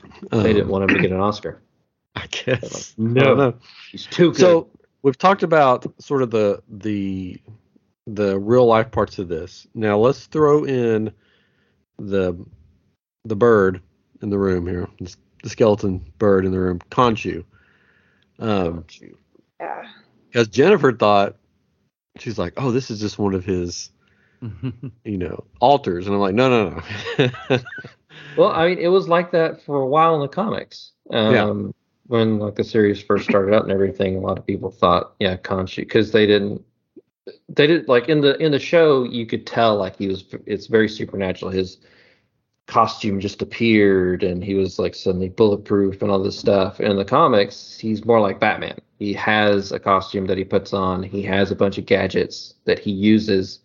Hmm. 0.00 0.26
Um, 0.32 0.42
they 0.42 0.52
didn't 0.52 0.68
want 0.68 0.90
him 0.90 0.96
to 0.96 1.02
get 1.02 1.12
an 1.12 1.20
Oscar. 1.20 1.60
I 2.16 2.26
guess. 2.30 2.94
Like, 2.96 3.08
no, 3.08 3.54
he's 3.90 4.06
too 4.06 4.30
good. 4.30 4.40
So 4.40 4.68
we've 5.02 5.18
talked 5.18 5.42
about 5.42 5.86
sort 6.00 6.22
of 6.22 6.30
the 6.30 6.62
the 6.68 7.40
the 8.06 8.38
real 8.38 8.66
life 8.66 8.90
parts 8.90 9.18
of 9.18 9.28
this. 9.28 9.66
Now 9.74 9.98
let's 9.98 10.26
throw 10.26 10.64
in 10.64 11.12
the 11.98 12.34
the 13.24 13.36
bird 13.36 13.80
in 14.22 14.30
the 14.30 14.38
room 14.38 14.66
here, 14.66 14.88
the 15.00 15.48
skeleton 15.48 16.04
bird 16.18 16.44
in 16.44 16.52
the 16.52 16.60
room, 16.60 16.78
Khonshu. 16.90 17.44
Um, 18.38 18.84
yeah. 19.60 19.82
Because 20.34 20.48
Jennifer 20.48 20.92
thought 20.92 21.36
she's 22.18 22.40
like, 22.40 22.54
oh, 22.56 22.72
this 22.72 22.90
is 22.90 22.98
just 22.98 23.20
one 23.20 23.34
of 23.34 23.44
his, 23.44 23.90
you 25.04 25.16
know, 25.16 25.44
alters, 25.60 26.06
and 26.06 26.14
I'm 26.14 26.20
like, 26.20 26.34
no, 26.34 26.50
no, 26.50 26.82
no. 27.18 27.58
Well, 28.36 28.50
I 28.50 28.68
mean, 28.68 28.78
it 28.78 28.88
was 28.88 29.08
like 29.08 29.30
that 29.32 29.62
for 29.62 29.80
a 29.80 29.86
while 29.86 30.14
in 30.16 30.20
the 30.20 30.28
comics. 30.28 30.92
Um, 31.10 31.34
yeah. 31.34 31.72
When 32.06 32.38
like 32.38 32.56
the 32.56 32.64
series 32.64 33.00
first 33.00 33.24
started 33.24 33.54
out 33.54 33.62
and 33.62 33.72
everything, 33.72 34.16
a 34.16 34.20
lot 34.20 34.38
of 34.38 34.46
people 34.46 34.70
thought, 34.70 35.14
yeah, 35.20 35.36
Khonshu, 35.36 35.78
because 35.78 36.12
they 36.12 36.26
didn't, 36.26 36.62
they 37.48 37.66
did 37.66 37.88
like 37.88 38.08
in 38.08 38.20
the 38.20 38.36
in 38.36 38.52
the 38.52 38.58
show, 38.58 39.04
you 39.04 39.26
could 39.26 39.46
tell 39.46 39.76
like 39.76 39.96
he 39.96 40.08
was. 40.08 40.24
It's 40.46 40.66
very 40.66 40.88
supernatural. 40.88 41.50
His 41.50 41.78
costume 42.66 43.20
just 43.20 43.42
appeared, 43.42 44.22
and 44.22 44.42
he 44.42 44.54
was 44.54 44.78
like 44.78 44.94
suddenly 44.94 45.28
bulletproof 45.28 46.02
and 46.02 46.10
all 46.10 46.22
this 46.22 46.38
stuff. 46.38 46.80
In 46.80 46.96
the 46.96 47.04
comics, 47.04 47.78
he's 47.78 48.04
more 48.04 48.20
like 48.20 48.40
Batman. 48.40 48.78
He 48.98 49.12
has 49.14 49.72
a 49.72 49.78
costume 49.78 50.26
that 50.26 50.38
he 50.38 50.44
puts 50.44 50.72
on. 50.72 51.02
He 51.02 51.22
has 51.22 51.50
a 51.50 51.56
bunch 51.56 51.78
of 51.78 51.86
gadgets 51.86 52.54
that 52.64 52.78
he 52.78 52.90
uses, 52.90 53.60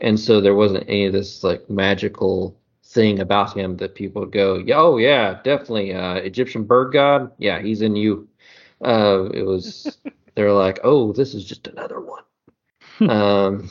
and 0.00 0.18
so 0.18 0.40
there 0.40 0.54
wasn't 0.54 0.88
any 0.88 1.06
of 1.06 1.12
this 1.12 1.44
like 1.44 1.68
magical 1.70 2.56
thing 2.84 3.20
about 3.20 3.56
him 3.56 3.76
that 3.76 3.94
people 3.94 4.26
go, 4.26 4.64
oh 4.74 4.96
yeah, 4.96 5.40
definitely 5.44 5.94
uh, 5.94 6.14
Egyptian 6.14 6.64
bird 6.64 6.92
god. 6.92 7.30
Yeah, 7.38 7.60
he's 7.60 7.82
in 7.82 7.96
you. 7.96 8.28
Uh, 8.84 9.28
it 9.32 9.42
was 9.44 9.98
they're 10.34 10.52
like, 10.52 10.80
oh, 10.82 11.12
this 11.12 11.34
is 11.34 11.44
just 11.44 11.66
another 11.68 12.00
one. 12.00 12.24
um, 13.10 13.70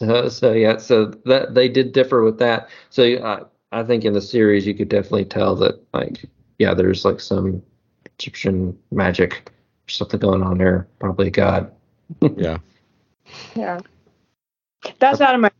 uh, 0.00 0.28
so 0.28 0.52
yeah, 0.52 0.76
so 0.76 1.06
that 1.24 1.54
they 1.54 1.68
did 1.68 1.92
differ 1.92 2.22
with 2.22 2.38
that. 2.38 2.68
So 2.90 3.04
uh, 3.14 3.44
I 3.72 3.82
think 3.84 4.04
in 4.04 4.12
the 4.12 4.20
series 4.20 4.66
you 4.66 4.74
could 4.74 4.88
definitely 4.88 5.26
tell 5.26 5.54
that 5.56 5.80
like 5.92 6.24
yeah, 6.58 6.74
there's 6.74 7.04
like 7.04 7.20
some 7.20 7.62
Egyptian 8.18 8.78
magic 8.90 9.50
or 9.86 9.90
something 9.90 10.20
going 10.20 10.42
on 10.42 10.58
there. 10.58 10.86
Probably 10.98 11.28
a 11.28 11.30
god. 11.30 11.72
yeah. 12.36 12.58
Yeah. 13.54 13.78
That's 14.98 15.20
out 15.20 15.36
of 15.36 15.40
my 15.40 15.50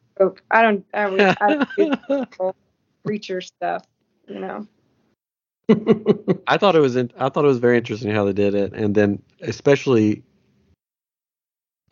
I 0.51 0.63
don't. 0.63 0.85
I, 0.93 1.37
I 1.41 1.67
don't 1.79 2.55
creature 3.05 3.41
stuff. 3.41 3.85
You 4.29 4.41
know. 4.41 4.67
I 6.47 6.59
thought 6.59 6.75
it 6.75 6.81
was. 6.81 6.97
In, 6.97 7.11
I 7.17 7.29
thought 7.29 7.45
it 7.45 7.49
was 7.49 7.59
very 7.59 7.79
interesting 7.79 8.11
how 8.11 8.25
they 8.25 8.33
did 8.33 8.55
it, 8.55 8.73
and 8.73 8.95
then 8.95 9.23
especially 9.41 10.23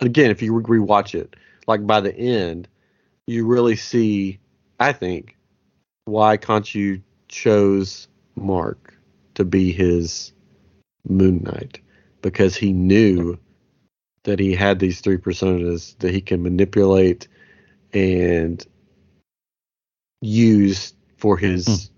again, 0.01 0.31
if 0.31 0.43
you 0.43 0.53
rewatch 0.53 1.14
it, 1.14 1.37
like 1.66 1.87
by 1.87 2.01
the 2.01 2.14
end, 2.14 2.69
you 3.27 3.47
really 3.47 3.77
see. 3.77 4.39
I 4.81 4.93
think 4.93 5.37
why 6.09 6.37
Khonshu 6.37 7.03
chose 7.29 8.09
Mark 8.35 8.95
to 9.35 9.45
be 9.45 9.73
his 9.73 10.33
Moon 11.09 11.43
Knight 11.45 11.81
because 12.23 12.57
he 12.57 12.73
knew 12.73 13.39
that 14.25 14.39
he 14.39 14.55
had 14.55 14.79
these 14.79 15.01
three 15.01 15.17
personas 15.17 15.97
that 15.99 16.13
he 16.13 16.21
can 16.21 16.43
manipulate 16.43 17.29
and 17.93 18.67
use 20.21 20.95
for 21.17 21.37
his 21.37 21.91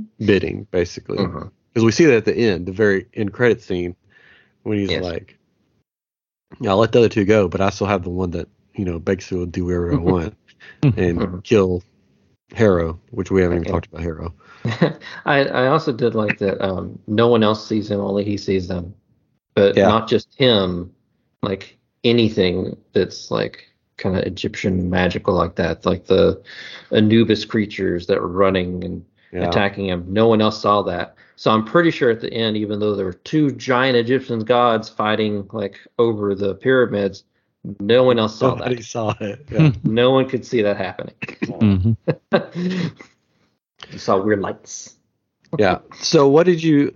mm. 0.00 0.26
bidding, 0.26 0.66
basically. 0.70 1.18
Because 1.18 1.50
uh-huh. 1.76 1.84
we 1.84 1.92
see 1.92 2.06
that 2.06 2.16
at 2.16 2.24
the 2.24 2.34
end, 2.34 2.66
the 2.66 2.72
very 2.72 3.06
end 3.14 3.32
credit 3.32 3.62
scene, 3.62 3.94
when 4.62 4.78
he's 4.78 4.90
yes. 4.90 5.02
like, 5.02 5.38
"Yeah, 6.60 6.70
I'll 6.70 6.78
let 6.78 6.92
the 6.92 7.00
other 7.00 7.08
two 7.08 7.24
go, 7.24 7.48
but 7.48 7.60
I 7.60 7.70
still 7.70 7.86
have 7.86 8.02
the 8.02 8.10
one 8.10 8.30
that 8.30 8.48
you 8.74 8.84
know 8.84 8.98
basically 8.98 9.38
will 9.38 9.46
do 9.46 9.66
whatever 9.66 9.92
I 9.92 9.96
want 9.96 10.36
and 10.96 11.22
uh-huh. 11.22 11.38
kill 11.44 11.82
Harrow, 12.52 13.00
which 13.10 13.30
we 13.30 13.42
haven't 13.42 13.58
even 13.58 13.66
talked 13.66 13.86
about 13.86 14.02
Harrow. 14.02 14.34
I 15.24 15.44
I 15.46 15.66
also 15.68 15.92
did 15.92 16.14
like 16.14 16.38
that. 16.38 16.60
Um, 16.64 16.98
no 17.06 17.28
one 17.28 17.42
else 17.42 17.66
sees 17.66 17.90
him, 17.90 18.00
only 18.00 18.24
he 18.24 18.36
sees 18.36 18.68
them. 18.68 18.94
But 19.54 19.76
Yeah. 19.76 19.86
not 19.88 20.08
just 20.08 20.34
him, 20.34 20.92
like 21.42 21.78
anything 22.04 22.76
that's 22.92 23.30
like 23.30 23.64
kind 23.96 24.16
of 24.16 24.24
Egyptian 24.24 24.88
magical 24.90 25.34
like 25.34 25.56
that, 25.56 25.86
like 25.86 26.06
the 26.06 26.42
Anubis 26.92 27.44
creatures 27.44 28.06
that 28.06 28.20
were 28.20 28.28
running 28.28 28.84
and 28.84 29.04
Yeah. 29.32 29.48
attacking 29.48 29.86
him. 29.86 30.04
No 30.08 30.28
one 30.28 30.40
else 30.40 30.60
saw 30.60 30.82
that. 30.82 31.16
So 31.36 31.50
I'm 31.50 31.64
pretty 31.64 31.90
sure 31.90 32.10
at 32.10 32.20
the 32.20 32.32
end, 32.32 32.56
even 32.56 32.78
though 32.80 32.94
there 32.94 33.06
were 33.06 33.12
two 33.12 33.50
giant 33.52 33.96
Egyptian 33.96 34.40
gods 34.40 34.88
fighting 34.88 35.48
like 35.52 35.80
over 35.98 36.34
the 36.34 36.54
pyramids, 36.54 37.24
no 37.80 38.04
one 38.04 38.18
else 38.18 38.38
saw 38.38 38.54
Nobody 38.54 38.76
that. 38.76 38.84
saw 38.84 39.14
it. 39.20 39.46
Yeah. 39.50 39.72
No 39.84 40.10
one 40.10 40.28
could 40.28 40.44
see 40.46 40.62
that 40.62 40.76
happening. 40.76 41.14
Mhm. 41.22 41.96
you 43.92 43.98
saw 43.98 44.20
weird 44.22 44.40
lights. 44.40 44.96
yeah. 45.58 45.78
So 46.00 46.28
what 46.28 46.44
did 46.46 46.62
you 46.62 46.94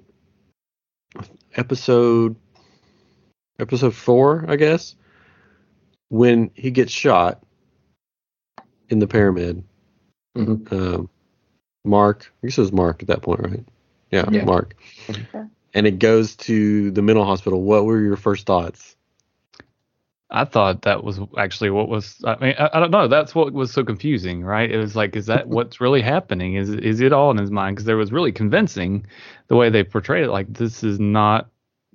episode 1.56 2.36
episode 3.58 3.94
four, 3.94 4.44
I 4.48 4.56
guess, 4.56 4.94
when 6.08 6.50
he 6.54 6.70
gets 6.70 6.92
shot 6.92 7.42
in 8.88 8.98
the 8.98 9.06
pyramid. 9.06 9.62
Mhm. 10.36 10.72
Um, 10.72 11.10
Mark, 11.84 12.32
I 12.42 12.46
guess 12.46 12.58
it 12.58 12.62
was 12.62 12.72
Mark 12.72 13.02
at 13.02 13.08
that 13.08 13.22
point, 13.22 13.40
right? 13.40 13.64
Yeah, 14.10 14.28
Yeah. 14.30 14.44
Mark. 14.44 14.74
Okay. 15.08 15.44
And 15.74 15.86
it 15.86 15.98
goes 15.98 16.34
to 16.36 16.90
the 16.90 17.02
mental 17.02 17.24
hospital. 17.24 17.62
What 17.62 17.84
were 17.84 18.00
your 18.00 18.16
first 18.16 18.46
thoughts? 18.46 18.96
I 20.32 20.44
thought 20.44 20.82
that 20.82 21.02
was 21.02 21.18
actually 21.36 21.70
what 21.70 21.88
was. 21.88 22.16
I 22.24 22.36
mean, 22.40 22.54
I, 22.58 22.70
I 22.74 22.80
don't 22.80 22.90
know. 22.90 23.08
That's 23.08 23.34
what 23.34 23.52
was 23.52 23.72
so 23.72 23.84
confusing, 23.84 24.42
right? 24.44 24.70
It 24.70 24.76
was 24.78 24.94
like, 24.94 25.16
is 25.16 25.26
that 25.26 25.48
what's 25.56 25.80
really 25.80 26.02
happening? 26.02 26.54
Is 26.54 26.70
is 26.70 27.00
it 27.00 27.12
all 27.12 27.30
in 27.30 27.38
his 27.38 27.50
mind? 27.50 27.76
Because 27.76 27.86
there 27.86 27.96
was 27.96 28.12
really 28.12 28.32
convincing 28.32 29.06
the 29.48 29.56
way 29.56 29.70
they 29.70 29.82
portrayed 29.84 30.24
it. 30.24 30.30
Like 30.30 30.52
this 30.52 30.84
is 30.84 31.00
not, 31.00 31.48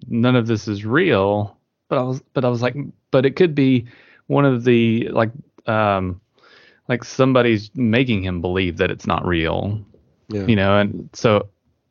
none 0.07 0.35
of 0.35 0.47
this 0.47 0.67
is 0.67 0.85
real. 0.85 1.57
But 1.87 1.99
I 1.99 2.01
was, 2.03 2.21
but 2.33 2.43
I 2.43 2.49
was 2.49 2.61
like, 2.61 2.75
but 3.11 3.25
it 3.25 3.35
could 3.35 3.55
be 3.55 3.85
one 4.27 4.43
of 4.45 4.63
the 4.63 5.07
like, 5.09 5.31
um, 5.67 6.19
like 6.89 7.03
somebody's 7.03 7.71
making 7.75 8.23
him 8.23 8.41
believe 8.41 8.77
that 8.77 8.91
it's 8.91 9.07
not 9.07 9.25
real, 9.25 9.79
Yeah. 10.29 10.45
you 10.45 10.55
know. 10.55 10.77
And 10.77 11.09
so 11.13 11.47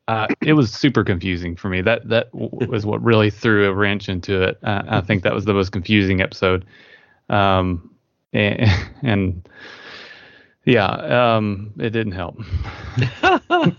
uh, 0.07 0.27
it 0.41 0.53
was 0.53 0.71
super 0.71 1.03
confusing 1.03 1.55
for 1.55 1.69
me. 1.69 1.81
That 1.81 2.07
that 2.09 2.31
w- 2.31 2.49
was 2.71 2.85
what 2.85 3.03
really 3.03 3.29
threw 3.29 3.67
a 3.69 3.73
wrench 3.73 4.07
into 4.09 4.41
it. 4.41 4.59
Uh, 4.63 4.83
I 4.87 5.01
think 5.01 5.23
that 5.23 5.33
was 5.33 5.45
the 5.45 5.53
most 5.53 5.71
confusing 5.71 6.21
episode. 6.21 6.65
Um, 7.29 7.89
and, 8.33 8.69
and 9.01 9.49
yeah, 10.65 10.87
um, 10.87 11.73
it 11.79 11.89
didn't 11.91 12.13
help, 12.13 12.37
but 13.49 13.73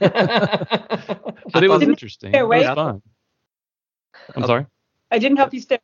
it 1.63 1.69
was 1.69 1.83
interesting. 1.83 2.35
It 2.35 2.47
was 2.47 2.65
fun. 2.65 3.03
I'm 4.35 4.45
sorry. 4.45 4.67
I 5.11 5.19
didn't 5.19 5.37
help 5.37 5.55
you 5.55 5.61
stay. 5.61 5.79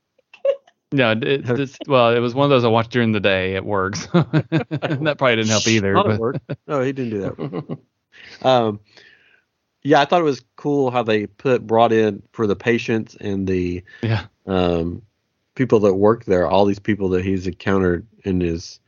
No, 0.94 1.12
it, 1.12 1.24
it, 1.24 1.44
this, 1.46 1.78
well, 1.86 2.14
it 2.14 2.18
was 2.18 2.34
one 2.34 2.44
of 2.44 2.50
those 2.50 2.64
I 2.64 2.68
watched 2.68 2.90
during 2.90 3.12
the 3.12 3.20
day 3.20 3.56
at 3.56 3.64
work. 3.64 3.96
So 3.96 4.26
that 4.30 5.14
probably 5.16 5.36
didn't 5.36 5.48
help 5.48 5.66
either. 5.66 5.94
Not 5.94 6.06
at 6.06 6.12
But, 6.12 6.20
work. 6.20 6.36
No, 6.66 6.82
he 6.82 6.92
didn't 6.92 7.10
do 7.10 7.20
that. 7.20 7.78
Um, 8.46 8.80
yeah, 9.84 10.00
I 10.00 10.04
thought 10.04 10.20
it 10.20 10.24
was 10.24 10.42
cool 10.56 10.90
how 10.90 11.02
they 11.02 11.26
put 11.26 11.66
brought 11.66 11.92
in 11.92 12.22
for 12.32 12.46
the 12.46 12.56
patients 12.56 13.16
and 13.20 13.46
the 13.46 13.82
yeah, 14.02 14.26
um, 14.46 15.02
people 15.54 15.80
that 15.80 15.94
work 15.94 16.24
there, 16.24 16.46
all 16.46 16.64
these 16.64 16.78
people 16.78 17.10
that 17.10 17.24
he's 17.24 17.46
encountered 17.46 18.06
in 18.24 18.40
his 18.40 18.80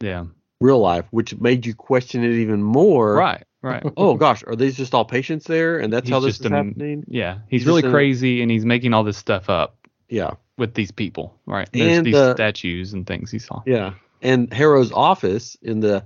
yeah, 0.00 0.24
real 0.60 0.78
life, 0.78 1.04
which 1.10 1.36
made 1.38 1.66
you 1.66 1.74
question 1.74 2.22
it 2.24 2.32
even 2.32 2.62
more. 2.62 3.14
right, 3.14 3.44
right. 3.62 3.82
Oh 3.96 4.14
gosh, 4.14 4.44
are 4.46 4.56
these 4.56 4.76
just 4.76 4.94
all 4.94 5.04
patients 5.04 5.46
there, 5.46 5.78
and 5.78 5.92
that's 5.92 6.06
He's 6.08 6.12
how 6.14 6.20
this 6.20 6.38
is 6.40 6.46
a- 6.46 6.50
happening? 6.50 7.04
Yeah, 7.08 7.38
he's 7.48 7.62
He's 7.62 7.66
really 7.66 7.82
just 7.82 7.90
a- 7.90 7.94
crazy, 7.96 8.42
and 8.42 8.50
he's 8.50 8.64
making 8.64 8.94
all 8.94 9.04
this 9.04 9.16
stuff 9.16 9.48
up 9.50 9.76
Yeah, 10.08 10.32
with 10.58 10.74
these 10.74 10.90
people, 10.92 11.34
right? 11.46 11.68
There's 11.72 11.96
And 11.98 12.06
these 12.06 12.14
the- 12.14 12.34
statues 12.34 12.92
and 12.92 13.06
things 13.06 13.30
he 13.30 13.38
saw. 13.38 13.62
yeah. 13.66 13.94
And 14.22 14.52
Harrow's 14.52 14.92
office 14.92 15.56
in 15.60 15.80
the 15.80 16.04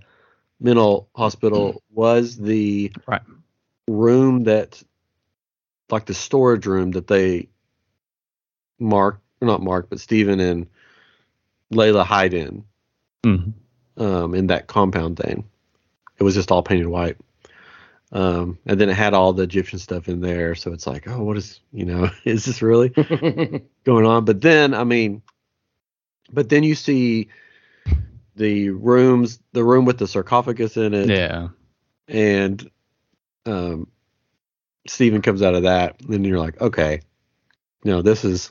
mental 0.61 1.09
hospital 1.15 1.83
was 1.93 2.37
the 2.37 2.93
Right. 3.07 3.23
Room 3.91 4.45
that, 4.45 4.81
like 5.91 6.07
the 6.07 6.15
storage 6.15 6.67
room 6.67 6.93
that 6.93 7.09
they 7.09 7.49
Mark, 8.79 9.21
not 9.41 9.63
Mark, 9.63 9.91
but 9.91 9.99
Steven 10.01 10.39
and 10.41 10.67
Layla 11.73 12.05
hide 12.05 12.33
in, 12.35 12.65
Mhm. 13.25 13.53
um, 13.97 14.35
in 14.35 14.47
that 14.47 14.69
compound 14.69 15.19
thing. 15.19 15.45
It 16.19 16.23
was 16.23 16.35
just 16.35 16.51
all 16.53 16.63
painted 16.63 16.87
white. 16.87 17.17
Um, 18.13 18.59
and 18.67 18.81
then 18.81 18.89
it 18.89 18.97
had 18.97 19.13
all 19.15 19.33
the 19.33 19.43
Egyptian 19.43 19.79
stuff 19.79 20.09
in 20.09 20.21
there, 20.21 20.55
so 20.55 20.73
it's 20.73 20.87
like, 20.87 21.09
oh, 21.09 21.23
what 21.23 21.37
is, 21.37 21.61
you 21.73 21.85
know, 21.85 22.11
is 22.25 22.45
this 22.45 22.63
really 22.63 22.89
going 23.85 24.07
on? 24.07 24.25
But 24.25 24.41
then, 24.41 24.73
I 24.75 24.85
mean, 24.85 25.23
but 26.33 26.49
then 26.49 26.63
you 26.63 26.75
see 26.75 27.29
the 28.37 28.71
rooms, 28.71 29.41
the 29.53 29.65
room 29.65 29.85
with 29.85 29.99
the 29.99 30.07
sarcophagus 30.09 30.77
in 30.77 30.95
it, 30.95 31.09
Yeah, 31.09 31.49
and 32.09 32.71
um, 33.47 33.89
Steven 34.87 35.23
comes 35.23 35.43
out 35.43 35.55
of 35.55 35.63
that, 35.65 36.01
and 36.09 36.25
you're 36.27 36.39
like, 36.39 36.61
okay, 36.61 37.01
no, 37.85 38.03
this 38.03 38.25
is, 38.25 38.51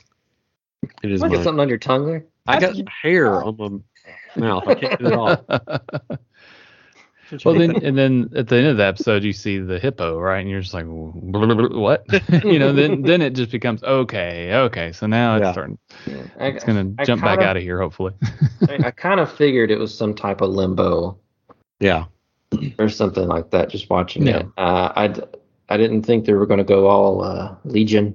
it 1.02 1.10
is. 1.12 1.20
Get 1.22 1.30
mine. 1.30 1.42
something 1.44 1.60
on 1.60 1.68
your 1.68 1.78
tongue 1.78 2.06
there. 2.06 2.24
I 2.46 2.58
got 2.58 2.76
hair 2.88 3.42
on 3.42 3.56
my 3.56 4.40
mouth. 4.40 4.66
I 4.66 4.74
can't 4.74 4.98
get 4.98 5.12
it 5.12 5.12
off. 5.12 5.40
well, 7.44 7.54
then 7.54 7.84
and 7.84 7.96
then 7.96 8.30
at 8.34 8.48
the 8.48 8.56
end 8.56 8.66
of 8.68 8.76
the 8.76 8.84
episode, 8.84 9.22
you 9.22 9.32
see 9.32 9.58
the 9.58 9.78
hippo, 9.78 10.18
right? 10.18 10.40
And 10.40 10.48
you're 10.50 10.60
just 10.62 10.74
like, 10.74 10.86
what? 10.88 12.04
you 12.44 12.58
know, 12.58 12.72
then 12.72 13.02
then 13.02 13.22
it 13.22 13.34
just 13.34 13.50
becomes 13.52 13.82
okay, 13.84 14.52
okay. 14.54 14.92
So 14.92 15.06
now 15.06 15.36
it's 15.36 15.44
Yeah. 15.44 15.52
starting. 15.52 15.78
Yeah. 16.06 16.22
I, 16.40 16.46
It's 16.46 16.64
gonna 16.64 16.92
I 16.98 17.04
jump 17.04 17.22
back 17.22 17.38
kinda- 17.38 17.50
out 17.50 17.56
of 17.56 17.62
here, 17.62 17.80
hopefully. 17.80 18.14
I, 18.68 18.86
I 18.86 18.90
kind 18.90 19.20
of 19.20 19.30
figured 19.32 19.70
it 19.70 19.78
was 19.78 19.96
some 19.96 20.14
type 20.14 20.40
of 20.40 20.50
limbo 20.50 21.18
yeah, 21.80 22.04
or 22.78 22.88
something 22.88 23.26
like 23.28 23.50
that. 23.50 23.70
Just 23.70 23.90
watching 23.90 24.26
Yeah. 24.26 24.38
it, 24.40 24.46
uh, 24.58 24.92
I 24.96 25.08
d- 25.08 25.22
I 25.68 25.76
didn't 25.76 26.02
think 26.02 26.24
they 26.24 26.32
were 26.32 26.46
going 26.46 26.58
to 26.58 26.64
go 26.64 26.88
all 26.88 27.22
uh, 27.22 27.54
Legion 27.64 28.14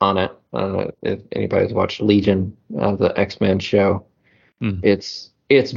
on 0.00 0.16
it. 0.18 0.32
I 0.54 0.60
don't 0.60 0.72
know 0.72 0.90
if 1.02 1.20
anybody's 1.32 1.72
watched 1.72 2.00
Legion, 2.00 2.56
uh, 2.78 2.96
the 2.96 3.18
X 3.18 3.40
Men 3.40 3.58
show. 3.58 4.04
Mm. 4.62 4.80
It's 4.82 5.30
it's 5.48 5.74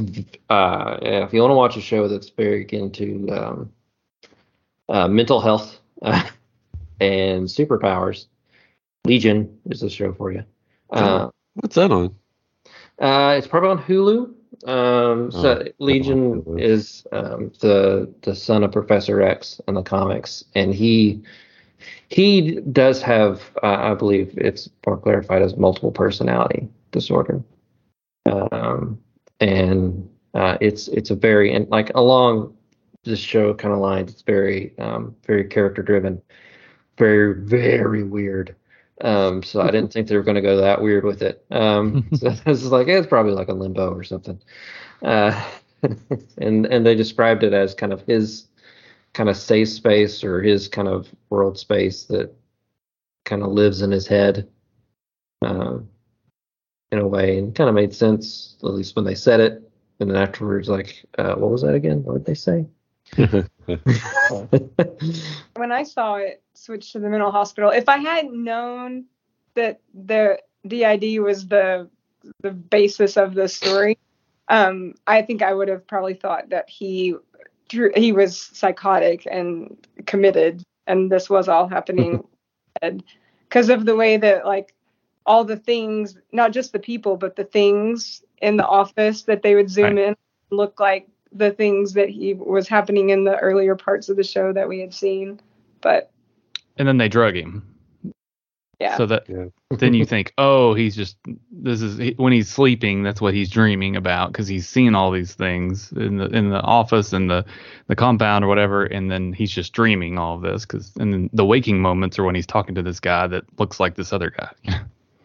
uh, 0.48 0.98
if 1.02 1.32
you 1.32 1.40
want 1.42 1.50
to 1.50 1.54
watch 1.56 1.76
a 1.76 1.80
show 1.82 2.08
that's 2.08 2.30
very 2.30 2.66
into 2.70 3.28
um, 3.30 3.72
uh, 4.88 5.08
mental 5.08 5.40
health 5.40 5.78
uh, 6.02 6.22
and 7.00 7.46
superpowers, 7.46 8.26
Legion 9.04 9.58
is 9.66 9.80
the 9.80 9.90
show 9.90 10.12
for 10.14 10.32
you. 10.32 10.44
Uh, 10.90 11.28
what's 11.54 11.74
that 11.74 11.90
on? 11.90 12.14
uh, 13.00 13.34
it's 13.36 13.46
probably 13.46 13.68
on 13.70 13.82
Hulu. 13.82 14.32
Um, 14.64 15.30
so 15.30 15.62
Oh, 15.66 15.72
Legion 15.78 16.44
is 16.58 17.06
um, 17.12 17.52
the 17.60 18.12
the 18.22 18.34
son 18.34 18.64
of 18.64 18.72
Professor 18.72 19.22
X 19.22 19.60
in 19.68 19.74
the 19.74 19.82
comics, 19.82 20.44
and 20.54 20.74
he 20.74 21.22
he 22.08 22.60
does 22.72 23.02
have, 23.02 23.42
uh, 23.62 23.76
I 23.90 23.94
believe, 23.94 24.32
it's 24.38 24.68
more 24.86 24.96
clarified 24.96 25.42
as 25.42 25.56
multiple 25.56 25.92
personality 25.92 26.68
disorder, 26.92 27.42
um, 28.26 28.98
and 29.40 30.08
uh, 30.34 30.56
it's 30.60 30.88
it's 30.88 31.10
a 31.10 31.14
very 31.16 31.52
and 31.52 31.68
like 31.68 31.90
along 31.94 32.56
this 33.04 33.18
show 33.20 33.54
kind 33.54 33.72
of 33.74 33.80
lines, 33.80 34.12
it's 34.12 34.22
very 34.22 34.76
um, 34.78 35.14
very 35.26 35.44
character 35.44 35.82
driven, 35.82 36.20
very 36.98 37.34
very 37.34 38.02
weird. 38.02 38.54
Um, 39.02 39.42
so 39.42 39.60
I 39.60 39.70
didn't 39.70 39.92
think 39.92 40.08
they 40.08 40.16
were 40.16 40.22
going 40.22 40.36
to 40.36 40.42
go 40.42 40.56
that 40.58 40.80
weird 40.80 41.04
with 41.04 41.22
it. 41.22 41.44
Um, 41.50 42.08
so 42.14 42.28
I 42.46 42.50
was 42.50 42.64
like, 42.70 42.88
eh, 42.88 42.98
it's 42.98 43.06
probably 43.06 43.32
like 43.32 43.48
a 43.48 43.52
limbo 43.54 43.92
or 43.92 44.04
something. 44.04 44.40
Uh, 45.02 45.48
and 46.38 46.66
and 46.66 46.86
they 46.86 46.94
described 46.94 47.42
it 47.42 47.52
as 47.52 47.74
kind 47.74 47.92
of 47.92 48.02
his 48.02 48.48
kind 49.12 49.28
of 49.28 49.36
safe 49.36 49.68
space 49.68 50.24
or 50.24 50.42
his 50.42 50.68
kind 50.68 50.88
of 50.88 51.08
world 51.30 51.58
space 51.58 52.04
that 52.04 52.34
kind 53.24 53.42
of 53.42 53.50
lives 53.50 53.82
in 53.82 53.90
his 53.90 54.06
head, 54.06 54.48
um, 55.42 55.88
in 56.92 56.98
a 56.98 57.06
way, 57.06 57.38
and 57.38 57.54
kind 57.54 57.68
of 57.68 57.74
made 57.74 57.94
sense 57.94 58.56
at 58.62 58.70
least 58.74 58.96
when 58.96 59.04
they 59.04 59.14
said 59.14 59.40
it. 59.40 59.62
And 60.00 60.10
then 60.10 60.16
afterwards, 60.16 60.68
like, 60.68 61.04
uh, 61.18 61.34
what 61.36 61.50
was 61.50 61.62
that 61.62 61.74
again? 61.74 62.02
What 62.04 62.14
did 62.14 62.26
they 62.26 62.34
say? 62.34 62.66
when 65.54 65.72
I 65.72 65.82
saw 65.82 66.16
it 66.16 66.42
switch 66.54 66.92
to 66.92 66.98
the 66.98 67.08
mental 67.08 67.30
hospital, 67.30 67.70
if 67.70 67.88
I 67.88 67.98
hadn't 67.98 68.42
known 68.42 69.04
that 69.54 69.80
the 69.94 70.38
DID 70.66 71.20
was 71.20 71.46
the 71.48 71.88
the 72.42 72.50
basis 72.50 73.16
of 73.16 73.34
the 73.34 73.48
story, 73.48 73.98
um, 74.48 74.94
I 75.06 75.22
think 75.22 75.42
I 75.42 75.54
would 75.54 75.68
have 75.68 75.86
probably 75.86 76.14
thought 76.14 76.50
that 76.50 76.68
he 76.68 77.14
he 77.70 78.12
was 78.12 78.38
psychotic 78.38 79.26
and 79.30 79.76
committed, 80.06 80.62
and 80.86 81.10
this 81.10 81.28
was 81.30 81.48
all 81.48 81.68
happening 81.68 82.26
because 83.48 83.70
of 83.70 83.84
the 83.84 83.96
way 83.96 84.16
that 84.16 84.46
like 84.46 84.74
all 85.26 85.44
the 85.44 85.56
things, 85.56 86.16
not 86.32 86.52
just 86.52 86.72
the 86.72 86.78
people, 86.78 87.16
but 87.16 87.36
the 87.36 87.44
things 87.44 88.22
in 88.40 88.56
the 88.56 88.66
office 88.66 89.22
that 89.22 89.42
they 89.42 89.54
would 89.54 89.70
zoom 89.70 89.96
Right. 89.96 90.08
in 90.08 90.16
look 90.50 90.78
like 90.80 91.08
the 91.32 91.50
things 91.50 91.92
that 91.94 92.08
he 92.08 92.34
was 92.34 92.68
happening 92.68 93.10
in 93.10 93.24
the 93.24 93.36
earlier 93.38 93.76
parts 93.76 94.08
of 94.08 94.16
the 94.16 94.24
show 94.24 94.52
that 94.52 94.68
we 94.68 94.80
had 94.80 94.94
seen. 94.94 95.40
But 95.80 96.10
And 96.76 96.86
then 96.86 96.98
they 96.98 97.08
drug 97.08 97.36
him. 97.36 97.74
yeah, 98.80 98.96
So 98.96 99.06
that 99.06 99.24
Yeah. 99.28 99.46
then 99.78 99.94
you 99.94 100.04
think, 100.04 100.32
oh, 100.38 100.74
he's 100.74 100.94
just 100.94 101.16
this 101.50 101.82
is 101.82 102.16
when 102.16 102.32
he's 102.32 102.48
sleeping. 102.48 103.02
That's 103.02 103.20
what 103.20 103.34
he's 103.34 103.50
dreaming 103.50 103.96
about 103.96 104.32
because 104.32 104.46
he's 104.46 104.68
seeing 104.68 104.94
all 104.94 105.10
these 105.10 105.34
things 105.34 105.90
in 105.92 106.18
the 106.18 106.26
in 106.26 106.50
the 106.50 106.60
office 106.60 107.12
and 107.12 107.28
the 107.28 107.44
the 107.88 107.96
compound 107.96 108.44
or 108.44 108.48
whatever, 108.48 108.84
and 108.84 109.10
then 109.10 109.32
he's 109.32 109.50
just 109.50 109.72
dreaming 109.72 110.18
all 110.18 110.36
of 110.36 110.42
this. 110.42 110.64
Because 110.64 110.92
and 110.96 111.12
then 111.12 111.30
the 111.32 111.44
waking 111.44 111.80
moments 111.80 112.18
are 112.18 112.24
when 112.24 112.34
he's 112.36 112.46
talking 112.46 112.74
to 112.76 112.82
this 112.82 113.00
guy 113.00 113.26
that 113.26 113.44
looks 113.58 113.80
like 113.80 113.94
this 113.96 114.12
other 114.12 114.30
guy. 114.30 114.50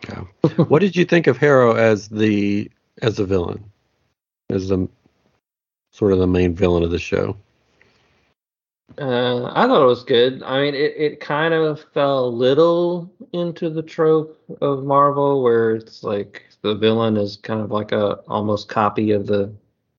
Yeah. 0.10 0.24
what 0.64 0.80
did 0.80 0.96
you 0.96 1.06
think 1.06 1.28
of 1.28 1.38
Harrow 1.38 1.76
as 1.76 2.10
the 2.10 2.72
as 3.04 3.20
a 3.20 3.26
villain, 3.26 3.64
as 4.50 4.70
the 4.70 4.90
sort 5.92 6.14
of 6.14 6.20
the 6.20 6.28
main 6.28 6.56
villain 6.56 6.84
of 6.84 6.92
the 6.92 7.00
show? 7.00 7.36
Uh, 8.98 9.46
I 9.54 9.68
thought 9.68 9.82
it 9.82 9.86
was 9.86 10.04
good. 10.04 10.44
I 10.44 10.62
mean, 10.62 10.76
it, 10.76 10.94
it 10.98 11.20
kind 11.22 11.54
of 11.54 11.82
fell 11.94 12.26
a 12.26 12.28
little 12.28 13.12
into 13.32 13.70
the 13.70 13.82
trope 13.82 14.38
of 14.62 14.84
Marvel, 14.84 15.42
where 15.42 15.76
it's 15.76 16.04
like 16.04 16.46
the 16.62 16.76
villain 16.76 17.16
is 17.18 17.38
kind 17.38 17.62
of 17.62 17.72
like 17.72 17.94
a 17.94 18.16
almost 18.28 18.68
copy 18.68 19.12
of 19.12 19.28
the 19.28 19.52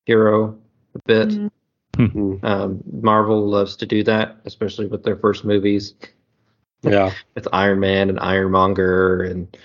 hero 0.05 0.59
a 0.95 0.99
bit. 1.07 1.29
Mhm. 1.29 1.51
Mm, 1.97 2.45
Um, 2.45 2.83
Marvel 3.03 3.47
loves 3.49 3.77
to 3.77 3.87
do 3.87 4.03
that, 4.05 4.37
especially 4.45 4.87
with 4.87 5.03
their 5.03 5.17
first 5.17 5.45
movies. 5.45 5.95
Yeah. 6.83 7.13
It's 7.37 7.49
Iron 7.53 7.81
Man 7.81 8.09
and 8.11 8.19
Ironmonger 8.21 9.23
and 9.23 9.57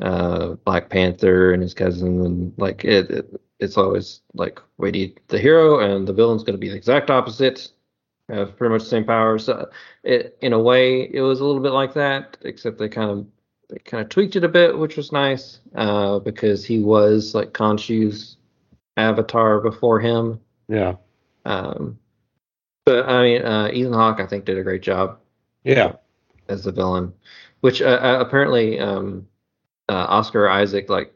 uh, 0.00 0.54
Black 0.64 0.88
Panther 0.90 1.52
and 1.52 1.62
his 1.62 1.74
cousin, 1.74 2.24
and 2.24 2.52
like 2.56 2.84
it, 2.84 3.10
it 3.10 3.40
it's 3.60 3.76
always 3.76 4.20
like 4.34 4.60
we 4.78 4.90
need 4.90 5.20
the 5.28 5.38
hero 5.38 5.78
and 5.78 6.06
the 6.06 6.12
villain's 6.12 6.42
going 6.42 6.54
to 6.54 6.58
be 6.58 6.68
the 6.68 6.76
exact 6.76 7.10
opposite. 7.10 7.70
Have 8.30 8.56
pretty 8.56 8.72
much 8.72 8.82
the 8.84 8.88
same 8.88 9.04
powers. 9.04 9.44
So 9.44 9.68
it, 10.02 10.38
in 10.40 10.54
a 10.54 10.58
way, 10.58 11.02
it 11.12 11.20
was 11.20 11.40
a 11.40 11.44
little 11.44 11.60
bit 11.60 11.72
like 11.72 11.92
that, 11.94 12.38
except 12.42 12.78
they 12.78 12.88
kind 12.88 13.10
of 13.10 13.26
they 13.68 13.78
kind 13.78 14.02
of 14.02 14.08
tweaked 14.08 14.36
it 14.36 14.44
a 14.44 14.48
bit, 14.48 14.78
which 14.78 14.96
was 14.96 15.12
nice 15.12 15.60
uh, 15.74 16.18
because 16.20 16.64
he 16.64 16.78
was 16.80 17.34
like 17.34 17.52
Khonshu's 17.52 18.36
avatar 18.96 19.60
before 19.60 20.00
him. 20.00 20.40
Yeah. 20.68 20.94
Um, 21.44 21.98
but 22.86 23.08
I 23.08 23.22
mean, 23.22 23.42
uh, 23.42 23.68
Ethan 23.72 23.92
Hawke, 23.92 24.20
I 24.20 24.26
think, 24.26 24.46
did 24.46 24.58
a 24.58 24.62
great 24.62 24.82
job 24.82 25.18
Yeah. 25.62 25.92
as 26.48 26.64
the 26.64 26.72
villain, 26.72 27.12
which 27.60 27.82
uh, 27.82 28.00
uh, 28.02 28.18
apparently 28.20 28.78
um, 28.80 29.26
uh, 29.88 30.06
Oscar 30.08 30.48
Isaac 30.48 30.88
like 30.88 31.12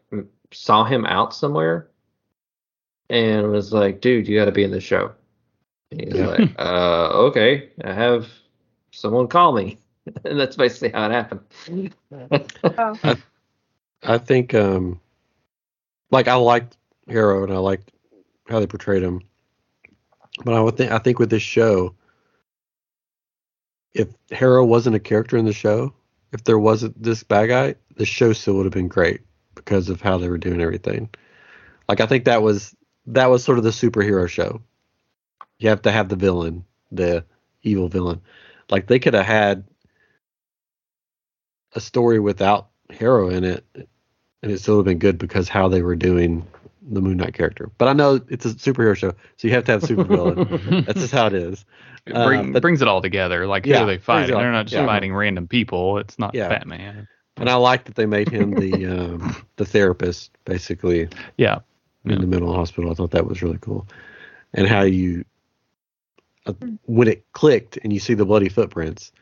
saw 0.52 0.84
him 0.84 1.04
out 1.06 1.34
somewhere 1.34 1.88
and 3.10 3.50
was 3.50 3.72
like, 3.72 4.00
"Dude, 4.00 4.28
you 4.28 4.38
got 4.38 4.46
to 4.46 4.52
be 4.52 4.64
in 4.64 4.70
the 4.70 4.80
show." 4.80 5.12
And 5.90 6.00
he's 6.00 6.14
Yeah. 6.14 6.26
like, 6.26 6.50
"Uh, 6.58 7.08
okay, 7.28 7.70
I 7.84 7.92
have 7.92 8.28
someone 8.90 9.28
call 9.28 9.52
me," 9.52 9.78
and 10.24 10.38
that's 10.38 10.56
basically 10.56 10.90
how 10.90 11.06
it 11.06 11.12
happened. 11.12 11.94
Oh. 12.78 13.16
I 14.02 14.18
think 14.18 14.54
um 14.54 15.00
like 16.10 16.28
I 16.28 16.34
liked 16.34 16.76
Harrow 17.08 17.42
and 17.44 17.52
I 17.52 17.58
liked 17.58 17.90
how 18.48 18.60
they 18.60 18.66
portrayed 18.66 19.02
him. 19.02 19.22
But 20.44 20.54
I 20.54 20.60
would 20.60 20.76
think 20.76 20.92
I 20.92 20.98
think 20.98 21.18
with 21.18 21.30
this 21.30 21.42
show, 21.42 21.94
if 23.92 24.08
Harrow 24.30 24.64
wasn't 24.64 24.94
a 24.96 25.00
character 25.00 25.36
in 25.36 25.44
the 25.44 25.52
show, 25.52 25.92
if 26.32 26.44
there 26.44 26.58
wasn't 26.58 27.00
this 27.02 27.22
bad 27.22 27.48
guy, 27.48 27.74
the 27.96 28.04
show 28.04 28.32
still 28.32 28.54
would 28.54 28.66
have 28.66 28.72
been 28.72 28.88
great 28.88 29.22
because 29.54 29.88
of 29.88 30.00
how 30.00 30.18
they 30.18 30.28
were 30.28 30.38
doing 30.38 30.60
everything. 30.60 31.08
Like 31.88 32.00
I 32.00 32.06
think 32.06 32.24
that 32.24 32.42
was 32.42 32.74
that 33.06 33.30
was 33.30 33.42
sort 33.42 33.58
of 33.58 33.64
the 33.64 33.70
superhero 33.70 34.28
show. 34.28 34.60
You 35.58 35.70
have 35.70 35.82
to 35.82 35.90
have 35.90 36.08
the 36.08 36.16
villain, 36.16 36.64
the 36.92 37.24
evil 37.62 37.88
villain. 37.88 38.20
Like 38.70 38.86
they 38.86 38.98
could 38.98 39.14
have 39.14 39.26
had 39.26 39.64
a 41.74 41.80
story 41.80 42.20
without 42.20 42.68
Harrow 42.90 43.30
in 43.30 43.44
it, 43.44 43.64
and 43.74 44.52
it 44.52 44.60
still 44.60 44.76
would 44.76 44.86
have 44.86 44.92
been 44.92 44.98
good 44.98 45.18
because 45.18 45.48
how 45.48 45.68
they 45.68 45.82
were 45.82 45.96
doing 45.96 46.46
the 46.94 47.00
Moon 47.00 47.16
Knight 47.16 47.34
character. 47.34 47.70
But 47.78 47.88
I 47.88 47.92
know 47.92 48.20
it's 48.28 48.44
a 48.46 48.50
superhero 48.50 48.96
show, 48.96 49.10
so 49.36 49.48
you 49.48 49.50
have 49.54 49.64
to 49.64 49.72
have 49.72 49.84
a 49.84 49.86
supervillain. 49.86 50.84
That's 50.86 51.00
just 51.00 51.12
how 51.12 51.26
it 51.26 51.34
is. 51.34 51.64
It 52.06 52.14
bring, 52.14 52.50
Uh, 52.50 52.52
but- 52.54 52.62
brings 52.62 52.82
it 52.82 52.88
all 52.88 53.02
together. 53.02 53.46
Like 53.46 53.64
who 53.64 53.72
Yeah, 53.72 53.82
are 53.82 53.86
they 53.86 53.98
fighting? 53.98 54.34
All, 54.34 54.40
They're 54.40 54.52
not 54.52 54.64
just 54.66 54.74
yeah. 54.74 54.86
fighting 54.86 55.14
random 55.14 55.46
people. 55.48 55.98
It's 55.98 56.18
not 56.18 56.34
Yeah. 56.34 56.48
Batman. 56.48 57.06
And 57.36 57.48
I 57.48 57.54
like 57.54 57.84
that 57.84 57.94
they 57.94 58.06
made 58.06 58.28
him 58.28 58.52
the 58.54 58.86
um, 59.14 59.36
the 59.56 59.64
therapist, 59.64 60.30
basically 60.44 61.08
Yeah. 61.36 61.58
in 62.04 62.12
Yeah. 62.12 62.18
the 62.18 62.26
mental 62.26 62.54
hospital. 62.54 62.90
I 62.90 62.94
thought 62.94 63.12
that 63.12 63.26
was 63.26 63.42
really 63.42 63.58
cool, 63.60 63.86
and 64.54 64.66
how 64.66 64.82
you 64.82 65.24
uh, 66.46 66.54
when 66.86 67.08
it 67.08 67.24
clicked 67.32 67.78
and 67.84 67.92
you 67.92 68.00
see 68.00 68.14
the 68.14 68.24
bloody 68.24 68.48
footprints. 68.48 69.12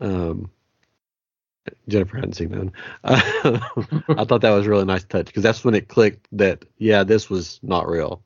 Um, 0.00 0.50
Jennifer 1.88 2.16
hadn't 2.16 2.34
seen 2.34 2.48
that. 2.50 2.58
them. 2.58 2.72
I 4.18 4.24
thought 4.24 4.40
that 4.40 4.50
was 4.50 4.66
a 4.66 4.70
really 4.70 4.84
nice 4.84 5.04
touch 5.04 5.26
because 5.26 5.42
that's 5.42 5.64
when 5.64 5.74
it 5.74 5.88
clicked 5.88 6.26
that 6.32 6.64
yeah, 6.78 7.04
this 7.04 7.30
was 7.30 7.60
not 7.62 7.88
real. 7.88 8.22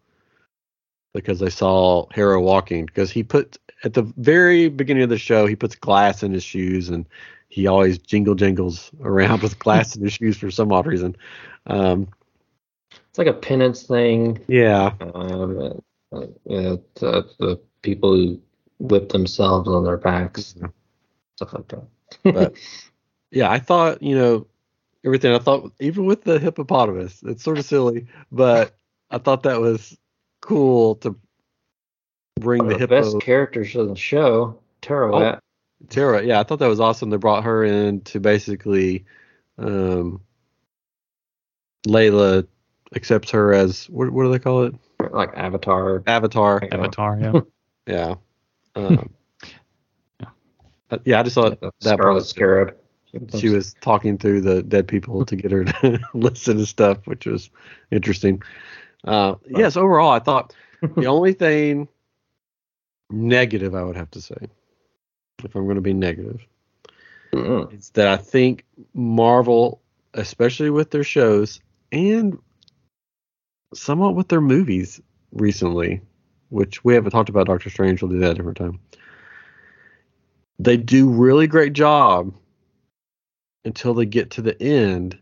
Because 1.12 1.38
they 1.40 1.50
saw 1.50 2.06
Harrow 2.12 2.40
walking 2.40 2.84
because 2.86 3.10
he 3.10 3.22
put 3.22 3.56
at 3.84 3.94
the 3.94 4.02
very 4.16 4.68
beginning 4.68 5.02
of 5.02 5.08
the 5.10 5.18
show 5.18 5.46
he 5.46 5.56
puts 5.56 5.74
glass 5.74 6.22
in 6.22 6.32
his 6.32 6.44
shoes 6.44 6.88
and 6.90 7.06
he 7.48 7.66
always 7.66 7.98
jingle 7.98 8.34
jingles 8.34 8.90
around 9.02 9.42
with 9.42 9.58
glass 9.58 9.96
in 9.96 10.02
his 10.02 10.12
shoes 10.14 10.36
for 10.36 10.50
some 10.50 10.72
odd 10.72 10.86
reason. 10.86 11.16
Um, 11.66 12.08
it's 12.90 13.18
like 13.18 13.26
a 13.28 13.32
penance 13.32 13.82
thing. 13.84 14.44
yeah, 14.48 14.92
Um, 15.00 15.80
uh, 16.12 16.26
the 17.00 17.60
people 17.82 18.14
who 18.14 18.40
whip 18.78 19.08
themselves 19.10 19.68
on 19.68 19.84
their 19.84 19.96
backs, 19.96 20.54
stuff 21.36 21.52
like 21.54 21.68
that. 21.68 21.84
But- 22.24 22.54
yeah, 23.36 23.50
I 23.50 23.58
thought 23.58 24.02
you 24.02 24.16
know 24.16 24.46
everything. 25.04 25.34
I 25.34 25.38
thought 25.38 25.70
even 25.80 26.06
with 26.06 26.24
the 26.24 26.38
hippopotamus, 26.38 27.22
it's 27.22 27.42
sort 27.44 27.58
of 27.58 27.64
silly, 27.66 28.06
but 28.32 28.74
I 29.10 29.18
thought 29.18 29.42
that 29.44 29.60
was 29.60 29.96
cool 30.40 30.94
to 30.96 31.16
bring 32.40 32.60
One 32.60 32.68
the 32.68 32.74
the 32.74 32.78
hippo. 32.80 33.02
best 33.02 33.20
characters 33.20 33.76
of 33.76 33.88
the 33.88 33.96
show, 33.96 34.58
Taweret. 34.82 35.40
Tara, 35.90 36.22
yeah, 36.24 36.40
I 36.40 36.42
thought 36.42 36.58
that 36.60 36.68
was 36.68 36.80
awesome. 36.80 37.10
They 37.10 37.18
brought 37.18 37.44
her 37.44 37.62
in 37.62 38.00
to 38.02 38.18
basically, 38.18 39.04
um, 39.58 40.22
Layla 41.86 42.46
accepts 42.94 43.30
her 43.32 43.52
as 43.52 43.84
what, 43.90 44.10
what 44.10 44.24
do 44.24 44.32
they 44.32 44.38
call 44.38 44.64
it? 44.64 44.74
like 45.10 45.30
Avatar. 45.36 46.02
Avatar. 46.06 46.66
Avatar. 46.72 47.18
Yeah. 47.20 47.40
Yeah. 47.86 48.14
Um, 48.76 49.10
Yeah. 50.20 50.26
uh, 50.90 50.98
yeah, 51.04 51.20
I 51.20 51.22
just 51.22 51.34
thought 51.34 51.60
the 51.60 51.70
that 51.80 51.98
part 51.98 52.00
Scarlet 52.00 52.14
was- 52.14 52.28
Scarab. 52.28 52.76
She 53.36 53.48
was 53.48 53.74
talking 53.80 54.18
to 54.18 54.40
the 54.40 54.62
dead 54.62 54.88
people 54.88 55.24
to 55.26 55.36
get 55.36 55.50
her 55.50 55.64
to 55.64 56.00
listen 56.14 56.58
to 56.58 56.66
stuff, 56.66 57.06
which 57.06 57.26
was 57.26 57.50
interesting. 57.90 58.42
Uh, 59.04 59.36
yes, 59.48 59.76
overall, 59.76 60.10
I 60.10 60.18
thought 60.18 60.54
the 60.96 61.06
only 61.06 61.32
thing 61.32 61.88
negative 63.10 63.74
I 63.74 63.82
would 63.82 63.96
have 63.96 64.10
to 64.12 64.20
say, 64.20 64.36
if 65.44 65.54
I'm 65.54 65.64
going 65.64 65.76
to 65.76 65.82
be 65.82 65.94
negative, 65.94 66.44
Mm-mm. 67.32 67.72
is 67.72 67.90
that 67.90 68.08
I 68.08 68.16
think 68.16 68.64
Marvel, 68.94 69.80
especially 70.14 70.70
with 70.70 70.90
their 70.90 71.04
shows 71.04 71.60
and 71.92 72.38
somewhat 73.74 74.14
with 74.14 74.28
their 74.28 74.40
movies 74.40 75.00
recently, 75.32 76.00
which 76.48 76.84
we 76.84 76.94
haven't 76.94 77.12
talked 77.12 77.28
about 77.28 77.46
Doctor 77.46 77.70
Strange, 77.70 78.02
we'll 78.02 78.10
do 78.10 78.18
that 78.18 78.32
a 78.32 78.34
different 78.34 78.58
time. 78.58 78.80
They 80.58 80.76
do 80.76 81.10
really 81.10 81.46
great 81.46 81.74
job 81.74 82.32
until 83.66 83.92
they 83.92 84.06
get 84.06 84.30
to 84.30 84.42
the 84.42 84.60
end 84.62 85.18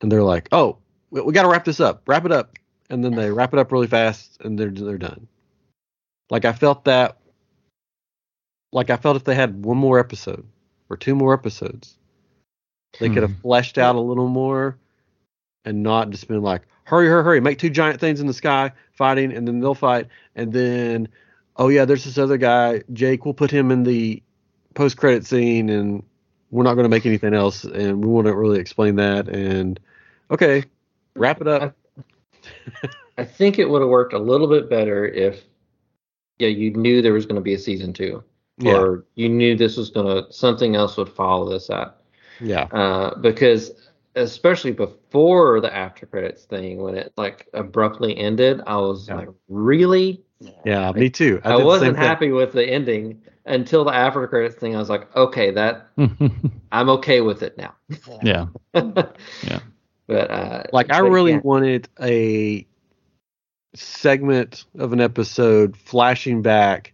and 0.00 0.12
they're 0.12 0.22
like, 0.22 0.48
"Oh, 0.52 0.78
we, 1.10 1.20
we 1.22 1.32
got 1.32 1.42
to 1.42 1.48
wrap 1.48 1.64
this 1.64 1.80
up. 1.80 2.02
Wrap 2.06 2.24
it 2.24 2.32
up." 2.32 2.56
And 2.90 3.04
then 3.04 3.14
they 3.14 3.30
wrap 3.30 3.52
it 3.52 3.58
up 3.58 3.72
really 3.72 3.88
fast 3.88 4.38
and 4.40 4.58
they're 4.58 4.70
they're 4.70 4.98
done. 4.98 5.26
Like 6.30 6.44
I 6.44 6.52
felt 6.52 6.84
that 6.84 7.18
like 8.72 8.90
I 8.90 8.96
felt 8.96 9.16
if 9.16 9.24
they 9.24 9.34
had 9.34 9.64
one 9.64 9.78
more 9.78 9.98
episode 9.98 10.46
or 10.88 10.96
two 10.96 11.14
more 11.14 11.34
episodes, 11.34 11.98
they 13.00 13.08
could 13.08 13.22
have 13.22 13.32
hmm. 13.32 13.40
fleshed 13.40 13.78
out 13.78 13.96
a 13.96 14.00
little 14.00 14.28
more 14.28 14.78
and 15.64 15.82
not 15.82 16.10
just 16.10 16.28
been 16.28 16.42
like, 16.42 16.62
hurry, 16.84 17.08
hurry, 17.08 17.22
hurry, 17.22 17.40
make 17.40 17.58
two 17.58 17.70
giant 17.70 18.00
things 18.00 18.20
in 18.20 18.26
the 18.26 18.32
sky 18.32 18.72
fighting, 18.92 19.32
and 19.32 19.46
then 19.46 19.60
they'll 19.60 19.74
fight, 19.74 20.08
and 20.34 20.52
then, 20.52 21.08
oh 21.56 21.68
yeah, 21.68 21.84
there's 21.84 22.04
this 22.04 22.16
other 22.16 22.38
guy, 22.38 22.82
Jake. 22.92 23.24
We'll 23.24 23.34
put 23.34 23.50
him 23.50 23.70
in 23.70 23.82
the 23.82 24.22
post 24.74 24.96
credit 24.96 25.26
scene, 25.26 25.68
and 25.68 26.02
we're 26.50 26.64
not 26.64 26.74
going 26.74 26.84
to 26.84 26.90
make 26.90 27.06
anything 27.06 27.34
else, 27.34 27.64
and 27.64 28.02
we 28.04 28.10
won't 28.10 28.26
really 28.26 28.58
explain 28.60 28.96
that. 28.96 29.28
And 29.28 29.78
okay, 30.30 30.64
wrap 31.14 31.40
it 31.40 31.48
up. 31.48 31.76
I 33.18 33.24
think 33.24 33.58
it 33.58 33.68
would 33.68 33.80
have 33.82 33.90
worked 33.90 34.12
a 34.12 34.18
little 34.18 34.46
bit 34.46 34.70
better 34.70 35.04
if, 35.06 35.42
yeah, 36.38 36.48
you 36.48 36.70
knew 36.70 37.02
there 37.02 37.12
was 37.12 37.26
going 37.26 37.34
to 37.36 37.42
be 37.42 37.54
a 37.54 37.58
season 37.58 37.92
two, 37.92 38.22
Yeah, 38.58 38.74
or 38.74 39.04
you 39.14 39.28
knew 39.28 39.56
this 39.56 39.76
was 39.76 39.90
going 39.90 40.06
to 40.06 40.32
something 40.32 40.76
else 40.76 40.96
would 40.96 41.08
follow 41.08 41.50
this 41.50 41.68
up. 41.68 42.04
yeah, 42.40 42.68
Uh, 42.70 43.16
because 43.16 43.72
especially 44.14 44.72
before 44.72 45.60
the 45.60 45.74
after 45.74 46.06
credits 46.06 46.44
thing, 46.44 46.80
when 46.80 46.94
it 46.94 47.12
like 47.16 47.48
abruptly 47.54 48.16
ended, 48.16 48.60
I 48.66 48.76
was 48.76 49.08
Yeah. 49.08 49.16
like, 49.16 49.28
really? 49.48 50.22
Yeah, 50.64 50.92
me 50.92 51.10
too. 51.10 51.40
I, 51.44 51.56
same 51.56 51.66
wasn't 51.66 51.96
happy 51.96 52.30
with 52.30 52.52
the 52.52 52.64
ending 52.64 53.20
until 53.48 53.84
the 53.84 53.94
after 53.94 54.26
credits 54.28 54.56
thing. 54.56 54.74
I 54.74 54.78
was 54.78 54.88
like, 54.90 55.14
okay, 55.16 55.50
that 55.52 55.88
I'm 56.72 56.88
okay 56.90 57.20
with 57.20 57.42
it 57.42 57.56
now. 57.58 57.74
yeah. 58.22 58.46
yeah. 58.74 59.60
But 60.06 60.30
uh, 60.30 60.62
Like 60.72 60.92
I 60.92 61.00
but 61.00 61.10
really 61.10 61.32
yeah. 61.32 61.40
wanted 61.42 61.88
a 62.00 62.66
segment 63.74 64.64
of 64.78 64.92
an 64.92 65.00
episode 65.00 65.76
flashing 65.76 66.42
back, 66.42 66.92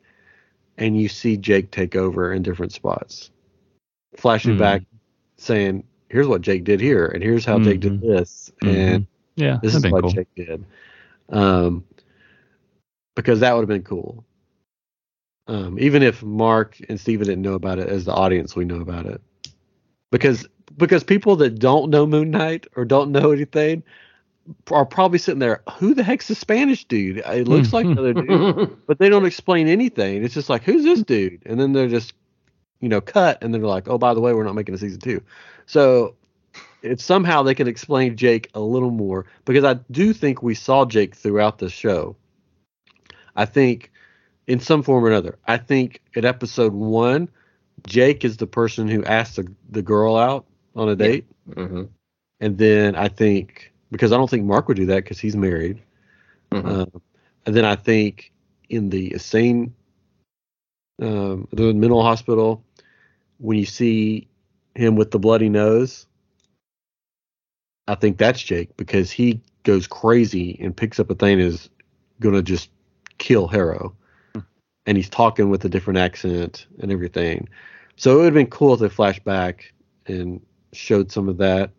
and 0.78 1.00
you 1.00 1.08
see 1.08 1.36
Jake 1.36 1.70
take 1.70 1.96
over 1.96 2.32
in 2.32 2.42
different 2.42 2.72
spots, 2.72 3.30
flashing 4.16 4.54
Hmm. 4.54 4.58
back, 4.58 4.82
saying, 5.36 5.84
"Here's 6.08 6.26
what 6.26 6.40
Jake 6.42 6.64
did 6.64 6.80
here, 6.80 7.06
and 7.06 7.22
here's 7.22 7.44
how 7.44 7.58
Jake 7.60 7.80
did 7.80 7.92
Mhm. 7.94 8.00
this, 8.00 8.52
and 8.62 9.06
Yeah. 9.36 9.58
this 9.62 9.74
is 9.74 9.86
what 9.86 10.02
cool. 10.02 10.10
Jake 10.10 10.34
did." 10.34 10.64
Um, 11.28 11.84
because 13.16 13.40
that 13.40 13.54
would 13.54 13.62
have 13.62 13.68
been 13.68 13.82
cool. 13.84 14.24
Um, 15.46 15.78
even 15.78 16.02
if 16.02 16.22
Mark 16.22 16.78
and 16.88 16.98
Steven 16.98 17.26
didn't 17.26 17.42
know 17.42 17.54
about 17.54 17.78
it, 17.78 17.88
as 17.88 18.04
the 18.04 18.14
audience, 18.14 18.56
we 18.56 18.64
know 18.64 18.80
about 18.80 19.06
it. 19.06 19.20
Because 20.10 20.46
because 20.76 21.04
people 21.04 21.36
that 21.36 21.58
don't 21.58 21.90
know 21.90 22.06
Moon 22.06 22.30
Knight 22.30 22.66
or 22.76 22.84
don't 22.84 23.12
know 23.12 23.30
anything 23.30 23.82
are 24.70 24.84
probably 24.84 25.18
sitting 25.18 25.38
there, 25.38 25.62
who 25.78 25.94
the 25.94 26.02
heck's 26.02 26.28
the 26.28 26.34
Spanish 26.34 26.84
dude? 26.84 27.18
It 27.18 27.48
looks 27.48 27.72
like 27.72 27.86
another 27.86 28.12
dude, 28.14 28.76
but 28.86 28.98
they 28.98 29.08
don't 29.08 29.26
explain 29.26 29.68
anything. 29.68 30.24
It's 30.24 30.34
just 30.34 30.50
like, 30.50 30.62
who's 30.62 30.84
this 30.84 31.02
dude? 31.02 31.42
And 31.46 31.58
then 31.58 31.72
they're 31.72 31.88
just, 31.88 32.14
you 32.80 32.88
know, 32.88 33.00
cut, 33.00 33.42
and 33.42 33.54
they're 33.54 33.62
like, 33.62 33.88
oh, 33.88 33.98
by 33.98 34.14
the 34.14 34.20
way, 34.20 34.32
we're 34.34 34.44
not 34.44 34.54
making 34.54 34.74
a 34.74 34.78
season 34.78 35.00
two. 35.00 35.22
So 35.66 36.14
if 36.82 37.00
somehow 37.00 37.42
they 37.42 37.54
can 37.54 37.68
explain 37.68 38.16
Jake 38.16 38.50
a 38.54 38.60
little 38.60 38.90
more, 38.90 39.26
because 39.44 39.64
I 39.64 39.74
do 39.90 40.12
think 40.12 40.42
we 40.42 40.54
saw 40.54 40.84
Jake 40.84 41.14
throughout 41.14 41.58
the 41.58 41.70
show. 41.70 42.16
I 43.36 43.46
think 43.46 43.90
in 44.46 44.60
some 44.60 44.82
form 44.82 45.04
or 45.04 45.08
another. 45.08 45.38
I 45.46 45.56
think 45.56 46.00
at 46.16 46.24
episode 46.24 46.72
one, 46.72 47.28
Jake 47.86 48.24
is 48.24 48.36
the 48.36 48.46
person 48.46 48.88
who 48.88 49.04
asked 49.04 49.36
the, 49.36 49.50
the 49.70 49.82
girl 49.82 50.16
out 50.16 50.46
on 50.74 50.88
a 50.88 50.96
date. 50.96 51.26
Mhm. 51.48 51.88
And 52.40 52.58
then 52.58 52.96
I 52.96 53.08
think, 53.08 53.72
because 53.90 54.12
I 54.12 54.16
don't 54.16 54.28
think 54.28 54.44
Mark 54.44 54.68
would 54.68 54.76
do 54.76 54.86
that 54.86 55.04
because 55.04 55.18
he's 55.18 55.36
married. 55.36 55.80
Mhm. 56.50 56.66
Um, 56.66 57.02
and 57.46 57.54
then 57.54 57.64
I 57.64 57.76
think 57.76 58.32
in 58.68 58.90
the 58.90 59.12
insane, 59.12 59.74
um, 61.00 61.48
the 61.52 61.72
mental 61.74 62.02
hospital, 62.02 62.64
when 63.38 63.58
you 63.58 63.66
see 63.66 64.28
him 64.74 64.96
with 64.96 65.10
the 65.10 65.18
bloody 65.18 65.48
nose, 65.48 66.06
I 67.86 67.94
think 67.94 68.16
that's 68.16 68.42
Jake 68.42 68.76
because 68.76 69.10
he 69.10 69.40
goes 69.62 69.86
crazy 69.86 70.58
and 70.60 70.76
picks 70.76 70.98
up 70.98 71.10
a 71.10 71.14
thing 71.14 71.40
and 71.40 71.48
is 71.48 71.68
gonna 72.20 72.42
just 72.42 72.70
kill 73.18 73.46
Harrow, 73.46 73.94
and 74.86 74.96
he's 74.96 75.08
talking 75.08 75.50
with 75.50 75.64
a 75.64 75.68
different 75.68 75.98
accent 75.98 76.66
and 76.80 76.92
everything. 76.92 77.48
So 77.96 78.12
it 78.12 78.16
would 78.16 78.24
have 78.26 78.34
been 78.34 78.46
cool 78.48 78.74
if 78.74 78.80
they 78.80 78.88
flashed 78.88 79.24
back 79.24 79.72
and 80.06 80.40
showed 80.72 81.12
some 81.12 81.28
of 81.28 81.38
that 81.38 81.70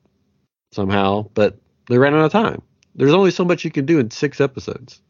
somehow, 0.72 1.30
but 1.34 1.58
they 1.90 1.98
ran 1.98 2.16
out 2.16 2.26
of 2.26 2.32
time. 2.32 2.62
There's 2.96 3.14
only 3.14 3.32
so 3.32 3.46
much 3.46 3.64
you 3.66 3.72
can 3.72 3.86
do 3.86 4.00
in 4.00 4.10
six 4.10 4.40
episodes 4.40 5.02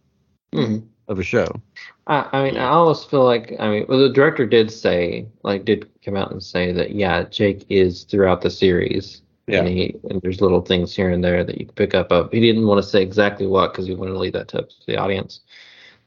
Mhm. 0.54 0.84
of 1.08 1.20
a 1.20 1.24
show. 1.24 1.48
I, 2.08 2.28
I 2.32 2.44
mean, 2.44 2.58
I 2.58 2.66
almost 2.70 3.10
feel 3.10 3.24
like 3.24 3.54
I 3.60 3.70
mean, 3.70 3.86
well, 3.88 4.00
the 4.00 4.10
director 4.10 4.46
did 4.46 4.72
say, 4.72 5.28
like, 5.44 5.66
did 5.66 5.88
come 6.04 6.16
out 6.16 6.32
and 6.32 6.42
say 6.42 6.72
that 6.72 6.92
yeah, 6.92 7.24
Jake 7.24 7.66
is 7.70 8.04
throughout 8.04 8.42
the 8.42 8.50
series. 8.50 9.22
Yeah. 9.48 9.60
And, 9.60 9.68
he, 9.68 9.96
and 10.10 10.20
there's 10.24 10.42
little 10.42 10.62
things 10.62 10.96
here 10.96 11.12
and 11.12 11.24
there 11.24 11.44
that 11.44 11.60
you 11.60 11.68
can 11.68 11.76
pick 11.76 11.94
up. 11.94 12.12
Of 12.12 12.32
he 12.32 12.40
didn't 12.40 12.66
want 12.66 12.84
to 12.84 12.90
say 12.90 13.04
exactly 13.04 13.46
what 13.46 13.72
because 13.72 13.86
he 13.86 13.94
wanted 13.94 14.14
to 14.14 14.18
leave 14.18 14.34
that 14.34 14.56
up 14.56 14.70
to 14.70 14.76
the 14.88 14.98
audience. 14.98 15.42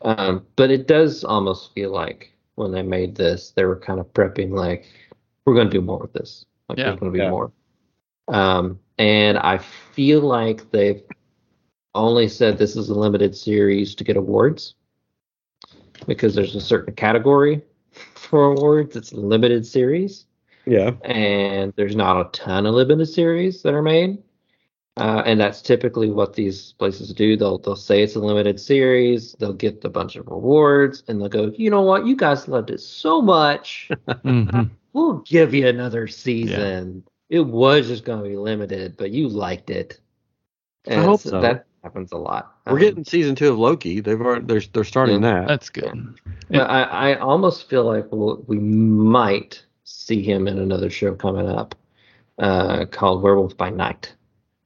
Um, 0.02 0.46
but 0.56 0.70
it 0.70 0.86
does 0.86 1.24
almost 1.24 1.74
feel 1.74 1.90
like 1.90 2.32
when 2.54 2.72
they 2.72 2.82
made 2.82 3.14
this, 3.16 3.50
they 3.50 3.64
were 3.64 3.78
kind 3.78 4.00
of 4.00 4.12
prepping 4.12 4.50
like, 4.50 4.86
we're 5.44 5.54
going 5.54 5.68
to 5.68 5.72
do 5.72 5.80
more 5.80 5.98
with 5.98 6.12
this. 6.12 6.44
Like, 6.68 6.78
Yeah. 6.78 6.84
there's 6.84 7.00
going 7.00 7.12
to 7.12 7.16
be 7.18 7.24
Yeah. 7.24 7.30
more. 7.30 7.52
Um, 8.28 8.78
and 8.98 9.38
I 9.38 9.58
feel 9.58 10.20
like 10.20 10.70
they've 10.70 11.02
only 11.94 12.28
said 12.28 12.58
this 12.58 12.76
is 12.76 12.90
a 12.90 12.94
limited 12.94 13.34
series 13.36 13.94
to 13.96 14.04
get 14.04 14.16
awards 14.16 14.74
because 16.06 16.34
there's 16.34 16.54
a 16.54 16.60
certain 16.60 16.94
category 16.94 17.62
for 18.14 18.52
awards. 18.52 18.94
It's 18.96 19.12
a 19.12 19.16
limited 19.16 19.66
series, 19.66 20.26
Yeah. 20.66 20.92
and 21.02 21.72
there's 21.76 21.96
not 21.96 22.20
a 22.20 22.30
ton 22.38 22.66
of 22.66 22.74
limited 22.74 23.06
series 23.06 23.62
that 23.62 23.74
are 23.74 23.82
made. 23.82 24.22
Uh, 24.98 25.22
and 25.24 25.40
that's 25.40 25.62
typically 25.62 26.10
what 26.10 26.34
these 26.34 26.72
places 26.72 27.12
do. 27.12 27.36
They'll 27.36 27.58
they'll 27.58 27.76
say 27.76 28.02
it's 28.02 28.16
a 28.16 28.20
limited 28.20 28.58
series. 28.60 29.34
They'll 29.38 29.52
get 29.52 29.84
a 29.84 29.88
bunch 29.88 30.16
of 30.16 30.26
rewards, 30.26 31.02
and 31.08 31.20
they'll 31.20 31.28
go, 31.28 31.52
you 31.56 31.70
know 31.70 31.82
what, 31.82 32.06
you 32.06 32.16
guys 32.16 32.48
loved 32.48 32.70
it 32.70 32.80
so 32.80 33.20
much, 33.22 33.90
Mhm. 34.08 34.70
we'll 34.92 35.18
give 35.18 35.54
you 35.54 35.66
another 35.68 36.06
season. 36.08 37.04
It 37.30 37.40
was 37.40 37.86
just 37.88 38.04
going 38.04 38.22
to 38.22 38.28
be 38.28 38.36
limited, 38.36 38.96
but 38.96 39.10
you 39.10 39.28
liked 39.28 39.70
it. 39.70 40.00
I 40.88 40.94
hope 40.94 41.20
so. 41.20 41.40
That 41.42 41.66
happens 41.82 42.10
a 42.12 42.16
lot. 42.16 42.54
We're 42.66 42.72
Um, 42.72 42.78
getting 42.78 43.04
season 43.04 43.34
two 43.34 43.50
of 43.50 43.58
Loki. 43.58 44.00
They've 44.00 44.20
already, 44.20 44.46
they're 44.46 44.62
they're 44.72 44.84
starting 44.84 45.20
that. 45.20 45.46
That's 45.46 45.68
good. 45.68 46.18
But 46.50 46.70
I, 46.70 46.82
I 47.12 47.14
almost 47.18 47.68
feel 47.68 47.84
like 47.84 48.06
we'll, 48.10 48.42
we 48.46 48.58
might 48.58 49.62
see 49.84 50.22
him 50.22 50.48
in 50.48 50.58
another 50.58 50.88
show 50.90 51.14
coming 51.14 51.46
up 51.48 51.74
uh, 52.38 52.86
called 52.86 53.22
Werewolf 53.22 53.56
by 53.56 53.68
Night. 53.70 54.14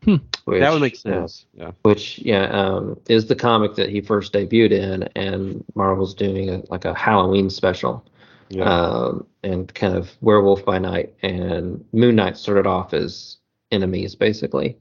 Hmm. 0.04 0.16
Which, 0.44 0.60
that 0.60 0.72
would 0.72 0.80
make 0.82 0.94
uh, 0.94 0.96
sense. 0.96 1.46
yeah. 1.54 1.70
which, 1.82 2.18
yeah, 2.18 2.44
um, 2.46 2.98
is 3.08 3.26
the 3.26 3.36
comic 3.36 3.76
that 3.76 3.88
he 3.88 4.00
first 4.00 4.32
debuted 4.32 4.72
in, 4.72 5.08
and 5.14 5.64
Marvel's 5.76 6.14
doing 6.14 6.50
a, 6.50 6.62
like 6.70 6.84
a 6.84 6.92
Halloween 6.94 7.48
special, 7.50 8.04
Yeah. 8.48 8.64
um, 8.64 9.26
and 9.44 9.72
kind 9.74 9.96
of 9.96 10.10
Werewolf 10.20 10.64
by 10.64 10.78
Night 10.78 11.14
and 11.22 11.84
Moon 11.92 12.16
Knight 12.16 12.36
started 12.36 12.66
off 12.66 12.92
as 12.94 13.36
enemies, 13.70 14.16
basically. 14.16 14.76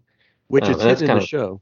Which 0.48 0.66
um, 0.66 0.72
is 0.72 0.82
hidden 0.82 1.04
in 1.04 1.08
kind 1.08 1.20
the 1.20 1.24
of- 1.24 1.30
show. 1.30 1.62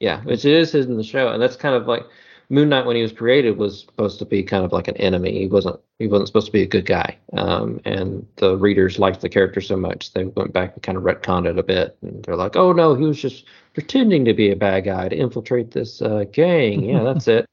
Yeah, 0.00 0.20
which 0.22 0.44
it 0.44 0.52
is 0.54 0.72
hidden 0.72 0.92
in 0.92 0.96
the 0.96 1.04
show, 1.04 1.28
and 1.32 1.42
that's 1.42 1.56
kind 1.56 1.74
of 1.74 1.86
like 1.88 2.04
Moon 2.50 2.70
Knight 2.70 2.86
when 2.86 2.96
he 2.96 3.02
was 3.02 3.12
created 3.12 3.58
was 3.58 3.80
supposed 3.80 4.18
to 4.20 4.24
be 4.24 4.42
kind 4.42 4.64
of 4.64 4.72
like 4.72 4.88
an 4.88 4.96
enemy. 4.96 5.38
He 5.38 5.46
wasn't 5.48 5.78
he 5.98 6.06
wasn't 6.06 6.28
supposed 6.28 6.46
to 6.46 6.52
be 6.52 6.62
a 6.62 6.66
good 6.66 6.86
guy. 6.86 7.18
Um, 7.34 7.80
and 7.84 8.26
the 8.36 8.56
readers 8.56 8.98
liked 8.98 9.20
the 9.20 9.28
character 9.28 9.60
so 9.60 9.76
much 9.76 10.12
they 10.14 10.24
went 10.24 10.52
back 10.54 10.72
and 10.74 10.82
kind 10.82 10.96
of 10.96 11.04
retconned 11.04 11.46
it 11.46 11.58
a 11.58 11.62
bit, 11.62 11.98
and 12.02 12.24
they're 12.24 12.36
like, 12.36 12.56
oh 12.56 12.72
no, 12.72 12.94
he 12.94 13.04
was 13.04 13.20
just 13.20 13.44
pretending 13.74 14.24
to 14.24 14.32
be 14.34 14.50
a 14.50 14.56
bad 14.56 14.84
guy 14.84 15.08
to 15.08 15.16
infiltrate 15.16 15.70
this 15.72 16.00
uh, 16.00 16.24
gang. 16.32 16.84
Yeah, 16.84 17.02
that's 17.02 17.28
it. 17.28 17.46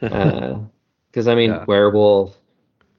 Because 1.10 1.26
I 1.26 1.34
mean, 1.34 1.50
Yeah. 1.50 1.64
werewolf, 1.66 2.38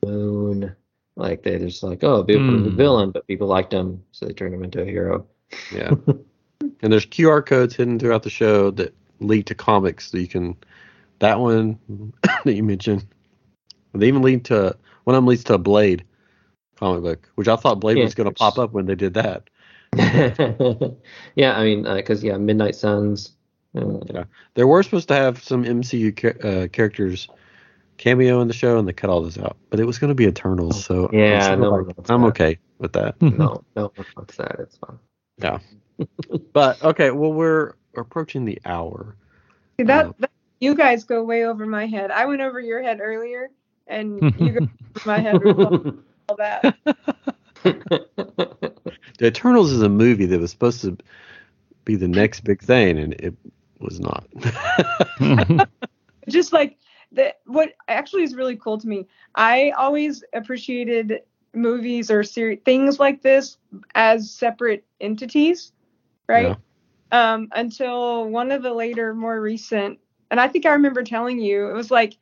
moon, 0.06 0.76
like 1.16 1.44
they 1.44 1.58
just 1.60 1.82
like, 1.82 2.04
oh, 2.04 2.24
be 2.24 2.36
a 2.36 2.40
Hmm. 2.40 2.76
villain, 2.76 3.12
but 3.12 3.26
people 3.26 3.48
liked 3.48 3.72
him, 3.74 4.04
so 4.12 4.26
they 4.26 4.34
turned 4.34 4.54
him 4.54 4.64
into 4.64 4.82
a 4.82 4.86
hero. 4.86 5.26
yeah. 5.74 5.92
and 6.82 6.92
there's 6.92 7.06
QR 7.06 7.46
codes 7.46 7.76
hidden 7.76 7.98
throughout 8.00 8.24
the 8.24 8.30
show 8.30 8.70
that 8.72 8.94
lead 9.20 9.46
to 9.48 9.56
comics 9.56 10.12
that 10.12 10.20
you 10.22 10.28
can. 10.28 10.56
That 11.22 11.40
one 11.40 11.80
that 12.46 12.54
you 12.54 12.64
mentioned. 12.64 13.06
They 13.94 14.08
even 14.08 14.22
lead 14.22 14.46
to 14.46 14.76
one 15.06 15.16
of 15.16 15.18
them 15.18 15.28
leads 15.28 15.44
to 15.46 15.54
a 15.56 15.58
Blade 15.58 16.04
comic 16.76 17.04
book, 17.04 17.30
which 17.36 17.48
I 17.48 17.56
thought 17.56 17.80
Blade 17.80 17.98
Yeah, 17.98 18.04
was 18.06 18.16
going 18.16 18.28
to 18.30 18.34
pop 18.36 18.58
up 18.58 18.74
when 18.74 18.86
they 18.86 18.96
did 18.96 19.14
that. 19.16 19.50
yeah, 21.36 21.58
I 21.58 21.64
mean, 21.64 21.84
because 21.84 22.24
yeah, 22.24 22.38
Midnight 22.38 22.76
Suns. 22.76 23.34
Uh, 23.76 24.00
Yeah. 24.14 24.24
They 24.56 24.64
were 24.64 24.84
supposed 24.84 25.08
to 25.10 25.14
have 25.16 25.42
some 25.44 25.64
MCU 25.64 26.12
cha- 26.18 26.48
uh, 26.48 26.68
characters 26.68 27.28
cameo 27.98 28.42
in 28.42 28.48
the 28.48 28.54
show, 28.54 28.78
and 28.80 28.88
they 28.88 28.94
cut 28.94 29.10
all 29.10 29.22
this 29.22 29.38
out. 29.38 29.58
But 29.70 29.80
it 29.80 29.86
was 29.86 30.00
going 30.00 30.10
to 30.10 30.16
be 30.16 30.26
Eternals, 30.26 30.84
so 30.86 31.08
I'm 31.08 31.14
Yeah, 31.14 31.56
no 31.56 31.70
like- 31.72 31.96
I'm 32.10 32.22
that. 32.22 32.28
okay 32.30 32.58
with 32.80 32.94
that. 32.94 33.22
no, 33.22 33.64
no 33.76 33.92
one 33.96 34.06
wants 34.18 34.38
that. 34.38 34.56
It's 34.60 34.78
fine. 34.78 34.98
Yeah, 35.38 35.60
but 36.54 36.82
okay, 36.84 37.12
well 37.12 37.32
we're 37.34 37.74
approaching 37.96 38.46
the 38.46 38.60
hour. 38.66 39.16
See, 39.80 39.86
that, 39.86 40.08
Oh. 40.08 40.16
that 40.20 40.31
you 40.62 40.76
guys 40.76 41.04
go 41.04 41.24
way 41.24 41.46
over 41.46 41.66
my 41.66 41.88
head. 41.88 42.12
I 42.12 42.26
went 42.26 42.42
over 42.42 42.62
your 42.62 42.82
head 42.82 43.02
earlier, 43.02 43.50
and 43.88 44.24
you 44.40 44.54
go 44.54 44.60
over 44.96 45.06
my 45.06 45.20
head 45.20 45.42
with 45.42 45.60
all 45.60 45.84
all 46.30 46.38
that. 46.38 46.78
The 49.18 49.28
Eternals 49.28 49.72
is 49.72 49.84
a 49.84 49.90
movie 49.90 50.26
that 50.26 50.40
was 50.40 50.50
supposed 50.50 50.82
to 50.82 50.98
be 51.86 51.96
the 51.96 52.08
next 52.08 52.40
big 52.44 52.60
thing, 52.62 52.98
and 52.98 53.14
it 53.14 53.36
was 53.80 54.00
not. 54.00 54.26
Just 56.30 56.54
like 56.54 56.78
the 57.12 57.36
what 57.46 57.74
actually 57.88 58.24
is 58.24 58.36
really 58.36 58.56
cool 58.56 58.80
to 58.80 58.88
me. 58.88 59.08
I 59.36 59.72
always 59.78 60.24
appreciated 60.34 61.22
movies 61.54 62.10
or 62.10 62.24
series 62.24 62.60
things 62.66 63.00
like 63.00 63.22
this 63.22 63.58
as 63.94 64.32
separate 64.32 64.86
entities, 65.00 65.72
right? 66.28 66.58
Um, 67.12 67.50
until 67.52 68.28
one 68.28 68.52
of 68.52 68.64
the 68.64 68.74
later, 68.74 69.14
more 69.14 69.40
recent, 69.40 70.00
and 70.32 70.40
I 70.42 70.48
think 70.50 70.66
I 70.66 70.74
remember 70.74 71.04
telling 71.04 71.40
you 71.40 71.70
it 71.70 71.74
was 71.74 71.92
like 71.92 72.18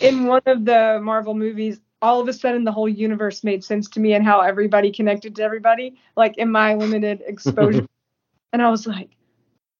in 0.00 0.26
one 0.26 0.42
of 0.46 0.64
the 0.66 1.00
Marvel 1.02 1.34
movies, 1.34 1.80
all 2.02 2.20
of 2.20 2.28
a 2.28 2.34
sudden 2.34 2.64
the 2.64 2.72
whole 2.72 2.88
universe 2.88 3.44
made 3.44 3.64
sense 3.64 3.88
to 3.90 4.00
me 4.00 4.14
and 4.14 4.24
how 4.24 4.40
everybody 4.40 4.92
connected 4.92 5.36
to 5.36 5.42
everybody, 5.42 5.96
like 6.16 6.38
in 6.38 6.50
my 6.52 6.74
limited 6.74 7.22
exposure. 7.26 7.82
and 8.52 8.62
I 8.62 8.70
was 8.70 8.86
like, 8.86 9.10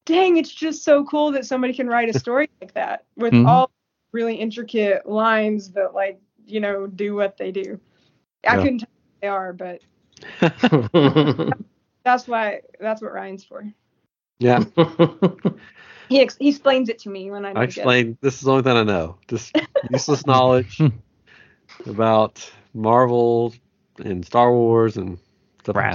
dang, 0.06 0.36
it's 0.38 0.52
just 0.52 0.84
so 0.84 1.04
cool 1.04 1.32
that 1.32 1.46
somebody 1.46 1.74
can 1.74 1.88
write 1.88 2.08
a 2.08 2.14
story 2.14 2.50
like 2.60 2.74
that 2.74 3.04
with 3.16 3.34
Mhm. 3.34 3.44
all 3.44 3.70
really 4.12 4.36
intricate 4.36 5.06
lines 5.08 5.72
that 5.72 5.94
like 5.94 6.20
you 6.46 6.60
know 6.60 6.86
do 6.86 7.14
what 7.14 7.36
they 7.36 7.52
do. 7.52 7.80
I 8.46 8.56
Yeah. 8.56 8.62
couldn't 8.62 8.80
tell 8.80 8.88
what 8.90 9.20
they 9.22 9.28
are, 9.28 9.52
but 9.52 9.82
that's 12.04 12.26
why 12.28 12.62
that's 12.80 13.02
what 13.02 13.12
Ryan's 13.12 13.44
for. 13.44 13.64
yeah, 14.38 14.64
He 16.10 16.20
ex- 16.20 16.36
he 16.38 16.48
explains 16.48 16.88
it 16.88 16.98
to 17.00 17.08
me 17.08 17.30
when 17.30 17.44
I 17.46 17.52
don't 17.54 17.62
I 17.62 17.66
get 17.66 17.86
it. 17.86 18.20
This 18.20 18.34
is 18.34 18.40
the 18.40 18.50
only 18.50 18.64
thing 18.64 18.76
I 18.76 18.82
know. 18.82 19.16
Just 19.28 19.56
useless 19.90 20.26
knowledge 20.26 20.80
about 21.86 22.50
Marvel 22.74 23.54
and 24.04 24.26
Star 24.26 24.52
Wars 24.52 24.96
and 24.96 25.18
stuff 25.62 25.76
like 25.76 25.94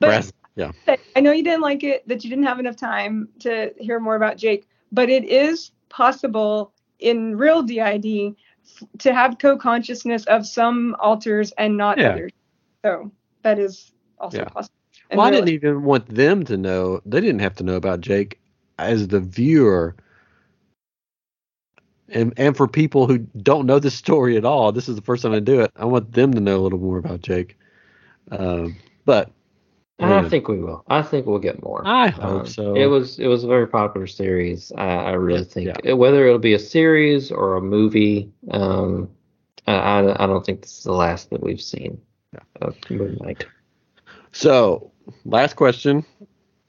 But- 0.00 0.08
Brass- 0.08 0.32
yeah. 0.56 0.72
that- 0.86 1.00
I 1.14 1.20
know 1.20 1.32
you 1.32 1.44
didn't 1.44 1.60
like 1.60 1.84
it, 1.84 2.08
that 2.08 2.24
you 2.24 2.30
didn't 2.30 2.46
have 2.46 2.58
enough 2.58 2.76
time 2.76 3.28
to 3.40 3.72
hear 3.78 4.00
more 4.00 4.16
about 4.16 4.38
Jake, 4.38 4.66
but 4.92 5.08
it 5.10 5.24
is 5.24 5.72
possible 5.90 6.72
in 6.98 7.36
real 7.36 7.62
DID 7.62 8.34
to 8.98 9.12
have 9.12 9.38
co-consciousness 9.38 10.24
of 10.24 10.46
some 10.46 10.96
alters 11.00 11.52
and 11.58 11.76
not 11.76 11.98
Yeah. 11.98 12.08
others. 12.12 12.32
So 12.82 13.12
that 13.42 13.58
is 13.58 13.92
also 14.18 14.38
Yeah. 14.38 14.44
possible. 14.46 14.74
in 15.10 15.18
Well, 15.18 15.26
I 15.26 15.30
didn't 15.30 15.48
even 15.50 15.82
want 15.84 16.06
them 16.08 16.44
to 16.46 16.56
know. 16.56 17.00
They 17.06 17.20
didn't 17.20 17.40
have 17.40 17.54
to 17.56 17.62
know 17.64 17.76
about 17.76 18.00
Jake 18.00 18.40
as 18.78 19.08
the 19.08 19.20
viewer. 19.20 19.96
And 22.10 22.32
and 22.38 22.56
for 22.56 22.66
people 22.66 23.06
who 23.06 23.18
don't 23.18 23.66
know 23.66 23.78
the 23.78 23.90
story 23.90 24.36
at 24.36 24.44
all, 24.44 24.72
this 24.72 24.88
is 24.88 24.96
the 24.96 25.02
first 25.02 25.22
time 25.22 25.32
I 25.32 25.40
do 25.40 25.60
it. 25.60 25.70
I 25.76 25.84
want 25.84 26.12
them 26.12 26.32
to 26.32 26.40
know 26.40 26.56
a 26.56 26.62
little 26.62 26.78
more 26.78 26.98
about 26.98 27.20
Jake. 27.20 27.58
Um, 28.30 28.76
but 29.04 29.30
And 29.98 30.14
I 30.14 30.26
think 30.26 30.48
we 30.48 30.58
will. 30.58 30.84
I 30.88 31.02
think 31.02 31.26
we'll 31.26 31.38
get 31.38 31.62
more. 31.62 31.82
I 31.86 32.08
hope 32.08 32.40
Um, 32.40 32.46
so. 32.46 32.74
It 32.74 32.86
was 32.86 33.18
it 33.18 33.26
was 33.26 33.44
a 33.44 33.46
very 33.46 33.66
popular 33.66 34.06
series. 34.06 34.72
I, 34.76 34.86
I 34.88 35.10
really 35.12 35.44
think 35.44 35.66
Yeah. 35.66 35.92
Uh, 35.92 35.96
whether 35.96 36.26
it'll 36.26 36.38
be 36.38 36.54
a 36.54 36.58
series 36.58 37.30
or 37.30 37.56
a 37.56 37.60
movie, 37.60 38.30
um, 38.52 39.10
I, 39.66 39.74
I 39.74 40.24
I 40.24 40.26
don't 40.26 40.46
think 40.46 40.62
this 40.62 40.78
is 40.78 40.84
the 40.84 40.92
last 40.92 41.28
that 41.30 41.42
we've 41.42 41.60
seen 41.60 42.00
of 42.62 42.74
Moon 42.90 43.18
Knight. 43.20 43.44
So, 44.32 44.92
last 45.24 45.56
question, 45.56 46.04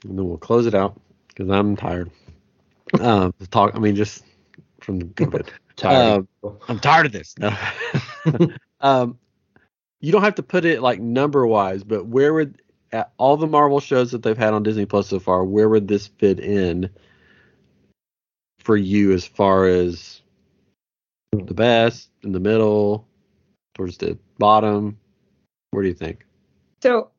and 0.04 0.18
then 0.18 0.26
we'll 0.28 0.38
close 0.38 0.66
it 0.66 0.74
out 0.74 1.00
because 1.40 1.50
I'm 1.50 1.74
tired. 1.74 2.10
Um, 3.00 3.32
to 3.38 3.46
talk. 3.46 3.74
I 3.74 3.78
mean, 3.78 3.96
just 3.96 4.24
from 4.80 4.98
the 4.98 5.06
COVID. 5.06 5.48
Tired. 5.76 6.26
I'm 6.68 6.78
tired 6.78 7.06
of 7.06 7.12
this. 7.12 7.34
No. 7.38 7.56
um, 8.80 9.18
you 10.00 10.12
don't 10.12 10.22
have 10.22 10.34
to 10.34 10.42
put 10.42 10.66
it 10.66 10.82
like 10.82 11.00
number 11.00 11.46
wise, 11.46 11.82
but 11.84 12.06
where 12.06 12.34
would 12.34 12.60
at 12.92 13.12
all 13.16 13.38
the 13.38 13.46
Marvel 13.46 13.80
shows 13.80 14.10
that 14.10 14.22
they've 14.22 14.36
had 14.36 14.52
on 14.52 14.62
Disney 14.62 14.84
Plus 14.84 15.08
so 15.08 15.18
far, 15.18 15.42
where 15.42 15.70
would 15.70 15.88
this 15.88 16.08
fit 16.08 16.38
in 16.38 16.90
for 18.58 18.76
you 18.76 19.12
as 19.12 19.24
far 19.24 19.64
as 19.64 20.20
the 21.32 21.54
best, 21.54 22.10
in 22.22 22.32
the 22.32 22.40
middle, 22.40 23.08
towards 23.74 23.96
the 23.96 24.18
bottom? 24.36 24.98
Where 25.70 25.82
do 25.82 25.88
you 25.88 25.94
think? 25.94 26.26
So 26.82 27.10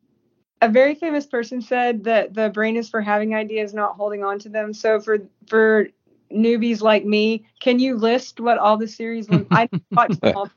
a 0.61 0.69
very 0.69 0.95
famous 0.95 1.25
person 1.25 1.61
said 1.61 2.03
that 2.03 2.33
the 2.33 2.49
brain 2.49 2.75
is 2.77 2.89
for 2.89 3.01
having 3.01 3.33
ideas, 3.35 3.73
not 3.73 3.95
holding 3.95 4.23
on 4.23 4.39
to 4.39 4.49
them. 4.49 4.73
So 4.73 4.99
for 4.99 5.19
for 5.47 5.87
newbies 6.31 6.81
like 6.81 7.03
me, 7.03 7.45
can 7.59 7.79
you 7.79 7.97
list 7.97 8.39
what 8.39 8.57
all 8.57 8.77
the 8.77 8.87
series? 8.87 9.27
I 9.51 9.67
watched 9.91 10.21
them 10.21 10.37
all. 10.37 10.49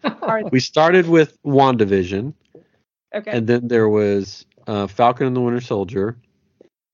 We 0.51 0.61
started 0.61 1.09
with 1.09 1.37
WandaVision, 1.43 2.35
Okay. 3.15 3.31
and 3.31 3.47
then 3.47 3.69
there 3.69 3.89
was 3.89 4.47
uh, 4.67 4.87
Falcon 4.87 5.27
and 5.27 5.37
the 5.37 5.41
Winter 5.41 5.61
Soldier, 5.61 6.17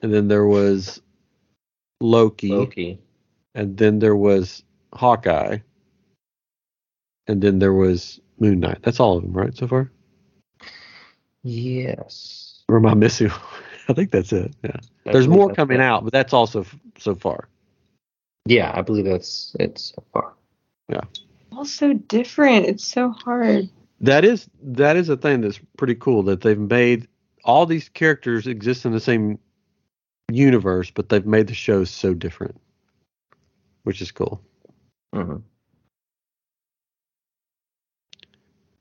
and 0.00 0.12
then 0.12 0.28
there 0.28 0.46
was 0.46 1.02
Loki. 2.00 2.50
Loki. 2.50 2.98
and 3.54 3.76
then 3.76 3.98
there 3.98 4.16
was 4.16 4.62
Hawkeye, 4.94 5.58
and 7.26 7.42
then 7.42 7.58
there 7.58 7.74
was 7.74 8.20
Moon 8.38 8.60
Knight. 8.60 8.78
That's 8.82 9.00
all 9.00 9.16
of 9.16 9.22
them, 9.22 9.32
right, 9.32 9.54
so 9.56 9.66
far? 9.66 9.90
Yes. 11.42 12.49
Or 12.70 12.76
am 12.76 12.86
I 12.86 12.94
missing? 12.94 13.30
I 13.88 13.92
think 13.92 14.12
that's 14.12 14.32
it. 14.32 14.54
Yeah. 14.62 14.76
I 15.06 15.12
There's 15.12 15.26
more 15.26 15.52
coming 15.52 15.80
it. 15.80 15.82
out, 15.82 16.04
but 16.04 16.12
that's 16.12 16.32
also 16.32 16.60
f- 16.60 16.76
so 16.98 17.16
far. 17.16 17.48
Yeah, 18.46 18.70
I 18.72 18.82
believe 18.82 19.04
that's 19.06 19.56
it 19.58 19.78
so 19.78 20.04
far. 20.12 20.34
Yeah. 20.88 21.00
All 21.50 21.64
so 21.64 21.92
different. 21.94 22.66
It's 22.66 22.84
so 22.84 23.10
hard. 23.10 23.68
That 24.02 24.24
is 24.24 24.48
that 24.62 24.96
is 24.96 25.08
a 25.08 25.16
thing 25.16 25.40
that's 25.40 25.58
pretty 25.76 25.96
cool 25.96 26.22
that 26.24 26.42
they've 26.42 26.56
made 26.58 27.08
all 27.44 27.66
these 27.66 27.88
characters 27.88 28.46
exist 28.46 28.84
in 28.86 28.92
the 28.92 29.00
same 29.00 29.38
universe, 30.30 30.90
but 30.92 31.08
they've 31.08 31.26
made 31.26 31.48
the 31.48 31.54
shows 31.54 31.90
so 31.90 32.14
different, 32.14 32.58
which 33.82 34.00
is 34.00 34.12
cool. 34.12 34.40
Mhm. 35.14 35.42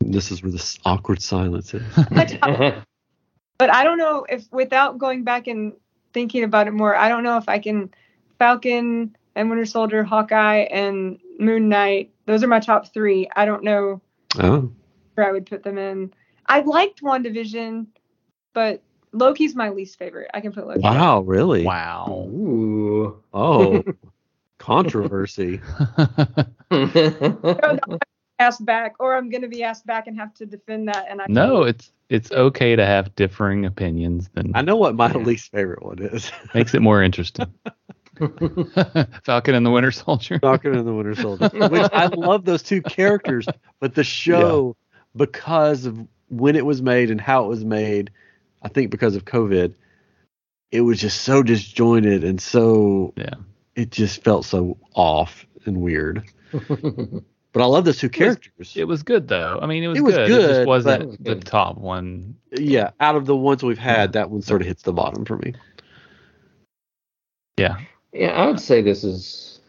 This 0.01 0.31
is 0.31 0.43
where 0.43 0.51
this 0.51 0.77
awkward 0.85 1.21
silence 1.21 1.73
is. 1.73 1.83
But 2.11 2.37
I 3.59 3.83
don't 3.83 3.97
know 3.97 4.25
if 4.29 4.45
without 4.51 4.97
going 4.97 5.23
back 5.23 5.47
and 5.47 5.73
thinking 6.13 6.43
about 6.43 6.67
it 6.67 6.71
more, 6.71 6.95
I 6.95 7.09
don't 7.09 7.23
know 7.23 7.37
if 7.37 7.49
I 7.49 7.59
can 7.59 7.93
Falcon 8.37 9.15
and 9.35 9.49
Winter 9.49 9.65
Soldier, 9.65 10.03
Hawkeye 10.03 10.67
and 10.71 11.19
Moon 11.39 11.69
Knight. 11.69 12.11
Those 12.25 12.43
are 12.43 12.47
my 12.47 12.59
top 12.59 12.93
three. 12.93 13.29
I 13.35 13.45
don't 13.45 13.63
know 13.63 14.01
oh, 14.39 14.71
where 15.15 15.27
I 15.27 15.31
would 15.31 15.45
put 15.45 15.63
them 15.63 15.77
in. 15.77 16.13
I 16.47 16.61
liked 16.61 17.01
WandaVision, 17.01 17.87
but 18.53 18.81
Loki's 19.11 19.55
my 19.55 19.69
least 19.69 19.99
favorite. 19.99 20.31
I 20.33 20.41
can 20.41 20.51
put 20.51 20.67
Loki. 20.67 20.79
wow, 20.79 21.19
really? 21.21 21.63
Wow. 21.63 22.27
Ooh. 22.31 23.21
Oh, 23.33 23.83
controversy. 24.57 25.59
Asked 28.39 28.65
back, 28.65 28.95
or 28.99 29.17
I'm 29.17 29.29
gonna 29.29 29.49
be 29.49 29.63
asked 29.63 29.85
back 29.85 30.07
and 30.07 30.17
have 30.17 30.33
to 30.35 30.45
defend 30.45 30.87
that. 30.87 31.07
And 31.09 31.21
I 31.21 31.25
no, 31.27 31.63
it's 31.63 31.91
it's 32.09 32.31
okay 32.31 32.75
to 32.75 32.85
have 32.85 33.15
differing 33.15 33.65
opinions. 33.65 34.29
Then 34.33 34.51
I 34.55 34.61
know 34.61 34.75
what 34.75 34.95
my 34.95 35.09
Yeah. 35.09 35.17
least 35.17 35.51
favorite 35.51 35.83
one 35.83 35.99
is. 35.99 36.31
makes 36.53 36.73
it 36.73 36.81
more 36.81 37.01
interesting. 37.03 37.53
Falcon 39.23 39.55
and 39.55 39.65
the 39.65 39.71
Winter 39.71 39.91
Soldier. 39.91 40.39
Falcon 40.39 40.75
and 40.75 40.85
the 40.85 40.93
Winter 40.93 41.15
Soldier, 41.15 41.47
which 41.69 41.87
I 41.93 42.07
love 42.07 42.43
those 42.43 42.61
two 42.63 42.81
characters, 42.81 43.47
but 43.79 43.95
the 43.95 44.03
show, 44.03 44.75
because 45.15 45.85
of 45.85 46.05
when 46.27 46.57
it 46.57 46.65
was 46.65 46.81
made 46.81 47.11
and 47.11 47.21
how 47.21 47.45
it 47.45 47.47
was 47.47 47.63
made, 47.63 48.11
I 48.61 48.67
think 48.67 48.91
because 48.91 49.15
of 49.15 49.23
COVID, 49.23 49.73
it 50.71 50.81
was 50.81 50.99
just 50.99 51.21
so 51.21 51.41
disjointed 51.43 52.25
and 52.25 52.41
so 52.41 53.13
Yeah. 53.15 53.35
it 53.75 53.89
just 53.91 54.21
felt 54.23 54.43
so 54.43 54.77
off 54.93 55.45
and 55.65 55.77
weird. 55.77 56.23
But 57.51 57.63
I 57.63 57.65
love 57.65 57.85
those 57.85 57.97
two 57.97 58.09
characters. 58.09 58.73
It 58.77 58.83
was 58.85 59.01
good 59.01 59.27
though. 59.27 59.59
I 59.61 59.65
mean, 59.65 59.83
it 59.83 59.87
was, 59.87 59.97
It 59.97 60.03
was 60.03 60.15
good. 60.15 60.29
It 60.31 60.47
just 60.47 60.67
wasn't 60.67 61.23
but- 61.23 61.39
the 61.39 61.45
top 61.45 61.77
one. 61.77 62.35
yeah, 62.51 62.91
out 62.99 63.15
of 63.15 63.25
the 63.25 63.35
ones 63.35 63.63
we've 63.63 63.77
had, 63.77 64.13
that 64.13 64.29
one 64.29 64.41
sort 64.41 64.61
of 64.61 64.67
hits 64.67 64.83
the 64.83 64.93
bottom 64.93 65.25
for 65.25 65.37
me. 65.37 65.53
Yeah. 67.57 67.77
yeah, 68.13 68.29
I 68.29 68.45
would 68.47 68.59
say 68.59 68.81
this 68.81 69.03
is 69.03 69.59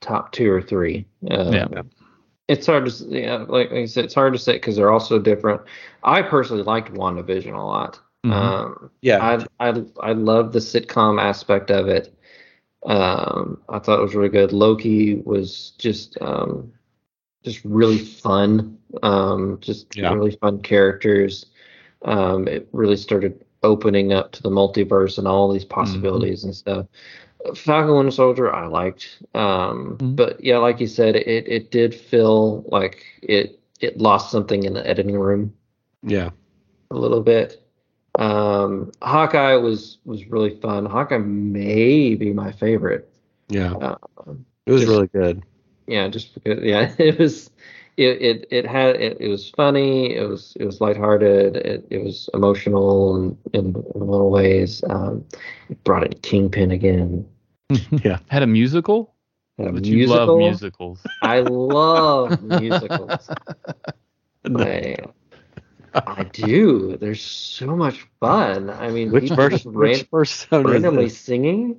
top 0.00 0.32
two 0.32 0.50
or 0.50 0.60
three. 0.60 1.06
Um, 1.30 1.52
Yeah. 1.52 1.66
It's 2.48 2.66
hard 2.66 2.86
to, 2.86 3.04
yeah, 3.08 3.44
like 3.46 3.72
I 3.72 3.84
said, 3.84 4.06
it's 4.06 4.14
hard 4.14 4.32
to 4.32 4.38
say 4.38 4.54
because 4.54 4.76
they're 4.76 4.90
all 4.90 5.00
so 5.00 5.18
different. 5.18 5.60
I 6.02 6.22
personally 6.22 6.62
liked 6.62 6.92
WandaVision 6.94 7.52
a 7.52 7.62
lot. 7.62 8.00
Mhm. 8.24 8.32
Um, 8.32 8.90
Yeah, 9.02 9.44
I 9.60 9.68
I 9.68 9.84
I 10.00 10.12
love 10.12 10.52
the 10.52 10.58
sitcom 10.58 11.20
aspect 11.20 11.70
of 11.70 11.88
it. 11.88 12.14
Um, 12.86 13.60
I 13.68 13.78
thought 13.78 13.98
it 13.98 14.02
was 14.02 14.14
really 14.14 14.30
good. 14.30 14.52
Loki 14.52 15.16
was 15.16 15.72
just 15.78 16.16
um, 16.22 16.72
just 17.52 17.64
really 17.64 17.98
fun. 17.98 18.78
Um, 19.02 19.58
just 19.60 19.96
Yeah. 19.96 20.12
really 20.14 20.32
fun 20.32 20.60
characters. 20.60 21.46
Um, 22.02 22.46
it 22.48 22.68
really 22.72 22.96
started 22.96 23.44
opening 23.62 24.12
up 24.12 24.32
to 24.32 24.42
the 24.42 24.50
multiverse 24.50 25.18
and 25.18 25.26
all 25.26 25.50
these 25.52 25.64
possibilities 25.64 26.44
and 26.44 26.54
stuff. 26.54 26.86
Falcon 27.54 27.94
Winter 27.96 28.10
Soldier, 28.10 28.52
I 28.54 28.66
liked, 28.66 29.22
um, 29.34 29.96
Mhm. 29.98 30.16
but 30.16 30.42
yeah, 30.44 30.58
like 30.58 30.80
you 30.80 30.86
said, 30.86 31.16
it 31.16 31.48
it 31.48 31.70
did 31.70 31.94
feel 31.94 32.64
like 32.68 33.04
it 33.22 33.58
it 33.80 33.98
lost 33.98 34.30
something 34.30 34.64
in 34.64 34.74
the 34.74 34.86
editing 34.86 35.18
room 35.18 35.52
yeah, 36.02 36.30
a 36.90 36.96
little 36.98 37.22
bit. 37.22 37.62
Um, 38.18 38.90
Hawkeye 39.02 39.54
was 39.56 39.98
was 40.04 40.26
really 40.28 40.56
fun. 40.60 40.84
Hawkeye 40.86 41.18
may 41.18 42.14
be 42.14 42.32
my 42.32 42.52
favorite. 42.52 43.08
yeah. 43.48 43.72
Um, 43.72 44.44
It 44.66 44.72
was 44.72 44.82
just- 44.82 44.92
really 44.92 45.06
good. 45.08 45.42
Yeah, 45.88 46.08
just 46.08 46.34
because 46.34 46.62
yeah, 46.62 46.94
it 46.98 47.18
was 47.18 47.50
it 47.96 48.22
it, 48.22 48.46
it 48.50 48.66
had 48.66 48.96
it, 48.96 49.16
it 49.20 49.28
was 49.28 49.50
funny. 49.50 50.14
It 50.14 50.28
was 50.28 50.56
it 50.60 50.64
was 50.64 50.80
lighthearted. 50.80 51.56
It 51.56 51.86
it 51.90 52.04
was 52.04 52.28
emotional 52.34 53.16
in 53.16 53.38
in, 53.52 53.66
in 53.94 54.00
little 54.00 54.30
ways. 54.30 54.84
Um, 54.88 55.24
it 55.68 55.82
brought 55.84 56.04
in 56.04 56.12
Kingpin 56.20 56.70
again. 56.70 57.26
Yeah. 58.02 58.18
Had 58.28 58.42
a 58.42 58.46
musical? 58.46 59.14
Had 59.58 59.66
a 59.68 59.72
but 59.72 59.84
you 59.84 60.06
love 60.06 60.38
musicals. 60.38 61.00
I 61.22 61.40
love 61.40 62.40
musicals. 62.42 63.28
I, 64.46 64.96
I 65.94 66.22
do. 66.24 66.96
They're 66.96 67.14
so 67.14 67.76
much 67.76 68.06
fun. 68.20 68.70
I 68.70 68.88
mean, 68.90 69.10
Which 69.10 69.24
people 69.24 69.36
verse? 69.36 69.52
just 69.52 69.66
Which 69.66 69.96
ran- 69.98 70.04
persona 70.10 70.68
is 70.68 70.72
randomly 70.72 71.04
this? 71.04 71.18
singing. 71.18 71.78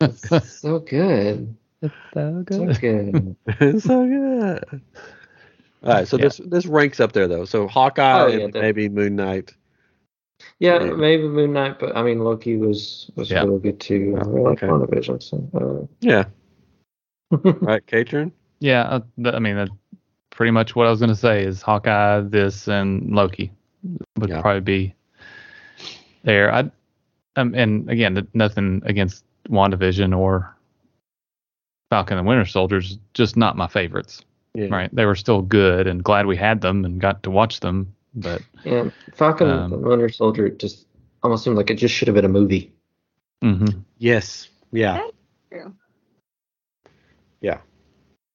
It's 0.00 0.58
so 0.60 0.80
good. 0.80 1.56
It's 1.86 1.94
so 2.14 2.44
It's 2.48 2.78
good. 2.78 3.36
good. 3.46 3.60
it's 3.60 3.84
so 3.84 4.06
good. 4.06 4.80
All 5.82 5.92
right, 5.92 6.08
so 6.08 6.16
Yeah. 6.16 6.24
this 6.24 6.40
this 6.46 6.66
ranks 6.66 7.00
up 7.00 7.12
there 7.12 7.28
though. 7.28 7.44
So 7.44 7.68
Hawkeye 7.68 8.22
Oh, 8.22 8.26
yeah, 8.26 8.32
and 8.44 8.52
definitely. 8.52 8.60
maybe 8.60 8.88
Moon 8.88 9.16
Knight. 9.16 9.54
Yeah, 10.58 10.82
Yeah. 10.84 10.92
maybe 10.92 11.28
Moon 11.28 11.52
Knight, 11.52 11.78
but 11.78 11.96
I 11.96 12.02
mean 12.02 12.20
Loki 12.20 12.56
was 12.56 13.10
was 13.14 13.30
Yeah. 13.30 13.44
really 13.44 13.60
good 13.60 13.78
too. 13.80 14.16
I 14.18 14.22
Oh, 14.24 14.30
really 14.30 14.44
like 14.50 14.62
okay. 14.62 14.66
WandaVision, 14.72 15.22
so 15.22 15.88
Yeah. 16.00 16.24
uh, 17.32 17.36
All 17.44 17.52
right, 17.60 17.86
Catron. 17.86 18.32
Yeah, 18.60 18.82
uh, 18.84 19.00
th- 19.22 19.34
I 19.34 19.38
mean, 19.38 19.56
that's 19.56 19.70
pretty 20.30 20.50
much 20.52 20.74
what 20.76 20.86
I 20.86 20.90
was 20.90 20.98
going 21.00 21.10
to 21.10 21.16
say 21.16 21.44
is 21.44 21.60
Hawkeye, 21.60 22.20
this, 22.20 22.68
and 22.68 23.10
Loki 23.14 23.52
would 24.18 24.30
Yeah. 24.30 24.40
probably 24.40 24.60
be 24.60 24.94
there. 26.22 26.52
I, 26.52 26.70
um, 27.36 27.54
and 27.54 27.88
again, 27.90 28.14
th- 28.14 28.26
nothing 28.32 28.82
against 28.86 29.24
WandaVision 29.50 30.16
or 30.16 30.55
Falcon 31.90 32.18
and 32.18 32.26
Winter 32.26 32.44
Soldiers, 32.46 32.98
just 33.14 33.36
not 33.36 33.56
my 33.56 33.66
favorites. 33.66 34.24
Yeah. 34.54 34.68
Right? 34.70 34.94
They 34.94 35.04
were 35.04 35.14
still 35.16 35.42
good, 35.42 35.86
and 35.86 36.02
glad 36.02 36.26
we 36.26 36.36
had 36.36 36.60
them 36.62 36.84
and 36.84 37.00
got 37.00 37.22
to 37.24 37.30
watch 37.30 37.60
them. 37.60 37.94
But 38.14 38.42
yeah, 38.64 38.88
Falcon 39.14 39.50
Um, 39.50 39.72
and 39.72 39.82
Winter 39.82 40.08
Soldier 40.08 40.48
just 40.48 40.86
almost 41.22 41.44
seemed 41.44 41.56
like 41.56 41.70
it 41.70 41.74
just 41.74 41.94
should 41.94 42.08
have 42.08 42.14
been 42.14 42.24
a 42.24 42.28
movie. 42.28 42.72
Mm-hmm. 43.44 43.80
Yes. 43.98 44.48
Yeah. 44.72 45.06
True. 45.50 45.74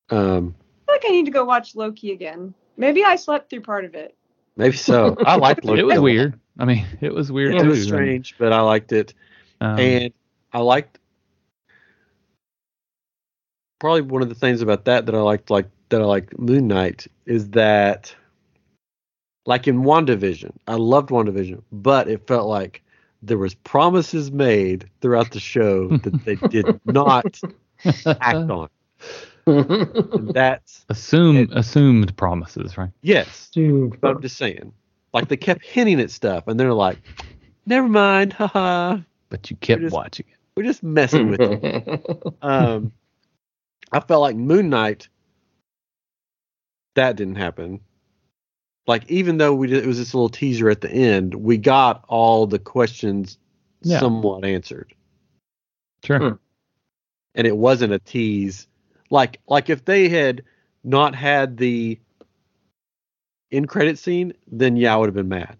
Um. 0.10 0.56
I 0.90 0.92
feel 0.92 0.96
like 0.96 1.04
I 1.08 1.12
need 1.12 1.26
to 1.26 1.32
go 1.32 1.46
watch 1.46 1.74
Loki 1.76 2.12
again. 2.12 2.54
Maybe 2.76 3.04
I 3.04 3.16
slept 3.16 3.50
through 3.50 3.62
part 3.62 3.86
of 3.86 3.96
it. 3.96 4.16
Maybe 4.58 4.76
so. 4.76 5.16
I 5.26 5.38
liked 5.38 5.64
Loki. 5.64 5.80
it 5.80 5.84
was 5.86 6.00
weird. 6.02 6.38
I 6.60 6.66
mean, 6.66 6.86
it 7.00 7.14
was 7.14 7.32
weird 7.32 7.56
It 7.56 7.62
too. 7.62 7.70
was 7.70 7.80
and, 7.80 7.88
strange, 7.88 8.36
but 8.38 8.52
I 8.52 8.60
liked 8.60 8.92
it. 8.92 9.14
um, 9.62 9.80
and 9.80 10.14
I 10.52 10.60
liked 10.60 11.00
probably 13.82 14.02
one 14.04 14.22
of 14.22 14.30
the 14.30 14.36
things 14.36 14.62
about 14.62 14.86
that 14.86 15.08
that 15.08 15.16
I 15.16 15.20
liked 15.22 15.50
like 15.50 15.68
that 15.90 16.00
I 16.02 16.06
liked 16.06 16.38
Moon 16.40 16.68
Knight 16.68 17.08
is 17.26 17.50
that 17.50 18.16
like 19.48 19.68
in 19.68 19.82
WandaVision, 19.82 20.52
I 20.68 20.76
loved 20.76 21.10
WandaVision, 21.10 21.64
but 21.72 22.08
it 22.08 22.26
felt 22.28 22.48
like 22.48 22.84
there 23.24 23.40
was 23.40 23.56
promises 23.56 24.32
made 24.32 24.88
throughout 25.02 25.32
the 25.32 25.40
show 25.40 25.90
that 25.98 26.24
they 26.26 26.36
did 26.36 26.80
not 26.86 27.42
act 28.06 28.50
on. 28.52 28.70
And 29.48 30.30
that's 30.34 30.86
assume 30.90 31.38
it- 31.38 31.50
assumed 31.52 32.16
promises, 32.16 32.78
right? 32.78 32.92
yes, 33.02 33.50
Dude, 33.52 34.00
but 34.00 34.16
I'm 34.16 34.22
just 34.22 34.38
saying. 34.38 34.72
Like 35.14 35.28
they 35.28 35.38
kept 35.38 35.66
hinting 35.66 36.00
at 36.00 36.12
stuff 36.12 36.48
and 36.48 36.60
they're 36.60 36.72
like, 36.74 37.00
Never 37.66 37.88
mind, 37.90 38.34
haha. 38.34 38.98
But 39.30 39.50
you 39.50 39.58
kept 39.58 39.82
just- 39.82 39.94
watching 39.94 40.28
it. 40.30 40.38
We're 40.56 40.64
just 40.64 40.84
messing 40.84 41.30
with 41.30 41.40
you. 41.42 42.34
um, 42.44 42.92
I 43.92 44.00
felt 44.00 44.22
like 44.22 44.36
Moon 44.36 44.70
Knight. 44.70 45.08
That 46.96 47.16
didn't 47.16 47.36
happen. 47.36 47.80
Like 48.88 49.10
even 49.10 49.38
though 49.38 49.54
we 49.54 49.68
did, 49.68 49.84
it 49.84 49.88
was 49.88 49.98
this 49.98 50.14
little 50.14 50.30
teaser 50.30 50.70
at 50.70 50.82
the 50.82 50.92
end, 50.92 51.36
we 51.36 51.58
got 51.58 52.04
all 52.08 52.48
the 52.48 52.60
questions 52.60 53.38
Yeah. 53.84 54.00
somewhat 54.00 54.44
answered, 54.44 54.94
Sure. 56.04 56.20
Hmm. 56.20 56.36
and 57.36 57.48
it 57.48 57.56
wasn't 57.56 57.94
a 57.94 58.00
tease. 58.00 58.68
Like 59.10 59.40
like 59.48 59.70
if 59.70 59.86
they 59.86 60.10
had 60.10 60.44
not 60.84 61.16
had 61.16 61.58
the 61.58 62.00
in 63.52 63.68
credit 63.68 64.00
scene, 64.00 64.34
then 64.48 64.76
yeah, 64.78 64.94
I 64.94 64.98
would 64.98 65.08
have 65.08 65.16
been 65.16 65.30
mad 65.30 65.58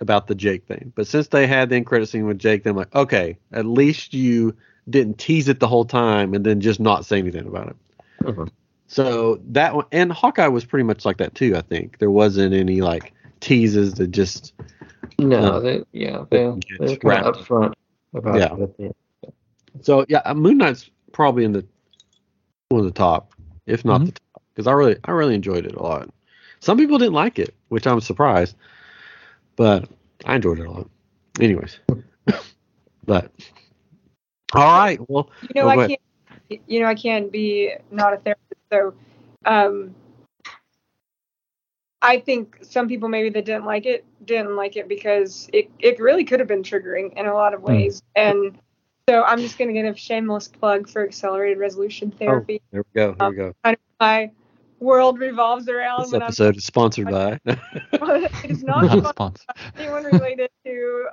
about 0.00 0.26
the 0.26 0.34
Jake 0.34 0.66
thing. 0.66 0.92
But 0.94 1.06
since 1.06 1.28
they 1.28 1.46
had 1.46 1.68
the 1.68 1.76
in 1.76 1.84
credit 1.84 2.08
scene 2.08 2.26
with 2.26 2.38
Jake, 2.38 2.62
then 2.62 2.72
I'm 2.72 2.76
like, 2.76 2.94
okay, 2.94 3.38
at 3.52 3.64
least 3.66 4.14
you 4.14 4.54
didn't 4.90 5.18
tease 5.18 5.48
it 5.48 5.60
the 5.60 5.68
whole 5.68 5.84
time 5.84 6.34
and 6.34 6.44
then 6.44 6.60
just 6.60 6.80
not 6.80 7.04
say 7.06 7.18
anything 7.18 7.46
about 7.46 7.68
it. 7.68 7.76
Mhm. 8.22 8.50
So 8.88 9.40
that 9.50 9.74
one 9.74 9.86
and 9.92 10.12
Hawkeye 10.12 10.48
was 10.48 10.64
pretty 10.64 10.84
much 10.84 11.04
like 11.04 11.16
that 11.18 11.34
too. 11.34 11.56
I 11.56 11.62
think 11.62 11.98
there 11.98 12.10
wasn't 12.10 12.52
any 12.54 12.80
like 12.80 13.12
teases 13.40 13.94
that 13.94 14.08
just 14.08 14.52
no, 15.18 15.60
they, 15.60 15.82
yeah, 15.92 16.24
they, 16.30 16.44
It 16.46 16.64
they 16.78 16.86
were 16.86 16.96
gets 16.96 17.02
kind 17.02 17.26
of 17.26 17.36
upfront 17.36 17.72
about 18.14 18.36
Yeah. 18.38 18.66
it. 18.86 18.96
so 19.82 20.04
yeah. 20.08 20.20
uh, 20.24 20.34
Moon 20.34 20.58
Knight's 20.58 20.90
probably 21.12 21.44
in 21.44 21.52
the 21.52 21.64
one 22.68 22.80
of 22.80 22.86
the 22.86 22.90
top, 22.92 23.32
if 23.66 23.84
not 23.84 24.00
Mhm. 24.00 24.06
the 24.06 24.12
top, 24.12 24.42
because 24.54 24.66
I 24.66 24.72
really 24.72 24.96
I 25.04 25.10
really 25.12 25.34
enjoyed 25.34 25.64
it 25.66 25.74
a 25.74 25.82
lot. 25.82 26.10
Some 26.60 26.76
people 26.78 26.98
didn't 26.98 27.14
like 27.14 27.38
it, 27.38 27.54
which 27.68 27.86
I'm 27.86 28.00
surprised, 28.00 28.56
but 29.56 29.88
I 30.24 30.36
enjoyed 30.36 30.58
it 30.60 30.66
a 30.66 30.70
lot. 30.70 30.88
Anyways, 31.40 31.78
but 33.06 33.30
all 34.54 34.78
right, 34.78 35.00
well 35.08 35.30
You 35.42 35.62
know, 35.62 35.66
Oh, 35.66 35.80
I 35.80 35.86
can't. 35.88 36.00
You 36.66 36.80
know, 36.80 36.86
I 36.86 36.94
can't 36.94 37.32
be 37.32 37.72
not 37.90 38.12
a 38.12 38.18
therapist. 38.18 38.60
So, 38.70 38.94
um, 39.46 39.94
I 42.02 42.18
think 42.18 42.58
some 42.62 42.88
people 42.88 43.08
maybe 43.08 43.30
that 43.30 43.44
didn't 43.44 43.64
like 43.64 43.86
it 43.86 44.04
didn't 44.24 44.56
like 44.56 44.76
it 44.76 44.88
because 44.88 45.48
it 45.52 45.70
it 45.78 46.00
really 46.00 46.24
could 46.24 46.40
have 46.40 46.48
been 46.48 46.62
triggering 46.62 47.12
in 47.16 47.26
a 47.26 47.34
lot 47.34 47.54
of 47.54 47.62
ways. 47.62 48.02
And 48.16 48.58
so 49.08 49.22
I'm 49.22 49.38
just 49.38 49.56
gonna 49.56 49.72
get 49.72 49.84
a 49.84 49.96
shameless 49.96 50.48
plug 50.48 50.88
for 50.88 51.04
accelerated 51.04 51.58
resolution 51.58 52.10
therapy. 52.10 52.60
there 52.72 52.82
we 52.94 53.00
go. 53.00 53.14
Here 53.18 53.30
we 53.30 53.36
go. 53.36 53.76
My 54.00 54.30
world 54.80 55.20
revolves 55.20 55.68
around 55.68 56.02
This 56.02 56.12
when 56.12 56.22
episode 56.22 56.56
is 56.56 56.64
sponsored 56.64 57.08
by. 57.08 57.38
It 57.46 58.50
is 58.50 58.64
not 58.64 58.84
Not 58.84 58.98
a 58.98 59.08
sponsored 59.08 59.40
sponsor. 59.44 59.44
anyone 59.78 60.04
related 60.04 60.50
to 60.66 61.06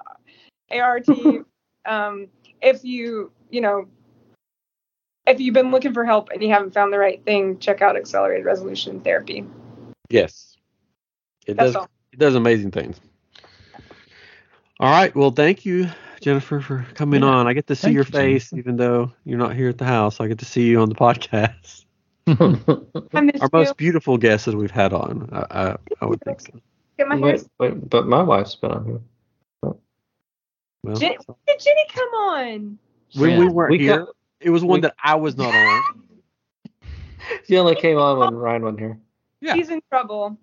ART. 0.71 1.05
Um, 1.85 2.27
if 2.61 2.83
you, 2.83 3.31
you 3.49 3.61
know, 3.61 3.87
if 5.27 5.39
you've 5.39 5.53
been 5.53 5.71
looking 5.71 5.93
for 5.93 6.05
help 6.05 6.29
and 6.29 6.41
you 6.41 6.49
haven't 6.49 6.73
found 6.73 6.91
the 6.91 6.97
right 6.99 7.23
thing, 7.23 7.59
check 7.59 7.81
out 7.81 7.95
Accelerated 7.95 8.45
Resolution 8.45 8.99
Therapy. 9.01 9.45
yes, 10.09 10.57
it 11.45 11.55
That's 11.57 11.73
does. 11.73 11.75
all. 11.75 11.89
It 12.11 12.19
does 12.19 12.35
amazing 12.35 12.71
things. 12.71 12.99
All 14.79 14.89
right. 14.89 15.13
Well, 15.15 15.31
thank 15.31 15.65
you, 15.65 15.89
Jennifer, 16.21 16.59
for 16.61 16.87
coming 16.95 17.21
Yeah. 17.21 17.27
on. 17.29 17.47
I 17.47 17.53
get 17.53 17.67
to 17.67 17.75
see 17.75 17.81
Thank 17.87 17.95
your 17.95 18.03
you, 18.05 18.11
face, 18.11 18.49
Jennifer. 18.49 18.69
even 18.69 18.77
though 18.77 19.11
you're 19.25 19.37
not 19.37 19.55
here 19.55 19.69
at 19.69 19.77
the 19.77 19.85
house. 19.85 20.19
I 20.19 20.27
get 20.27 20.39
to 20.39 20.45
see 20.45 20.67
you 20.67 20.81
on 20.81 20.89
the 20.89 20.95
podcast. 20.95 21.85
I 22.27 23.21
miss 23.21 23.41
Our 23.41 23.49
you. 23.53 23.59
most 23.59 23.77
beautiful 23.77 24.17
guest 24.17 24.45
that 24.45 24.55
we've 24.55 24.71
had 24.71 24.93
on. 24.93 25.29
I, 25.31 25.45
I, 25.71 25.75
I 26.01 26.05
would 26.05 26.21
think 26.21 26.41
so. 26.41 26.53
Get 26.97 27.07
my 27.07 27.15
hair. 27.15 27.23
wait, 27.33 27.47
wait, 27.59 27.89
but 27.89 28.07
my 28.07 28.23
wife's 28.23 28.55
been 28.55 28.71
on 28.71 28.85
here. 28.85 28.99
Well, 30.83 30.95
Jen- 30.95 31.17
Did 31.47 31.59
Jenny 31.59 31.85
come 31.89 32.07
on? 32.09 32.77
when 33.15 33.39
we 33.39 33.47
weren't 33.47 33.71
We 33.71 33.79
here, 33.79 33.99
got- 33.99 34.09
it 34.39 34.49
was 34.49 34.63
one 34.63 34.77
we- 34.77 34.81
that 34.81 34.95
I 35.03 35.15
was 35.15 35.37
not 35.37 35.53
on. 35.53 35.83
She 37.47 37.57
only 37.57 37.75
came 37.75 37.97
on 37.97 38.17
when 38.17 38.33
Ryan 38.33 38.63
wasn't 38.63 38.79
here. 38.79 38.99
Yeah. 39.41 39.53
She's 39.53 39.69
in 39.69 39.81
trouble. 39.89 40.37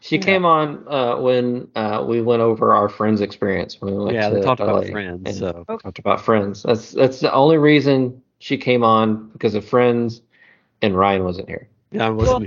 She 0.00 0.16
Yeah. 0.16 0.22
came 0.22 0.44
on 0.44 0.84
uh, 0.88 1.16
when 1.18 1.68
uh, 1.76 2.04
we 2.06 2.20
went 2.20 2.42
over 2.42 2.72
our 2.74 2.88
friends 2.88 3.20
experience 3.20 3.80
when 3.80 3.96
we 3.96 4.04
went 4.04 4.14
yeah, 4.16 4.28
to 4.28 4.34
they 4.34 4.40
talked 4.42 4.60
about 4.60 4.86
friends. 4.88 5.22
and 5.24 5.34
So 5.36 5.64
talked 5.66 5.98
about 5.98 6.20
friends. 6.20 6.62
That's 6.64 6.92
that's 6.92 7.20
the 7.20 7.32
only 7.32 7.56
reason 7.58 8.20
she 8.38 8.58
came 8.58 8.82
on 8.84 9.28
because 9.30 9.54
of 9.54 9.64
friends, 9.64 10.20
and 10.82 10.94
Ryan 10.96 11.24
wasn't 11.24 11.48
here. 11.48 11.68
yeah, 11.92 12.08
I'm 12.08 12.16
Well- 12.16 12.42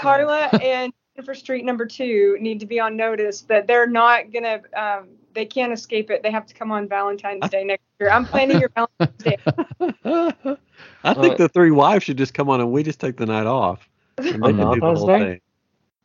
Carla 0.00 0.48
and 0.62 0.92
Jennifer 1.16 1.34
Street 1.34 1.64
number 1.64 1.86
two 1.86 2.36
need 2.40 2.60
to 2.60 2.66
be 2.66 2.78
on 2.80 2.96
notice 2.96 3.42
that 3.42 3.66
they're 3.66 3.86
not 3.86 4.32
gonna. 4.32 4.60
Um, 4.76 5.08
they 5.38 5.46
can't 5.46 5.72
escape 5.72 6.10
it. 6.10 6.24
They 6.24 6.32
have 6.32 6.46
to 6.46 6.54
come 6.54 6.72
on 6.72 6.88
Valentine's 6.88 7.48
Day 7.48 7.62
next 7.62 7.84
year. 8.00 8.10
I'm 8.10 8.26
planning 8.26 8.58
your 8.58 8.72
Valentine's 8.74 9.22
Day. 9.22 9.38
I 11.04 11.14
think 11.14 11.34
Uh, 11.34 11.36
the 11.36 11.48
three 11.48 11.70
wives 11.70 12.02
should 12.02 12.18
just 12.18 12.34
come 12.34 12.50
on 12.50 12.60
and 12.60 12.72
we 12.72 12.82
just 12.82 12.98
take 12.98 13.16
the 13.16 13.24
night 13.24 13.46
off. 13.46 13.88
And 14.18 14.42
they 14.42 14.48
On 14.48 14.58
can 14.58 14.74
do 14.74 14.80
the 14.80 14.86
whole 14.86 15.06
thing. 15.06 15.40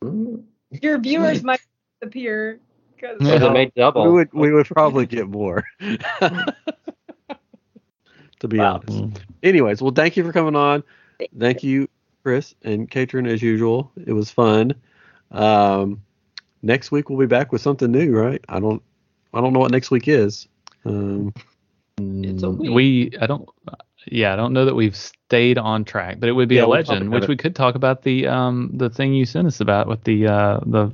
Mm. 0.04 0.44
Your 0.80 1.00
viewers 1.00 1.42
might 1.42 1.60
disappear 2.00 2.60
because 2.94 3.26
So 3.26 3.38
they 3.38 3.50
made 3.50 3.74
double. 3.74 4.04
We 4.04 4.10
would 4.12 4.32
we 4.32 4.52
would 4.52 4.66
probably 4.66 5.06
get 5.06 5.26
more. 5.26 5.64
to 5.80 6.54
be 8.48 8.58
Wow. 8.58 8.82
honest. 8.88 9.20
Anyways, 9.42 9.82
well 9.82 9.90
thank 9.90 10.16
you 10.16 10.22
for 10.24 10.32
coming 10.32 10.54
on. 10.54 10.84
Thank 11.36 11.64
you, 11.64 11.88
Chris 12.22 12.54
and 12.62 12.88
Catron 12.88 13.26
as 13.26 13.42
usual. 13.42 13.90
It 14.06 14.12
was 14.12 14.30
fun. 14.30 14.76
Um 15.32 16.02
next 16.62 16.92
week 16.92 17.10
we'll 17.10 17.18
be 17.18 17.26
back 17.26 17.50
with 17.50 17.62
something 17.62 17.90
new, 17.90 18.16
right? 18.16 18.40
I 18.48 18.60
don't 18.60 18.80
I 19.34 19.40
don't 19.40 19.52
know 19.52 19.58
what 19.60 19.70
next 19.70 19.90
week 19.90 20.08
is. 20.08 20.48
Um 20.84 21.32
It's 21.98 22.42
a 22.42 22.50
week. 22.50 22.70
we 22.70 23.10
I 23.20 23.26
don't 23.26 23.48
yeah 24.06 24.32
I 24.32 24.36
don't 24.36 24.52
know 24.52 24.64
that 24.64 24.74
we've 24.74 24.96
stayed 24.96 25.58
on 25.58 25.84
track, 25.84 26.20
but 26.20 26.28
it 26.28 26.32
would 26.32 26.48
be 26.48 26.56
Yeah, 26.56 26.62
a 26.62 26.66
we'll 26.66 26.76
legend, 26.78 27.10
which 27.10 27.24
it. 27.24 27.28
we 27.28 27.36
could 27.36 27.54
talk 27.56 27.74
about 27.74 28.02
the 28.02 28.26
um 28.26 28.70
the 28.74 28.90
thing 28.90 29.14
you 29.14 29.24
sent 29.26 29.46
us 29.46 29.60
about 29.60 29.86
with 29.88 30.04
the 30.04 30.26
uh 30.26 30.60
the 30.66 30.92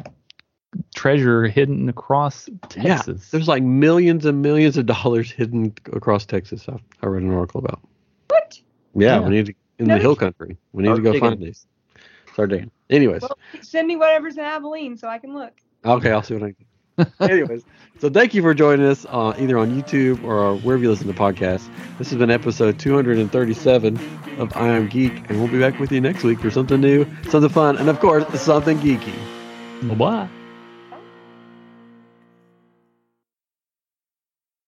treasure 0.95 1.47
hidden 1.49 1.89
across 1.89 2.49
Texas. 2.63 2.85
Yeah, 2.85 2.95
Texas. 2.97 3.31
there's 3.31 3.49
like 3.49 3.63
millions 3.63 4.25
and 4.25 4.41
millions 4.43 4.77
of 4.77 4.87
dollars 4.97 5.31
hidden 5.31 5.75
across 5.93 6.25
Texas. 6.27 6.69
I, 6.69 6.77
I 7.03 7.07
read 7.07 7.23
an 7.23 7.33
article 7.35 7.59
about. 7.61 7.81
what? 8.29 8.61
Yeah, 8.95 9.21
Yeah. 9.21 9.29
we 9.29 9.31
need 9.31 9.47
to 9.47 9.55
in 9.79 9.87
No 9.87 9.95
the 9.95 10.01
hill 10.01 10.15
country. 10.17 10.57
We 10.73 10.83
need 10.85 10.95
to 10.95 11.01
go 11.03 11.13
digging. 11.13 11.29
find 11.31 11.41
these. 11.43 11.67
Start 12.35 12.51
digging. 12.51 12.71
Anyways, 12.91 13.23
Well, 13.23 13.37
send 13.63 13.89
me 13.89 13.97
whatever's 13.97 14.37
in 14.37 14.45
Abilene 14.45 14.97
so 14.97 15.09
I 15.09 15.19
can 15.19 15.35
look. 15.35 15.53
okay, 15.85 16.11
I'll 16.13 16.23
see 16.23 16.35
what 16.35 16.43
I 16.45 16.53
can. 16.53 16.67
Anyways, 17.21 17.65
so 17.99 18.11
thank 18.11 18.35
you 18.35 18.43
for 18.43 18.55
joining 18.55 18.87
us 18.87 19.07
uh, 19.09 19.35
either 19.39 19.59
on 19.59 19.71
YouTube 19.71 20.23
or 20.25 20.57
wherever 20.57 20.83
you 20.83 20.91
listen 20.91 21.07
to 21.07 21.13
podcasts. 21.13 21.69
This 21.99 22.11
has 22.11 22.19
been 22.19 22.31
episode 22.31 22.79
237 22.79 23.99
of 24.39 24.57
I 24.57 24.69
Am 24.69 24.89
Geek, 24.89 25.13
and 25.29 25.39
we'll 25.39 25.49
be 25.49 25.61
back 25.61 25.79
with 25.79 25.93
you 25.93 26.01
next 26.01 26.25
week 26.25 26.41
for 26.41 26.51
something 26.51 26.81
new, 26.81 27.07
something 27.29 27.51
fun, 27.51 27.77
and 27.79 27.89
of 27.89 28.01
course, 28.01 28.27
something 28.41 28.79
geeky. 28.79 29.15
Bye 29.89 29.95
bye. 29.95 30.40